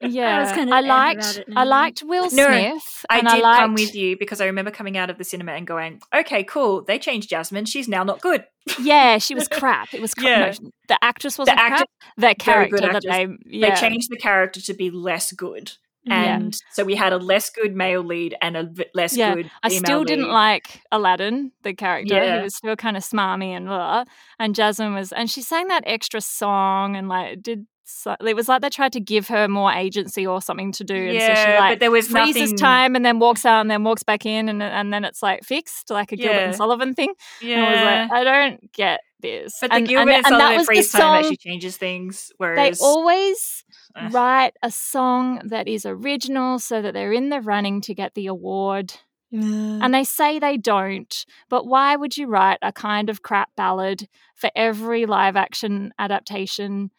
Yeah, 0.00 0.54
kinda 0.54 0.74
I 0.74 0.78
eh 0.78 0.84
about 0.84 0.88
liked. 1.16 1.38
it 1.38 1.48
I 1.56 1.64
liked 1.64 2.02
Will 2.04 2.24
No, 2.24 2.46
Smith. 2.46 3.06
I 3.10 3.18
and 3.18 3.28
did 3.28 3.42
liked, 3.42 3.60
come 3.60 3.74
with 3.74 3.94
you 3.94 4.16
because 4.16 4.40
I 4.40 4.46
remember 4.46 4.70
coming 4.70 4.96
out 4.96 5.10
of 5.10 5.18
the 5.18 5.24
cinema 5.24 5.52
and 5.52 5.66
going, 5.66 6.00
okay, 6.14 6.44
cool. 6.44 6.82
They 6.82 6.98
changed 6.98 7.28
Jasmine. 7.30 7.64
She's 7.64 7.88
now 7.88 8.04
not 8.04 8.20
good. 8.20 8.44
Yeah, 8.80 9.18
she 9.18 9.34
was 9.34 9.48
crap. 9.58 9.92
It 9.94 10.00
was 10.00 10.14
crap. 10.14 10.54
Yeah. 10.54 10.58
No, 10.62 10.70
the 10.88 10.98
actress 11.04 11.38
wasn't 11.38 11.58
actor- 11.58 11.86
crap. 11.86 11.88
The 12.16 12.20
very 12.22 12.68
good 12.68 12.80
character 12.80 12.92
that 12.92 13.02
they 13.02 13.26
yeah. 13.46 13.74
They 13.74 13.80
changed 13.80 14.10
the 14.10 14.16
character 14.16 14.60
to 14.60 14.74
be 14.74 14.90
less 14.90 15.32
good. 15.32 15.72
Yeah. 16.04 16.36
And 16.36 16.56
so 16.70 16.84
we 16.84 16.94
had 16.94 17.12
a 17.12 17.16
less 17.18 17.50
good 17.50 17.74
male 17.74 18.00
lead 18.04 18.36
and 18.40 18.56
a 18.56 18.70
less 18.94 19.16
Yeah, 19.16 19.34
good 19.34 19.50
I 19.64 19.70
female 19.70 19.84
still 19.84 20.04
didn't 20.04 20.26
lead. 20.26 20.32
like 20.32 20.80
Aladdin, 20.92 21.50
the 21.64 21.74
character. 21.74 22.14
Yeah. 22.14 22.36
He 22.36 22.42
was 22.44 22.54
still 22.54 22.76
kind 22.76 22.96
of 22.96 23.02
smarmy 23.02 23.48
and 23.48 23.66
blah. 23.66 24.04
And 24.38 24.54
Jasmine 24.54 24.94
was, 24.94 25.10
and 25.10 25.28
she 25.28 25.42
sang 25.42 25.66
that 25.66 25.82
extra 25.84 26.20
song 26.20 26.94
and 26.94 27.08
like 27.08 27.42
did. 27.42 27.66
So, 27.88 28.16
it 28.26 28.34
was 28.34 28.48
like 28.48 28.62
they 28.62 28.68
tried 28.68 28.92
to 28.94 29.00
give 29.00 29.28
her 29.28 29.46
more 29.46 29.72
agency 29.72 30.26
or 30.26 30.42
something 30.42 30.72
to 30.72 30.84
do. 30.84 30.94
And 30.96 31.20
so 31.20 31.26
she 31.26 31.48
Yeah, 31.50 31.58
like 31.60 31.72
but 31.74 31.80
there 31.80 31.90
was 31.92 32.08
freezes 32.08 32.42
nothing- 32.52 32.56
time 32.56 32.96
and 32.96 33.06
then 33.06 33.18
walks 33.20 33.46
out 33.46 33.60
and 33.60 33.70
then 33.70 33.84
walks 33.84 34.02
back 34.02 34.26
in 34.26 34.48
and 34.48 34.60
and 34.62 34.92
then 34.92 35.04
it's 35.04 35.22
like 35.22 35.44
fixed 35.44 35.90
like 35.90 36.10
a 36.12 36.16
Gilbert 36.16 36.34
Yeah. 36.34 36.44
and 36.46 36.56
Sullivan 36.56 36.94
thing. 36.94 37.14
Yeah. 37.40 37.56
And 37.58 37.64
I 37.64 37.70
was 37.72 38.10
like, 38.10 38.20
I 38.20 38.24
don't 38.24 38.72
get 38.72 39.00
this. 39.20 39.56
but 39.60 39.72
and, 39.72 39.84
the 39.86 39.88
Gilbert 39.88 40.10
and, 40.10 40.26
and, 40.26 40.26
and 40.26 40.34
that 40.34 40.38
Sullivan 40.40 40.56
was 40.58 40.66
the 40.66 40.72
freeze 40.74 40.92
time 40.92 41.00
song. 41.00 41.16
actually 41.18 41.36
changes 41.36 41.76
things. 41.76 42.32
Whereas 42.38 42.78
They 42.78 42.84
always 42.84 43.64
Ugh. 43.94 44.12
write 44.12 44.52
a 44.62 44.70
song 44.72 45.40
that 45.44 45.68
is 45.68 45.86
original 45.86 46.58
so 46.58 46.82
that 46.82 46.92
they're 46.92 47.12
in 47.12 47.28
the 47.30 47.40
running 47.40 47.80
to 47.82 47.94
get 47.94 48.14
the 48.14 48.26
award. 48.26 48.94
And 49.32 49.92
they 49.92 50.04
say 50.04 50.38
they 50.38 50.56
don't, 50.56 51.26
but 51.50 51.66
why 51.66 51.94
would 51.94 52.16
you 52.16 52.26
write 52.26 52.58
a 52.62 52.72
kind 52.72 53.10
of 53.10 53.20
crap 53.22 53.50
ballad 53.54 54.08
for 54.34 54.50
every 54.56 55.04
live 55.04 55.36
action 55.36 55.92
adaptation 55.98 56.90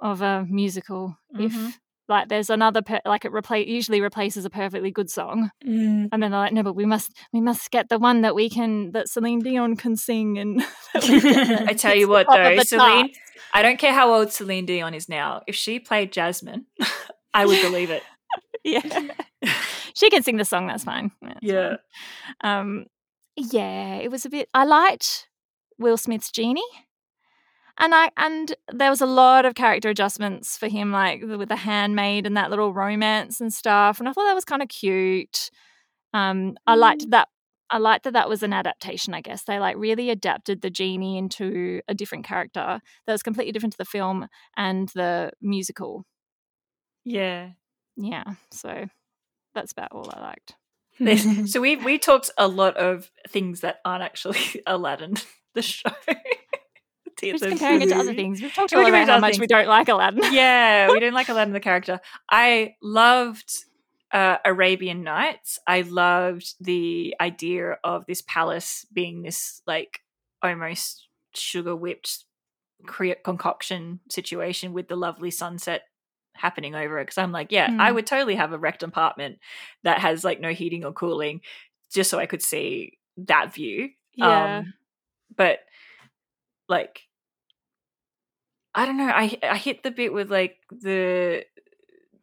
of 0.00 0.22
a 0.22 0.44
musical? 0.48 1.16
Mhm. 1.34 1.44
If 1.68 1.78
like 2.06 2.28
there's 2.28 2.50
another 2.50 2.82
per- 2.82 3.00
like 3.06 3.24
it 3.24 3.32
repla- 3.32 3.66
usually 3.66 4.02
replaces 4.02 4.44
a 4.44 4.50
perfectly 4.50 4.90
good 4.90 5.08
song, 5.08 5.50
Mm. 5.66 6.08
and 6.12 6.22
then 6.22 6.30
they're 6.30 6.40
like, 6.40 6.52
no, 6.52 6.62
but 6.62 6.74
we 6.76 6.84
must 6.84 7.12
we 7.32 7.40
must 7.40 7.70
get 7.70 7.88
the 7.88 7.98
one 7.98 8.20
that 8.22 8.34
we 8.34 8.50
can 8.50 8.92
that 8.92 9.08
Celine 9.08 9.40
Dion 9.40 9.74
can 9.76 9.96
sing. 9.96 10.36
And 10.38 10.60
that 10.94 11.08
we 11.08 11.20
can- 11.20 11.68
I 11.68 11.72
tell 11.72 11.94
you 11.94 12.08
what, 12.14 12.26
though, 12.28 12.58
Celine. 12.60 13.10
I 13.54 13.62
don't 13.62 13.78
care 13.78 13.92
how 13.94 14.12
old 14.12 14.32
Celine 14.32 14.66
Dion 14.66 14.92
is 14.94 15.08
now. 15.08 15.42
If 15.46 15.54
she 15.54 15.78
played 15.78 16.12
Jasmine, 16.12 16.66
I 17.32 17.46
would 17.46 17.62
believe 17.62 17.88
it. 17.90 18.02
yeah, 18.64 18.82
she 19.94 20.10
can 20.10 20.22
sing 20.22 20.36
the 20.36 20.44
song. 20.44 20.66
That's 20.66 20.84
fine. 20.84 21.10
That's 21.22 21.38
Yeah. 21.42 21.76
fine. 22.42 22.60
Um, 22.60 22.86
yeah, 23.36 23.96
it 23.96 24.10
was 24.10 24.24
a 24.26 24.30
bit. 24.30 24.48
I 24.52 24.64
liked 24.64 25.28
Will 25.78 25.96
Smith's 25.96 26.30
genie, 26.30 26.62
and 27.78 27.94
I 27.94 28.10
and 28.16 28.54
there 28.72 28.90
was 28.90 29.00
a 29.00 29.06
lot 29.06 29.44
of 29.44 29.54
character 29.54 29.88
adjustments 29.88 30.56
for 30.56 30.68
him, 30.68 30.92
like 30.92 31.22
with 31.22 31.48
the 31.48 31.56
handmaid 31.56 32.26
and 32.26 32.36
that 32.36 32.50
little 32.50 32.72
romance 32.72 33.40
and 33.40 33.52
stuff. 33.52 33.98
And 33.98 34.08
I 34.08 34.12
thought 34.12 34.26
that 34.26 34.34
was 34.34 34.44
kind 34.44 34.62
of 34.62 34.68
cute. 34.68 35.50
Um, 36.12 36.56
I 36.66 36.76
liked 36.76 37.10
that 37.10 37.28
I 37.70 37.78
liked 37.78 38.04
that 38.04 38.12
that 38.12 38.28
was 38.28 38.42
an 38.42 38.52
adaptation, 38.52 39.14
I 39.14 39.20
guess. 39.20 39.42
They 39.44 39.58
like 39.58 39.76
really 39.76 40.10
adapted 40.10 40.60
the 40.60 40.70
genie 40.70 41.18
into 41.18 41.80
a 41.88 41.94
different 41.94 42.24
character 42.24 42.80
that 43.06 43.12
was 43.12 43.22
completely 43.22 43.52
different 43.52 43.72
to 43.72 43.78
the 43.78 43.84
film 43.84 44.28
and 44.56 44.88
the 44.90 45.32
musical. 45.40 46.04
Yeah. 47.04 47.50
Yeah. 47.96 48.24
So 48.52 48.86
that's 49.54 49.72
about 49.72 49.92
all 49.92 50.10
I 50.12 50.20
liked. 50.20 50.54
So 51.48 51.60
we 51.60 51.74
we 51.74 51.98
talked 51.98 52.30
a 52.38 52.46
lot 52.46 52.76
of 52.76 53.10
things 53.28 53.60
that 53.60 53.80
aren't 53.84 54.04
actually 54.04 54.38
Aladdin, 54.66 55.16
the 55.54 55.62
show. 55.62 55.90
We're 57.32 57.38
just 57.38 57.44
comparing 57.50 57.82
it 57.82 57.88
to 57.90 57.96
other 57.96 58.14
things. 58.14 58.40
We've 58.42 58.52
talked 58.54 58.72
about 58.72 58.92
how 59.08 59.18
much 59.18 59.32
things. 59.32 59.40
we 59.40 59.46
don't 59.46 59.68
like 59.68 59.88
Aladdin. 59.88 60.20
yeah, 60.32 60.88
we 60.90 60.98
didn't 61.00 61.14
like 61.14 61.28
Aladdin 61.28 61.52
the 61.54 61.60
character. 61.60 62.00
I 62.30 62.74
loved 62.82 63.52
uh, 64.12 64.38
Arabian 64.44 65.02
Nights. 65.02 65.58
I 65.66 65.82
loved 65.82 66.54
the 66.60 67.14
idea 67.20 67.78
of 67.82 68.06
this 68.06 68.22
palace 68.22 68.86
being 68.92 69.22
this 69.22 69.62
like 69.66 70.00
almost 70.42 71.08
sugar 71.34 71.74
whipped 71.74 72.24
cre- 72.86 73.20
concoction 73.24 74.00
situation 74.10 74.72
with 74.72 74.88
the 74.88 74.96
lovely 74.96 75.30
sunset 75.30 75.82
happening 76.34 76.74
over 76.74 76.98
it. 76.98 77.04
Because 77.04 77.18
I'm 77.18 77.32
like, 77.32 77.50
yeah, 77.50 77.68
I 77.78 77.90
Mm. 77.90 77.94
would 77.94 78.06
totally 78.06 78.34
have 78.36 78.52
a 78.52 78.58
wrecked 78.58 78.82
apartment 78.82 79.38
that 79.84 79.98
has 80.00 80.22
like 80.24 80.40
no 80.40 80.50
heating 80.50 80.84
or 80.84 80.92
cooling, 80.92 81.40
just 81.92 82.10
so 82.10 82.18
I 82.18 82.26
could 82.26 82.42
see 82.42 82.98
that 83.16 83.54
view. 83.54 83.90
Yeah. 84.14 84.58
Um, 84.58 84.74
but 85.36 85.60
like, 86.68 87.02
I 88.74 88.86
don't 88.86 88.96
know. 88.96 89.08
I 89.08 89.36
I 89.42 89.56
hit 89.56 89.82
the 89.82 89.90
bit 89.90 90.12
with 90.12 90.30
like 90.30 90.56
the 90.70 91.44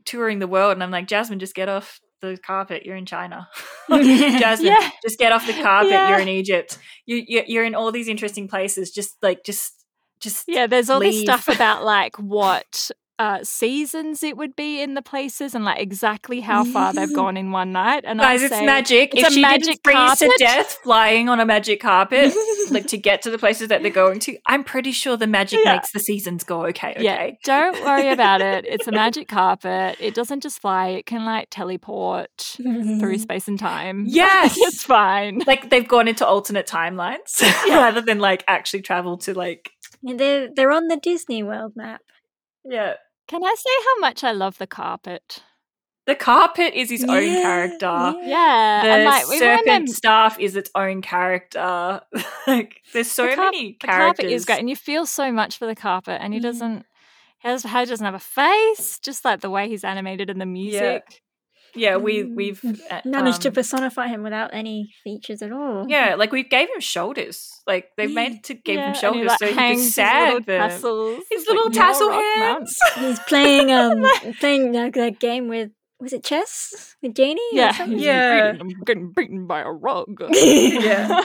touring 0.06 0.39
the 0.39 0.47
world, 0.47 0.74
and 0.74 0.84
I'm 0.84 0.91
like, 0.91 1.08
Jasmine, 1.08 1.39
just 1.39 1.56
get 1.56 1.70
off 1.70 1.99
the 2.22 2.38
carpet. 2.38 2.86
You're 2.86 2.95
in 2.95 3.06
China. 3.06 3.47
Jasmine, 3.89 4.68
Yeah. 4.68 4.89
just 5.04 5.18
get 5.18 5.32
off 5.32 5.45
the 5.47 5.54
carpet. 5.54 5.91
Yeah. 5.91 6.10
You're 6.10 6.20
in 6.20 6.28
Egypt. 6.28 6.78
You, 7.06 7.24
you 7.28 7.43
you're 7.47 7.64
in 7.64 7.76
all 7.76 7.91
these 7.91 8.08
interesting 8.08 8.47
places. 8.47 8.91
Just 8.91 9.16
like 9.22 9.43
just 9.43 9.74
just 10.20 10.45
Yeah, 10.47 10.68
there's 10.68 10.89
all 10.89 10.99
this 10.99 11.20
stuff 11.22 11.47
about 11.47 11.84
like 11.84 12.16
what 12.18 12.91
uh, 13.22 13.39
seasons 13.43 14.24
it 14.24 14.36
would 14.36 14.55
be 14.55 14.82
in 14.82 14.95
the 14.95 15.01
places 15.01 15.53
and 15.55 15.63
like 15.63 15.80
exactly 15.80 16.39
how 16.41 16.63
far 16.63 16.91
they've 16.93 17.13
gone 17.13 17.38
in 17.38 17.51
one 17.51 17.72
night. 17.72 18.03
And 18.05 18.19
Guys, 18.19 18.41
I 18.41 18.45
it's 18.45 18.55
say, 18.55 18.65
magic. 18.65 19.13
it's 19.13 19.22
if 19.24 19.28
a 19.30 19.32
she 19.34 19.41
magic 19.41 19.65
didn't 19.65 19.84
freeze 19.84 20.19
to 20.19 20.26
carpet. 20.26 20.39
death 20.39 20.80
flying 20.84 21.30
on 21.30 21.39
a 21.39 21.45
magic 21.45 21.80
carpet, 21.82 22.34
like 22.72 22.88
to 22.88 22.97
get 22.97 23.22
to 23.24 23.30
the 23.30 23.38
places 23.38 23.67
that 23.67 23.82
they're 23.84 23.91
going 23.91 24.19
to, 24.22 24.38
I'm 24.47 24.63
pretty 24.63 24.91
sure 24.91 25.17
the 25.17 25.28
magic 25.28 25.59
Yeah. 25.63 25.74
makes 25.76 25.91
the 25.91 25.99
seasons 25.99 26.43
go 26.43 26.65
okay. 26.67 26.95
Yeah, 26.99 27.32
don't 27.43 27.80
worry 27.86 28.09
about 28.09 28.41
it. 28.41 28.65
It's 28.67 28.88
a 28.88 28.91
magic 29.03 29.28
carpet. 29.28 29.97
It 29.99 30.15
doesn't 30.15 30.41
just 30.41 30.59
fly. 30.59 30.88
It 30.89 31.05
can 31.05 31.24
like 31.26 31.47
teleport 31.51 32.57
through 32.99 33.17
space 33.28 33.47
and 33.47 33.59
time. 33.59 34.05
Yes! 34.07 34.55
it's 34.57 34.84
fine. 34.84 35.41
Like 35.45 35.69
they've 35.69 35.88
gone 35.88 36.07
into 36.07 36.26
alternate 36.26 36.65
timelines 36.67 37.41
rather 37.69 38.01
than 38.01 38.19
like 38.19 38.43
actually 38.47 38.82
travel 38.82 39.17
to 39.19 39.34
like 39.34 39.69
And 40.07 40.19
they're 40.19 40.49
they're 40.55 40.72
on 40.72 40.88
the 40.88 40.97
Disney 40.97 41.43
World 41.43 41.74
map. 41.76 42.01
yeah. 42.65 42.93
Can 43.32 43.44
I 43.44 43.56
say 43.58 43.70
how 43.86 44.00
much 44.02 44.24
I 44.24 44.32
love 44.34 44.58
the 44.58 44.68
carpet? 44.68 45.42
The 46.06 46.16
carpet 46.16 46.74
is 46.74 46.90
his 46.90 47.04
own 47.06 47.24
character. 47.42 47.86
yeah. 47.86 48.14
Yeah, 48.26 48.84
The 48.84 48.90
and 48.90 49.04
like 49.06 49.28
we 49.30 49.38
serpent 49.40 49.66
remember 49.66 49.92
staff 49.94 50.38
is 50.40 50.56
its 50.58 50.70
own 50.76 51.02
character. 51.02 52.02
like 52.48 52.82
there's 52.92 53.10
so 53.10 53.28
the 53.28 53.36
carp- 53.36 53.54
many 53.54 53.74
characters. 53.74 53.80
the 53.80 53.88
carpet 53.88 54.26
is 54.26 54.46
great, 54.46 54.60
and 54.60 54.70
you 54.70 54.76
feel 54.76 55.06
so 55.06 55.32
much 55.32 55.58
for 55.58 55.66
the 55.66 55.76
carpet, 55.76 56.20
and 56.22 56.34
he 56.34 56.40
Mm. 56.40 56.44
doesn't. 56.44 56.86
He 57.40 57.48
has, 57.48 57.64
he 57.64 57.70
doesn't 57.86 58.06
have 58.06 58.14
a 58.14 58.20
face, 58.20 59.00
just 59.00 59.24
like 59.26 59.40
the 59.40 59.50
way 59.50 59.68
he's 59.70 59.84
animated 59.84 60.30
and 60.30 60.40
the 60.42 60.46
music. 60.46 61.22
Yeah, 61.76 61.97
we 61.97 62.24
Mm. 62.24 62.36
we've 62.36 62.61
uh, 62.89 63.01
Managed 63.05 63.41
to 63.43 63.47
um, 63.49 63.53
personify 63.55 64.07
him 64.07 64.24
without 64.24 64.49
any 64.53 64.93
features 65.03 65.41
at 65.41 65.51
all. 65.51 65.86
Yeah, 65.88 66.15
like 66.15 66.32
we 66.32 66.43
gave 66.43 66.69
him 66.69 66.80
shoulders. 66.80 67.49
Like 67.67 67.89
they 67.97 68.05
Yeah. 68.07 68.15
made 68.15 68.43
to 68.45 68.53
give 68.53 68.76
Yeah, 68.76 68.88
him 68.89 68.93
shoulders 68.95 69.22
he, 69.22 69.28
like, 69.28 69.39
so 69.39 69.45
he 69.47 69.51
could 69.53 69.59
hangs 69.59 69.82
his 69.84 69.97
little 69.97 70.41
tassels. 70.41 71.24
His 71.32 71.47
little 71.47 71.65
like, 71.65 71.74
tassel 71.74 72.07
"You're 72.11 72.38
hands. 72.39 72.80
He's 72.97 73.19
playing 73.19 73.72
um 73.72 74.03
playing 74.39 74.74
like 74.74 74.93
that 74.95 75.19
game 75.19 75.47
with 75.47 75.72
was 75.99 76.13
it 76.13 76.24
chess 76.24 76.95
with 77.03 77.13
Genie? 77.15 77.39
Yeah, 77.53 77.72
something? 77.74 77.99
Yeah. 77.99 78.53
beaten- 78.53 78.61
I'm 78.61 78.84
getting 78.86 79.11
beaten 79.15 79.45
by 79.47 79.61
a 79.61 79.69
rug. 79.72 80.07
Yeah. 80.34 81.24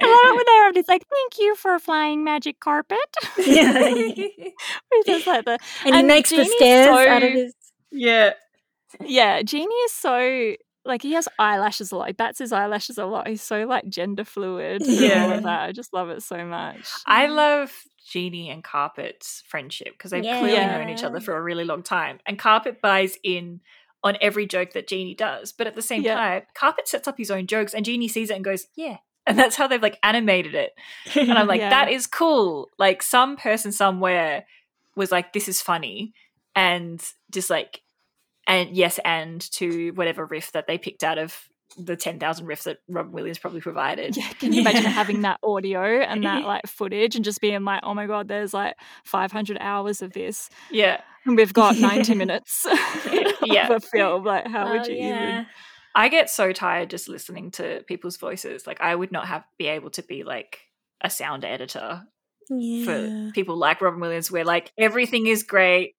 I 0.00 0.04
love 0.04 0.34
it 0.34 0.36
when 0.36 0.44
they're 0.46 0.60
everybody's 0.68 0.86
like, 0.88 1.02
"Thank 1.08 1.38
you 1.38 1.56
for 1.56 1.78
flying 1.78 2.22
magic 2.24 2.60
carpet." 2.60 2.98
Yeah. 3.38 3.88
Just 5.06 5.26
like 5.26 5.44
the 5.46 5.58
and 5.86 5.94
he 5.94 5.98
And 6.00 6.06
makes 6.06 6.28
the 6.30 6.44
stairs 6.44 6.86
so- 6.94 7.08
out 7.08 7.22
of 7.22 7.32
his 7.32 7.54
yeah. 7.90 8.32
Yeah, 9.00 9.42
Genie 9.42 9.74
is 9.74 9.92
so 9.92 10.54
like 10.84 11.02
he 11.02 11.12
has 11.12 11.28
eyelashes 11.38 11.92
a 11.92 11.96
lot. 11.96 12.08
He 12.08 12.12
bats 12.12 12.38
his 12.38 12.52
eyelashes 12.52 12.98
a 12.98 13.06
lot. 13.06 13.28
He's 13.28 13.42
so 13.42 13.64
like 13.64 13.88
gender 13.88 14.24
fluid. 14.24 14.82
Yeah. 14.84 15.40
I 15.44 15.72
just 15.72 15.92
love 15.92 16.10
it 16.10 16.22
so 16.22 16.44
much. 16.44 16.88
I 17.06 17.26
mm. 17.26 17.34
love 17.34 17.72
Genie 18.08 18.50
and 18.50 18.64
Carpet's 18.64 19.42
friendship 19.46 19.92
because 19.92 20.10
they've 20.10 20.22
clearly 20.22 20.66
known 20.66 20.88
each 20.88 21.04
other 21.04 21.20
for 21.20 21.36
a 21.36 21.42
really 21.42 21.64
long 21.64 21.82
time. 21.82 22.18
And 22.26 22.38
Carpet 22.38 22.80
buys 22.80 23.16
in 23.22 23.60
on 24.04 24.16
every 24.20 24.46
joke 24.46 24.72
that 24.72 24.88
Genie 24.88 25.14
does. 25.14 25.52
But 25.52 25.66
at 25.66 25.76
the 25.76 25.82
same 25.82 26.02
Yeah. 26.02 26.14
time, 26.16 26.42
Carpet 26.54 26.88
sets 26.88 27.06
up 27.06 27.18
his 27.18 27.30
own 27.30 27.46
jokes 27.46 27.74
and 27.74 27.84
Genie 27.84 28.08
sees 28.08 28.30
it 28.30 28.34
and 28.34 28.44
goes, 28.44 28.66
Yeah. 28.74 28.98
And 29.24 29.38
that's 29.38 29.54
how 29.54 29.68
they've 29.68 29.82
like 29.82 30.00
animated 30.02 30.56
it. 30.56 30.72
And 31.14 31.32
I'm 31.32 31.46
like, 31.46 31.60
Yeah. 31.60 31.70
that 31.70 31.90
is 31.90 32.08
cool. 32.08 32.68
Like 32.76 33.02
some 33.02 33.36
person 33.36 33.70
somewhere 33.70 34.46
was 34.96 35.12
like, 35.12 35.32
this 35.32 35.48
is 35.48 35.62
funny. 35.62 36.12
And 36.56 37.00
just 37.30 37.48
like, 37.48 37.82
and 38.46 38.76
yes, 38.76 38.98
and 39.04 39.40
to 39.52 39.90
whatever 39.90 40.24
riff 40.26 40.52
that 40.52 40.66
they 40.66 40.78
picked 40.78 41.04
out 41.04 41.18
of 41.18 41.36
the 41.78 41.96
10,000 41.96 42.46
riffs 42.46 42.64
that 42.64 42.78
Robin 42.86 43.12
Williams 43.12 43.38
probably 43.38 43.62
provided. 43.62 44.14
Yeah, 44.14 44.28
can 44.38 44.52
you 44.52 44.60
imagine 44.60 44.82
Yeah. 44.82 44.88
having 45.02 45.22
that 45.22 45.38
audio 45.42 45.80
and 46.02 46.22
that 46.24 46.44
like 46.44 46.66
footage 46.66 47.16
and 47.16 47.24
just 47.24 47.40
being 47.40 47.64
like, 47.64 47.80
oh 47.82 47.94
my 47.94 48.06
god, 48.06 48.28
there's 48.28 48.52
like 48.52 48.74
500 49.04 49.56
hours 49.58 50.02
of 50.02 50.12
this, 50.12 50.50
Yeah. 50.70 51.00
and 51.24 51.34
we've 51.36 51.54
got 51.54 51.76
90 51.78 52.14
minutes 52.14 52.66
Yeah. 53.42 53.68
of 53.72 53.76
a 53.76 53.80
film. 53.80 54.24
Like, 54.24 54.46
how 54.48 54.66
Oh, 54.68 54.72
would 54.76 54.86
you 54.86 54.96
yeah. 54.96 55.32
even? 55.32 55.46
I 55.94 56.08
get 56.08 56.28
so 56.28 56.52
tired 56.52 56.90
just 56.90 57.08
listening 57.08 57.50
to 57.52 57.82
people's 57.86 58.16
voices. 58.18 58.66
Like 58.66 58.80
I 58.82 58.94
would 58.94 59.12
not 59.12 59.26
have 59.28 59.44
be 59.58 59.66
able 59.68 59.90
to 59.90 60.02
be 60.02 60.24
like 60.24 60.58
a 61.00 61.08
sound 61.08 61.44
editor 61.44 62.02
Yeah. 62.50 62.84
for 62.84 63.30
people 63.32 63.56
like 63.56 63.80
Robin 63.80 64.00
Williams 64.00 64.30
where 64.30 64.44
like 64.44 64.72
everything 64.76 65.26
is 65.26 65.42
great. 65.42 65.94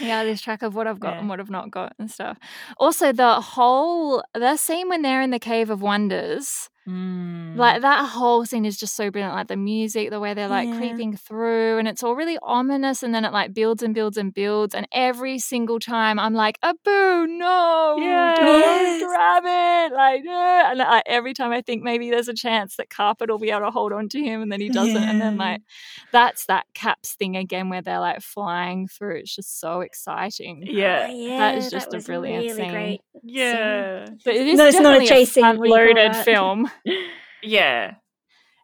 Yeah, 0.00 0.20
I 0.20 0.24
lose 0.24 0.40
track 0.40 0.62
of 0.62 0.74
what 0.74 0.86
I've 0.86 1.00
got 1.00 1.14
Yeah. 1.14 1.20
and 1.20 1.28
what 1.28 1.40
I've 1.40 1.50
not 1.50 1.70
got 1.70 1.94
and 1.98 2.10
stuff. 2.10 2.38
Also, 2.78 3.12
the 3.12 3.40
whole 3.40 4.22
the 4.34 4.56
scene 4.56 4.88
when 4.88 5.02
they're 5.02 5.20
in 5.22 5.30
the 5.30 5.38
Cave 5.38 5.70
of 5.70 5.82
Wonders, 5.82 6.68
Mm. 6.88 7.56
like 7.56 7.82
that 7.82 8.06
whole 8.06 8.44
scene 8.44 8.64
is 8.64 8.76
just 8.76 8.96
so 8.96 9.08
brilliant. 9.10 9.34
Like 9.36 9.46
the 9.46 9.56
music, 9.56 10.10
the 10.10 10.18
way 10.18 10.34
they're 10.34 10.48
like 10.48 10.68
Yeah. 10.68 10.78
creeping 10.78 11.16
through, 11.16 11.78
and 11.78 11.86
it's 11.86 12.02
all 12.02 12.16
really 12.16 12.38
ominous. 12.42 13.04
And 13.04 13.14
then 13.14 13.24
it 13.24 13.32
like 13.32 13.54
builds 13.54 13.84
and 13.84 13.94
builds 13.94 14.16
and 14.16 14.34
builds. 14.34 14.74
And 14.74 14.88
every 14.92 15.38
single 15.38 15.78
time, 15.78 16.18
I'm 16.18 16.34
like, 16.34 16.58
"Abu, 16.62 17.26
no, 17.28 17.96
Yes. 18.00 19.00
don't 19.00 19.08
grab 19.08 19.42
it!" 19.46 19.94
Like, 19.94 20.24
no. 20.24 20.32
and 20.72 20.82
I, 20.82 21.02
every 21.06 21.34
time 21.34 21.52
I 21.52 21.60
think 21.62 21.84
maybe 21.84 22.10
there's 22.10 22.26
a 22.28 22.34
chance 22.34 22.74
that 22.76 22.90
Carpet 22.90 23.30
will 23.30 23.38
be 23.38 23.50
able 23.50 23.60
to 23.66 23.70
hold 23.70 23.92
on 23.92 24.08
to 24.08 24.20
him, 24.20 24.42
and 24.42 24.50
then 24.50 24.60
he 24.60 24.68
doesn't. 24.68 24.96
And 24.96 25.20
then 25.20 25.36
like 25.36 25.60
that's 26.10 26.46
that 26.46 26.66
caps 26.74 27.14
thing 27.14 27.36
again 27.36 27.68
where 27.68 27.82
they're 27.82 28.00
like 28.00 28.22
flying 28.22 28.88
through. 28.88 29.18
It's 29.18 29.36
just 29.36 29.60
so 29.60 29.82
exciting. 29.82 30.64
yeah. 30.66 31.06
Oh, 31.08 31.14
yeah, 31.14 31.38
That 31.38 31.58
is 31.58 31.70
just 31.70 31.94
a 31.94 32.00
brilliant 32.00 32.44
really 32.44 32.56
scene. 32.56 32.70
great. 32.70 33.00
Yeah. 33.22 34.06
But 34.24 34.34
it 34.34 34.46
is 34.48 34.58
No, 34.58 34.66
it's 34.66 34.80
not 34.80 34.96
a 34.96 35.00
chasing 35.00 35.16
chase 35.16 35.32
scene, 35.32 35.58
we 35.60 35.68
call 35.68 35.78
loaded 35.78 36.16
film. 36.16 36.70
Yeah. 37.42 37.94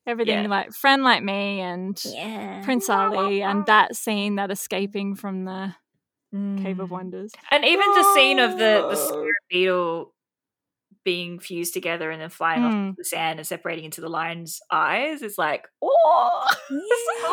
Everything 0.06 0.44
Yeah. 0.44 0.48
like 0.48 0.72
friend 0.72 1.02
like 1.04 1.22
me 1.22 1.60
and 1.60 2.00
Yeah. 2.04 2.62
Prince 2.64 2.88
Ali 2.88 3.42
and 3.42 3.66
that 3.66 3.94
scene, 3.96 4.36
that 4.36 4.50
escaping 4.50 5.14
from 5.14 5.44
the 5.44 5.74
Cave 6.32 6.78
of 6.80 6.88
Mm. 6.88 6.92
Wonders. 6.92 7.32
And 7.50 7.64
even 7.64 7.90
the 7.94 8.14
scene 8.14 8.38
of 8.38 8.52
the, 8.52 8.86
the 8.90 8.96
Oh. 9.14 9.30
beetle 9.48 10.14
being 11.04 11.38
fused 11.38 11.72
together 11.74 12.10
and 12.10 12.20
then 12.20 12.28
flying 12.30 12.62
Mm. 12.62 12.90
off 12.90 12.96
the 12.96 13.04
sand 13.04 13.38
and 13.38 13.46
separating 13.46 13.84
into 13.84 14.00
the 14.00 14.08
lion's 14.08 14.60
eyes 14.70 15.22
is 15.22 15.38
like, 15.38 15.66
oh, 15.82 16.46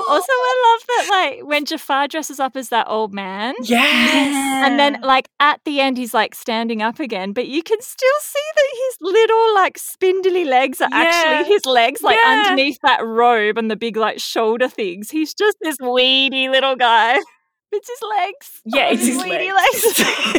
Also, 0.08 0.32
I 0.32 0.78
love 0.78 0.88
that 0.88 1.08
like 1.10 1.48
when 1.48 1.66
Jafar 1.66 2.08
dresses 2.08 2.40
up 2.40 2.56
as 2.56 2.70
that 2.70 2.88
old 2.90 3.14
man. 3.14 3.54
yes. 3.64 4.66
And 4.66 4.80
then, 4.80 5.00
like 5.02 5.30
at 5.40 5.60
the 5.66 5.80
end, 5.82 5.98
he's 5.98 6.14
like 6.14 6.34
standing 6.36 6.82
up 6.82 7.00
again, 7.00 7.34
but 7.34 7.48
you 7.48 7.62
can 7.64 7.82
still 7.82 8.20
see 8.22 8.40
that 8.56 8.70
his 8.74 8.98
little, 9.02 9.56
like 9.56 9.78
spindly 9.78 10.46
legs 10.46 10.82
are 10.82 10.90
Yeah. 10.92 10.98
actually 11.04 11.54
his 11.54 11.66
legs, 11.66 12.02
like 12.02 12.18
Yeah. 12.24 12.44
underneath 12.44 12.78
that 12.84 13.04
robe 13.06 13.58
and 13.58 13.70
the 13.70 13.76
big, 13.76 13.98
like 13.98 14.20
shoulder 14.20 14.68
things. 14.70 15.10
He's 15.12 15.34
just 15.34 15.58
this 15.62 15.78
weedy 15.80 16.50
little 16.50 16.76
guy. 16.76 17.20
It's 17.72 17.90
his 17.90 18.00
legs. 18.10 18.62
yeah, 18.64 18.88
it's 18.92 19.06
his 19.06 19.22
weedy 19.22 19.52
legs. 19.52 20.00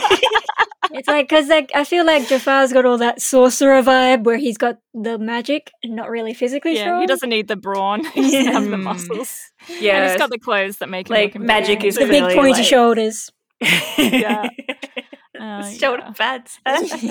It's 1.06 1.12
like 1.12 1.28
because 1.28 1.48
like 1.48 1.70
I 1.74 1.84
feel 1.84 2.04
like 2.04 2.26
Jafar's 2.28 2.72
got 2.72 2.84
all 2.84 2.98
that 2.98 3.20
sorcerer 3.22 3.82
vibe 3.82 4.24
where 4.24 4.36
he's 4.36 4.58
got 4.58 4.78
the 4.92 5.18
magic 5.18 5.70
and 5.82 5.94
not 5.94 6.10
really 6.10 6.34
physically 6.34 6.74
Yeah, 6.74 6.82
strong. 6.84 7.00
he 7.02 7.06
doesn't 7.06 7.28
need 7.30 7.48
the 7.48 7.56
brawn. 7.56 8.04
He 8.14 8.22
doesn't 8.22 8.52
have 8.52 8.68
the 8.70 8.76
muscles. 8.78 9.40
yeah. 9.80 10.02
And 10.02 10.10
he's 10.10 10.18
got 10.18 10.30
the 10.30 10.38
clothes 10.38 10.78
that 10.78 10.88
make 10.88 11.08
him 11.08 11.14
look. 11.14 11.18
Like, 11.20 11.34
look 11.34 11.42
magic 11.44 11.80
amazing. 11.80 11.88
is 11.88 11.94
the 11.96 12.06
big 12.06 12.34
pointy 12.34 12.52
like- 12.52 12.64
shoulders. 12.64 13.30
Yeah. 13.98 14.48
Uh, 14.48 14.48
Uh, 15.38 15.70
shoulder 15.70 16.02
yeah. 16.02 16.12
pads. 16.12 16.58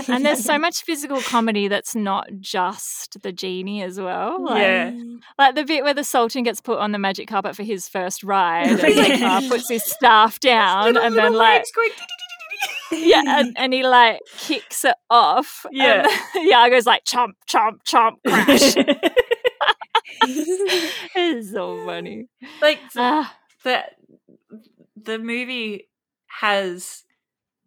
and 0.09 0.25
there's 0.25 0.43
so 0.43 0.57
much 0.57 0.81
physical 0.81 1.21
comedy 1.21 1.67
that's 1.67 1.93
not 1.95 2.27
just 2.39 3.21
the 3.21 3.31
genie 3.31 3.83
as 3.83 3.99
well. 3.99 4.43
Like, 4.43 4.61
Yeah. 4.63 4.91
like 5.37 5.53
the 5.53 5.63
bit 5.63 5.83
where 5.83 5.93
the 5.93 6.03
Sultan 6.03 6.41
gets 6.41 6.59
put 6.59 6.79
on 6.79 6.91
the 6.91 6.97
magic 6.97 7.27
carpet 7.27 7.55
for 7.55 7.61
his 7.61 7.87
first 7.87 8.23
ride, 8.23 8.65
and 8.67 8.79
the 8.79 9.17
car 9.19 9.41
puts 9.43 9.69
his 9.69 9.83
staff 9.83 10.39
down, 10.39 10.85
Little- 10.95 11.03
and 11.03 11.15
then 11.15 11.33
like 11.33 11.65
going 11.75 11.91
yeah, 12.91 13.23
and, 13.39 13.53
and 13.57 13.73
he 13.73 13.83
like 13.83 14.19
kicks 14.37 14.85
it 14.85 14.95
off. 15.09 15.65
Yeah. 15.71 16.05
and 16.35 16.51
Iago's 16.51 16.85
like 16.85 17.05
chomp, 17.05 17.33
chomp, 17.49 17.79
chomp, 17.85 18.15
crash. 18.25 18.75
it's 21.15 21.51
so 21.51 21.83
funny. 21.85 22.27
like 22.61 22.79
Ah, 22.95 23.35
the 23.63 23.83
the 24.95 25.19
movie 25.19 25.89
has 26.27 27.03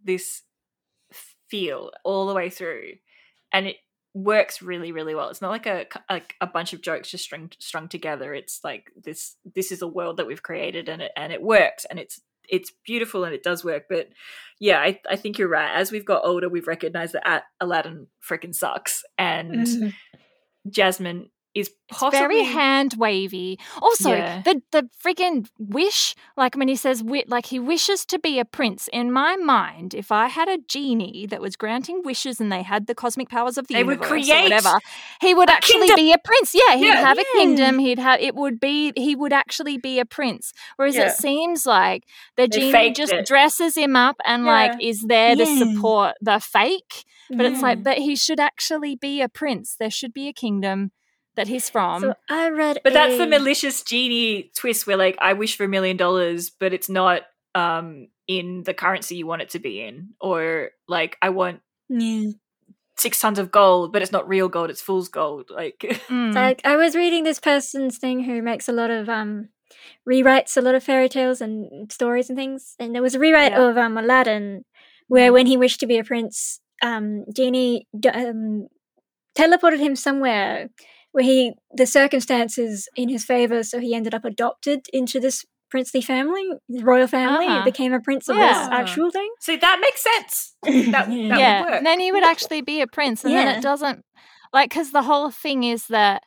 this 0.04 0.42
feel 1.48 1.90
all 2.04 2.26
the 2.26 2.34
way 2.34 2.50
through 2.50 2.92
and 3.52 3.66
it 3.66 3.76
works 4.14 4.60
really 4.62 4.90
really 4.92 5.14
well 5.14 5.28
it's 5.30 5.40
not 5.40 5.50
like 5.50 5.66
a 5.66 5.86
like 6.10 6.34
a 6.40 6.46
bunch 6.46 6.72
of 6.72 6.80
jokes 6.82 7.10
just 7.10 7.24
strung 7.24 7.50
strung 7.58 7.88
together 7.88 8.34
it's 8.34 8.60
like 8.64 8.90
this 9.02 9.36
this 9.54 9.70
is 9.70 9.80
a 9.80 9.86
world 9.86 10.16
that 10.16 10.26
we've 10.26 10.42
created 10.42 10.88
and 10.88 11.00
it 11.02 11.12
and 11.16 11.32
it 11.32 11.40
works 11.42 11.84
and 11.88 11.98
it's 11.98 12.20
it's 12.48 12.72
beautiful 12.86 13.24
and 13.24 13.34
it 13.34 13.42
does 13.42 13.64
work 13.64 13.84
but 13.88 14.08
yeah 14.60 14.78
i, 14.80 14.98
I 15.08 15.16
think 15.16 15.38
you're 15.38 15.48
right 15.48 15.74
as 15.76 15.92
we've 15.92 16.04
got 16.04 16.24
older 16.24 16.48
we've 16.48 16.66
recognized 16.66 17.12
that 17.14 17.44
aladdin 17.60 18.06
freaking 18.28 18.54
sucks 18.54 19.02
and 19.18 19.54
Mhm. 19.66 19.92
jasmine 20.68 21.30
is 21.60 21.70
it's 21.90 22.00
very 22.10 22.44
hand 22.44 22.94
wavy. 22.98 23.58
Also, 23.80 24.10
Yeah. 24.10 24.42
the 24.42 24.62
the 24.72 24.88
freaking 25.02 25.48
wish, 25.58 26.14
like 26.36 26.54
when 26.54 26.68
he 26.68 26.76
says, 26.76 27.02
like 27.26 27.46
he 27.46 27.58
wishes 27.58 28.04
to 28.06 28.18
be 28.18 28.38
a 28.38 28.44
prince. 28.44 28.88
In 28.92 29.10
my 29.10 29.36
mind, 29.36 29.94
if 29.94 30.12
I 30.12 30.28
had 30.28 30.48
a 30.48 30.58
genie 30.58 31.26
that 31.26 31.40
was 31.40 31.56
granting 31.56 32.02
wishes 32.04 32.40
and 32.40 32.52
they 32.52 32.62
had 32.62 32.86
the 32.86 32.94
cosmic 32.94 33.28
powers 33.30 33.56
of 33.56 33.68
the 33.68 33.74
They 33.74 33.84
would 33.84 34.00
universe 34.02 34.28
or 34.30 34.42
whatever, 34.42 34.78
he 35.20 35.34
would 35.34 35.48
actually 35.48 35.88
kingdom. 35.88 35.96
be 35.96 36.12
a 36.12 36.18
prince. 36.18 36.54
Yeah, 36.54 36.76
he'd 36.76 36.86
Yeah. 36.86 37.00
have 37.00 37.18
a 37.18 37.24
kingdom. 37.32 37.78
He'd 37.78 37.98
have 37.98 38.20
it 38.20 38.34
would 38.34 38.60
be 38.60 38.92
he 38.96 39.16
would 39.16 39.32
actually 39.32 39.78
be 39.78 39.98
a 39.98 40.04
prince. 40.04 40.52
Whereas 40.76 40.96
Yeah. 40.96 41.08
it 41.08 41.12
seems 41.12 41.64
like 41.64 42.04
the 42.36 42.46
They 42.46 42.70
genie 42.70 42.90
just 42.92 43.12
it. 43.12 43.26
dresses 43.26 43.76
him 43.76 43.96
up 43.96 44.16
and 44.26 44.44
like 44.44 44.72
is 44.82 45.02
there 45.08 45.34
to 45.36 45.46
support 45.46 46.16
the 46.20 46.38
fake. 46.38 47.04
But 47.30 47.44
it's 47.44 47.60
like, 47.60 47.82
but 47.82 47.98
he 47.98 48.16
should 48.16 48.40
actually 48.40 48.96
be 48.96 49.20
a 49.20 49.28
prince. 49.28 49.76
There 49.78 49.90
should 49.90 50.14
be 50.14 50.28
a 50.28 50.32
kingdom 50.32 50.92
that 51.38 51.48
he's 51.48 51.70
from. 51.70 52.02
So 52.02 52.14
I 52.28 52.50
read, 52.50 52.80
But 52.84 52.92
that's 52.92 53.16
the 53.16 53.26
malicious 53.26 53.82
genie 53.82 54.50
twist 54.56 54.86
where 54.86 54.96
like 54.98 55.16
I 55.20 55.32
wish 55.32 55.56
for 55.56 55.64
a 55.64 55.68
million 55.68 55.96
dollars, 55.96 56.50
but 56.50 56.72
it's 56.74 56.88
not 56.90 57.22
um 57.54 58.08
in 58.26 58.62
the 58.64 58.74
currency 58.74 59.16
you 59.16 59.26
want 59.26 59.42
it 59.42 59.50
to 59.50 59.58
be 59.58 59.80
in. 59.80 60.10
Or 60.20 60.70
like 60.86 61.16
I 61.22 61.30
want 61.30 61.60
Yeah. 61.88 62.30
six 62.96 63.20
tons 63.20 63.38
of 63.38 63.50
gold, 63.50 63.92
but 63.92 64.02
it's 64.02 64.12
not 64.12 64.28
real 64.28 64.48
gold, 64.48 64.70
it's 64.70 64.82
fool's 64.82 65.08
gold. 65.08 65.50
Like 65.50 65.78
Mm. 66.08 66.32
So 66.34 66.40
I, 66.40 66.56
I 66.64 66.76
was 66.76 66.94
reading 66.96 67.24
this 67.24 67.40
person's 67.40 67.98
thing 67.98 68.24
who 68.24 68.42
makes 68.42 68.68
a 68.68 68.72
lot 68.72 68.90
of 68.90 69.08
um 69.08 69.48
rewrites 70.08 70.56
a 70.56 70.60
lot 70.60 70.74
of 70.74 70.82
fairy 70.82 71.08
tales 71.08 71.40
and 71.40 71.90
stories 71.92 72.28
and 72.30 72.36
things, 72.38 72.74
and 72.78 72.94
there 72.94 73.02
was 73.02 73.14
a 73.14 73.18
rewrite 73.20 73.52
Yeah. 73.52 73.68
of 73.68 73.76
um 73.76 73.96
Aladdin 73.96 74.64
where 75.08 75.32
when 75.32 75.46
he 75.46 75.56
wished 75.56 75.80
to 75.80 75.86
be 75.86 75.98
a 75.98 76.04
prince, 76.04 76.60
um 76.82 77.24
genie 77.34 77.86
um 78.14 78.68
teleported 79.38 79.78
him 79.78 79.94
somewhere 79.96 80.68
where 81.12 81.24
he 81.24 81.52
the 81.74 81.86
circumstances 81.86 82.88
in 82.96 83.08
his 83.08 83.24
favor, 83.24 83.62
so 83.62 83.78
he 83.80 83.94
ended 83.94 84.14
up 84.14 84.24
adopted 84.24 84.86
into 84.92 85.18
this 85.20 85.44
princely 85.70 86.00
family, 86.00 86.44
royal 86.82 87.06
family, 87.06 87.46
Uh-huh. 87.46 87.64
became 87.64 87.92
a 87.92 88.00
prince 88.00 88.28
of 88.28 88.36
Yeah. 88.36 88.48
this 88.48 88.68
actual 88.72 89.10
thing. 89.10 89.30
See, 89.40 89.56
that 89.56 89.78
makes 89.80 90.02
sense. 90.02 90.54
That, 90.62 91.08
that 91.08 91.10
yeah, 91.38 91.60
would 91.60 91.70
work. 91.70 91.82
then 91.84 92.00
he 92.00 92.10
would 92.12 92.24
actually 92.24 92.62
be 92.62 92.80
a 92.80 92.86
prince, 92.86 93.24
and 93.24 93.34
then 93.34 93.48
it 93.58 93.62
doesn't 93.62 94.04
like 94.52 94.70
because 94.70 94.92
the 94.92 95.02
whole 95.02 95.30
thing 95.30 95.64
is 95.64 95.86
that 95.88 96.22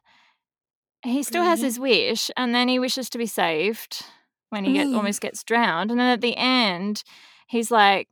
he 1.04 1.24
still 1.24 1.44
has 1.44 1.60
Mhm. 1.60 1.64
his 1.64 1.80
wish, 1.80 2.32
and 2.38 2.54
then 2.54 2.68
he 2.68 2.78
wishes 2.78 3.10
to 3.10 3.18
be 3.18 3.26
saved 3.26 4.06
when 4.50 4.66
he 4.66 4.74
get, 4.74 4.88
Mm. 4.88 4.96
almost 4.98 5.22
gets 5.22 5.44
drowned, 5.44 5.90
and 5.90 6.00
then 6.00 6.12
at 6.12 6.22
the 6.22 6.38
end, 6.38 7.04
he's 7.48 7.72
like, 7.72 8.08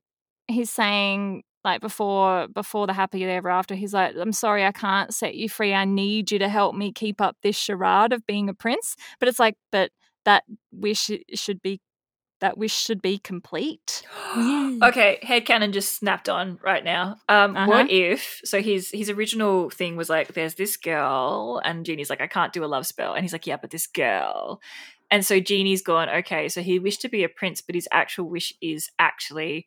he's 0.48 0.72
saying 0.72 1.44
like 1.64 1.82
before 1.82 2.48
before 2.48 2.88
the 2.88 2.94
happy 2.94 3.24
ever 3.26 3.50
after, 3.50 3.76
he's 3.76 3.94
like, 3.94 4.16
I'm 4.20 4.32
sorry, 4.34 4.66
I 4.66 4.72
can't 4.72 5.14
set 5.14 5.36
you 5.36 5.50
free. 5.50 5.74
I 5.74 5.86
need 5.86 6.32
you 6.32 6.40
to 6.40 6.50
help 6.50 6.76
me 6.76 6.92
keep 6.92 7.22
up 7.22 7.38
this 7.44 7.58
charade 7.58 8.14
of 8.14 8.26
being 8.26 8.50
a 8.50 8.54
prince. 8.54 8.96
But 9.20 9.30
it's 9.30 9.40
like, 9.40 9.56
but 9.72 9.92
that 10.26 10.44
wish 10.72 11.10
should 11.34 11.62
be 11.62 11.82
that 12.42 12.58
wish 12.58 12.74
should 12.74 13.02
be 13.02 13.18
complete. 13.18 14.04
okay 14.38 15.20
head 15.24 15.46
headcanon 15.46 15.74
just 15.74 15.96
snapped 15.98 16.30
on 16.30 16.58
right 16.64 16.84
now. 16.84 17.18
Um, 17.28 17.56
Uh-huh. 17.56 17.68
What 17.68 17.92
if? 17.92 18.40
So 18.46 18.62
his 18.62 18.92
his 18.92 19.10
original 19.10 19.70
thing 19.70 19.98
was 19.98 20.10
like, 20.10 20.34
"There's 20.34 20.56
this 20.56 20.78
girl," 20.78 21.62
and 21.66 21.86
Genie's 21.86 22.10
like, 22.10 22.22
"I 22.22 22.28
can't 22.28 22.54
do 22.54 22.64
a 22.64 22.68
love 22.68 22.86
spell," 22.86 23.14
and 23.14 23.24
he's 23.24 23.34
like, 23.34 23.48
"Yeah, 23.48 23.58
but 23.58 23.72
this 23.72 23.88
girl." 23.88 24.62
And 25.12 25.26
so 25.26 25.40
Genie's 25.40 25.82
gone, 25.82 26.08
okay, 26.08 26.48
so 26.50 26.62
he 26.62 26.78
wished 26.78 27.02
to 27.02 27.10
be 27.10 27.24
a 27.24 27.30
prince, 27.30 27.62
but 27.62 27.74
his 27.74 27.88
actual 27.92 28.30
wish 28.30 28.54
is 28.62 28.92
actually, 29.00 29.66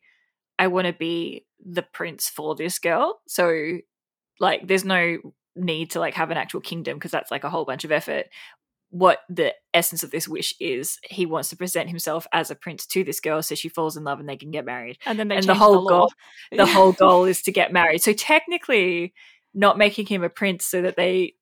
I 0.63 0.67
want 0.67 0.87
to 0.87 0.93
be 0.93 1.45
the 1.59 1.83
prince 1.83 2.29
for 2.29 2.55
this 2.55 2.79
girl. 2.79 3.19
So, 3.27 3.79
like, 4.39 4.65
there's 4.67 4.85
no 4.85 5.17
need 5.55 5.91
to 5.91 5.99
like 5.99 6.13
have 6.13 6.31
an 6.31 6.37
actual 6.37 6.61
kingdom 6.61 6.97
because 6.97 7.11
that's 7.11 7.31
like 7.31 7.43
a 7.43 7.49
whole 7.49 7.65
bunch 7.65 7.83
of 7.83 7.91
effort. 7.91 8.27
What 8.89 9.19
the 9.27 9.53
essence 9.73 10.03
of 10.03 10.11
this 10.11 10.27
wish 10.27 10.53
is, 10.61 10.99
he 11.09 11.25
wants 11.25 11.49
to 11.49 11.57
present 11.57 11.89
himself 11.89 12.27
as 12.31 12.49
a 12.49 12.55
prince 12.55 12.85
to 12.87 13.03
this 13.03 13.19
girl, 13.19 13.41
so 13.41 13.55
she 13.55 13.67
falls 13.67 13.97
in 13.97 14.05
love 14.05 14.19
and 14.21 14.29
they 14.29 14.37
can 14.37 14.51
get 14.51 14.63
married 14.65 14.99
And 15.05 15.19
then 15.19 15.31
and 15.31 15.43
the 15.43 15.53
whole 15.55 15.81
law. 15.81 15.89
goal 15.89 16.11
the 16.51 16.65
whole 16.75 16.93
goal 16.93 17.25
is 17.25 17.41
to 17.43 17.51
get 17.51 17.73
married 17.73 18.01
so 18.03 18.13
technically 18.13 19.13
not 19.53 19.77
making 19.77 20.05
him 20.05 20.23
a 20.23 20.29
prince 20.29 20.65
so 20.65 20.81
that 20.83 20.95
they 20.95 21.33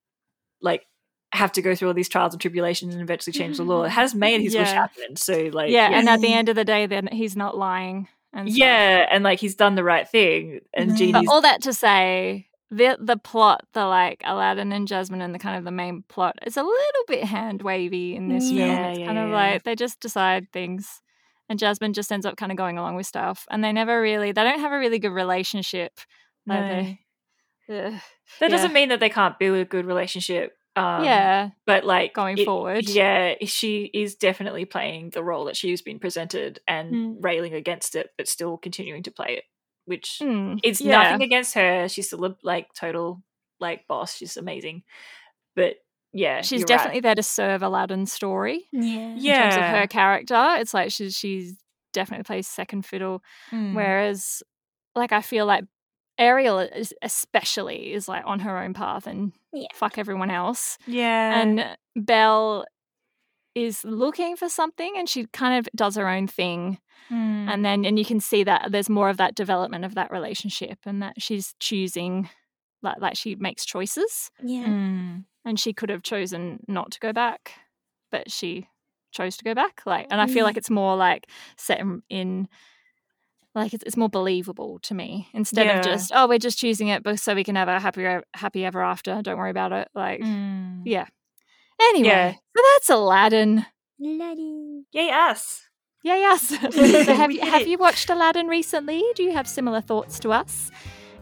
like 0.61 0.85
have 1.33 1.51
to 1.53 1.61
go 1.61 1.75
through 1.75 1.89
all 1.89 1.93
these 1.93 2.09
trials 2.09 2.33
and 2.33 2.41
tribulations 2.41 2.93
and 2.93 3.03
eventually 3.03 3.33
change 3.33 3.57
the 3.57 3.63
law 3.63 3.83
it 3.83 3.89
has 4.01 4.15
made 4.15 4.41
his 4.41 4.55
wish 4.55 4.69
happen 4.69 5.15
so 5.17 5.49
like 5.51 5.71
yeah, 5.71 5.89
yeah 5.89 5.99
and 5.99 6.07
at 6.09 6.21
the 6.21 6.33
end 6.33 6.47
of 6.49 6.55
the 6.55 6.65
day, 6.65 6.85
then 6.87 7.07
he's 7.11 7.35
not 7.35 7.57
lying. 7.57 8.07
And 8.33 8.47
stuff. 8.49 8.57
yeah 8.57 9.07
and 9.11 9.23
like 9.23 9.39
he's 9.39 9.55
done 9.55 9.75
the 9.75 9.83
right 9.83 10.07
thing 10.07 10.59
and 10.73 10.91
Mhm. 10.91 10.97
Genie's 10.97 11.13
But 11.13 11.27
all 11.27 11.41
that 11.41 11.61
to 11.63 11.73
say, 11.73 12.47
the 12.69 12.97
the 13.01 13.17
plot, 13.17 13.65
the 13.73 13.85
like 13.85 14.21
Aladdin 14.23 14.71
and 14.71 14.87
Jasmine, 14.87 15.21
and 15.21 15.35
the 15.35 15.39
kind 15.39 15.57
of 15.57 15.65
the 15.65 15.71
main 15.71 16.03
plot 16.07 16.35
is 16.45 16.55
a 16.55 16.63
little 16.63 17.03
bit 17.07 17.25
hand 17.25 17.61
wavy 17.61 18.15
in 18.15 18.29
this 18.29 18.47
film. 18.49 18.61
It's 18.61 18.99
yeah, 18.99 19.05
kind 19.05 19.17
of 19.19 19.29
like 19.29 19.63
they 19.63 19.75
just 19.75 19.99
decide 19.99 20.47
things, 20.53 21.01
and 21.49 21.59
Jasmine 21.59 21.91
just 21.91 22.11
ends 22.13 22.25
up 22.25 22.37
kind 22.37 22.51
of 22.51 22.57
going 22.57 22.77
along 22.77 22.95
with 22.95 23.05
stuff, 23.05 23.45
and 23.51 23.61
they 23.61 23.73
never 23.73 24.01
really 24.01 24.31
they 24.31 24.43
don't 24.43 24.61
have 24.61 24.71
a 24.71 24.79
really 24.79 24.99
good 24.99 25.11
relationship. 25.11 25.99
Like 26.47 26.59
No. 26.61 26.67
they, 26.67 26.99
Ugh. 27.69 27.93
that 27.93 28.01
yeah. 28.41 28.47
doesn't 28.47 28.71
mean 28.73 28.87
that 28.89 29.01
they 29.01 29.09
can't 29.09 29.37
build 29.37 29.57
a 29.57 29.65
good 29.65 29.85
relationship 29.85 30.53
um 30.75 31.03
yeah, 31.03 31.49
but 31.65 31.83
like 31.83 32.13
going 32.13 32.37
it- 32.37 32.45
forward. 32.45 32.87
yeah 32.87 33.35
she 33.45 33.89
is 33.93 34.15
definitely 34.15 34.63
playing 34.65 35.09
the 35.09 35.23
role 35.23 35.45
that 35.45 35.57
she's 35.57 35.81
been 35.81 35.99
presented 35.99 36.59
and 36.67 36.93
Mm. 36.93 37.15
railing 37.23 37.53
against 37.53 37.95
it 37.95 38.09
but 38.17 38.27
still 38.27 38.57
continuing 38.57 39.03
to 39.03 39.11
play 39.11 39.35
it 39.37 39.43
which 39.85 40.19
Mm, 40.21 40.59
it's 40.63 40.79
yeah. 40.79 40.91
nothing 41.03 41.23
against 41.23 41.55
her. 41.55 41.87
She's 41.89 42.07
still 42.07 42.23
a 42.25 42.35
like 42.43 42.71
total 42.73 43.21
like 43.59 43.87
boss. 43.87 44.15
She's 44.15 44.37
amazing. 44.37 44.83
But 45.55 45.75
yeah, 46.13 46.41
She's 46.41 46.61
you're 46.61 46.67
definitely 46.67 46.97
right. 46.97 47.03
there 47.03 47.15
to 47.15 47.23
serve 47.23 47.63
Aladdin's 47.63 48.13
story. 48.13 48.67
Yeah. 48.71 49.15
Yeah. 49.17 49.45
In 49.45 49.51
terms 49.51 49.55
of 49.55 49.79
her 49.81 49.87
character, 49.87 50.55
it's 50.59 50.73
like 50.73 50.91
she's 50.91 51.17
she's 51.17 51.57
definitely 51.93 52.23
plays 52.23 52.47
second 52.47 52.85
fiddle. 52.85 53.23
Mm. 53.51 53.73
Whereas, 53.73 54.43
like, 54.95 55.11
I 55.11 55.21
feel 55.21 55.45
like 55.45 55.65
Ariel, 56.17 56.59
is, 56.59 56.93
especially, 57.01 57.93
is 57.93 58.07
like 58.07 58.23
on 58.25 58.39
her 58.39 58.57
own 58.59 58.73
path 58.73 59.07
and 59.07 59.31
Yeah. 59.51 59.67
fuck 59.73 59.97
everyone 59.97 60.29
else. 60.31 60.77
yeah, 60.85 61.39
And 61.41 61.77
Belle 61.95 62.65
is 63.55 63.83
looking 63.83 64.35
for 64.37 64.47
something 64.47 64.93
and 64.97 65.09
she 65.09 65.25
kind 65.27 65.59
of 65.59 65.67
does 65.75 65.95
her 65.95 66.07
own 66.07 66.27
thing. 66.27 66.79
Mm. 67.09 67.49
And 67.49 67.65
then, 67.65 67.83
and 67.85 67.99
you 67.99 68.05
can 68.05 68.19
see 68.19 68.43
that 68.43 68.71
there's 68.71 68.89
more 68.89 69.09
of 69.09 69.17
that 69.17 69.35
development 69.35 69.83
of 69.83 69.95
that 69.95 70.11
relationship 70.11 70.79
and 70.85 71.01
that 71.01 71.21
she's 71.21 71.53
choosing, 71.59 72.29
like, 72.81 73.01
like 73.01 73.17
she 73.17 73.35
makes 73.35 73.65
choices. 73.65 74.31
Yeah. 74.41 74.65
Mm. 74.67 75.25
And 75.43 75.59
she 75.59 75.73
could 75.73 75.89
have 75.89 76.03
chosen 76.03 76.59
not 76.67 76.91
to 76.91 76.99
go 76.99 77.11
back, 77.11 77.53
but 78.11 78.31
she 78.31 78.67
chose 79.11 79.35
to 79.37 79.43
go 79.43 79.53
back. 79.53 79.81
Like, 79.85 80.07
and 80.11 80.21
I 80.21 80.27
feel 80.27 80.45
like 80.45 80.55
it's 80.55 80.69
more 80.69 80.95
like 80.95 81.27
set 81.57 81.79
in, 81.81 82.03
in 82.09 82.47
like 83.55 83.73
it's, 83.73 83.83
it's 83.85 83.97
more 83.97 84.09
believable 84.09 84.79
to 84.83 84.93
me 84.93 85.27
instead 85.33 85.65
Yeah. 85.65 85.79
of 85.79 85.85
just 85.85 86.11
oh 86.15 86.27
we're 86.27 86.39
just 86.39 86.57
choosing 86.57 86.87
it 86.87 87.03
so 87.19 87.35
we 87.35 87.43
can 87.43 87.55
have 87.55 87.67
a 87.67 87.79
happy 87.79 88.05
happy 88.33 88.65
ever 88.65 88.81
after. 88.81 89.21
Don't 89.21 89.37
worry 89.37 89.51
about 89.51 89.71
it. 89.71 89.87
Like 89.93 90.21
Mm. 90.21 90.81
yeah. 90.85 91.05
Anyway, 91.81 92.07
Yeah. 92.07 92.31
so 92.33 92.63
that's 92.75 92.89
Aladdin. 92.89 93.65
Laddie. 93.99 94.83
Yay 94.93 95.09
us! 95.11 95.61
Yeah, 96.03 96.31
us 96.33 96.47
so 96.71 97.13
have 97.15 97.31
you 97.31 97.41
have 97.41 97.67
you 97.67 97.77
watched 97.77 98.09
Aladdin 98.09 98.47
recently? 98.47 99.03
Do 99.15 99.23
you 99.23 99.33
have 99.33 99.47
similar 99.47 99.81
thoughts 99.81 100.19
to 100.21 100.31
us? 100.31 100.71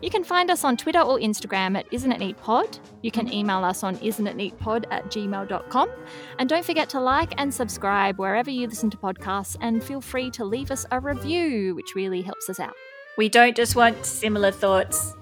You 0.02 0.10
can 0.10 0.24
find 0.24 0.50
us 0.50 0.64
on 0.64 0.78
Twitter 0.78 1.02
or 1.02 1.20
Instagram 1.20 1.78
at 1.78 1.86
Isn't 1.92 2.12
It 2.12 2.20
Neat 2.20 2.38
Pod. 2.38 2.80
You 3.02 3.12
can 3.12 3.32
email 3.34 3.64
us 3.66 3.84
on 3.84 3.98
isn'titneatpod 3.98 4.86
at 4.92 5.06
gmail.com. 5.08 5.90
And 6.38 6.48
don't 6.48 6.64
forget 6.64 6.90
to 6.90 7.02
like 7.02 7.34
and 7.38 7.54
subscribe 7.54 8.18
wherever 8.18 8.50
you 8.50 8.68
listen 8.68 8.90
to 8.92 8.98
podcasts 8.98 9.58
and 9.60 9.84
feel 9.84 10.00
free 10.00 10.32
to 10.32 10.46
leave 10.46 10.72
us 10.72 10.86
a 10.92 11.00
review, 11.00 11.76
which 11.76 11.96
really 11.96 12.22
helps 12.22 12.50
us 12.50 12.60
out. 12.60 12.76
We 13.18 13.28
don't 13.28 13.56
just 13.56 13.76
want 13.76 14.06
similar 14.06 14.52
thoughts. 14.52 15.16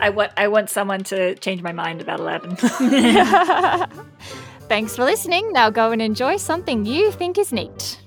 I 0.00 0.10
want 0.10 0.30
I 0.36 0.46
want 0.48 0.70
someone 0.70 1.02
to 1.04 1.34
change 1.36 1.62
my 1.62 1.72
mind 1.72 2.00
about 2.00 2.20
Aladdin. 2.20 2.56
Thanks 4.68 4.94
for 4.94 5.04
listening. 5.04 5.52
Now 5.52 5.70
go 5.70 5.90
and 5.90 6.02
enjoy 6.02 6.36
something 6.36 6.84
you 6.84 7.10
think 7.10 7.38
is 7.38 7.52
neat. 7.52 7.98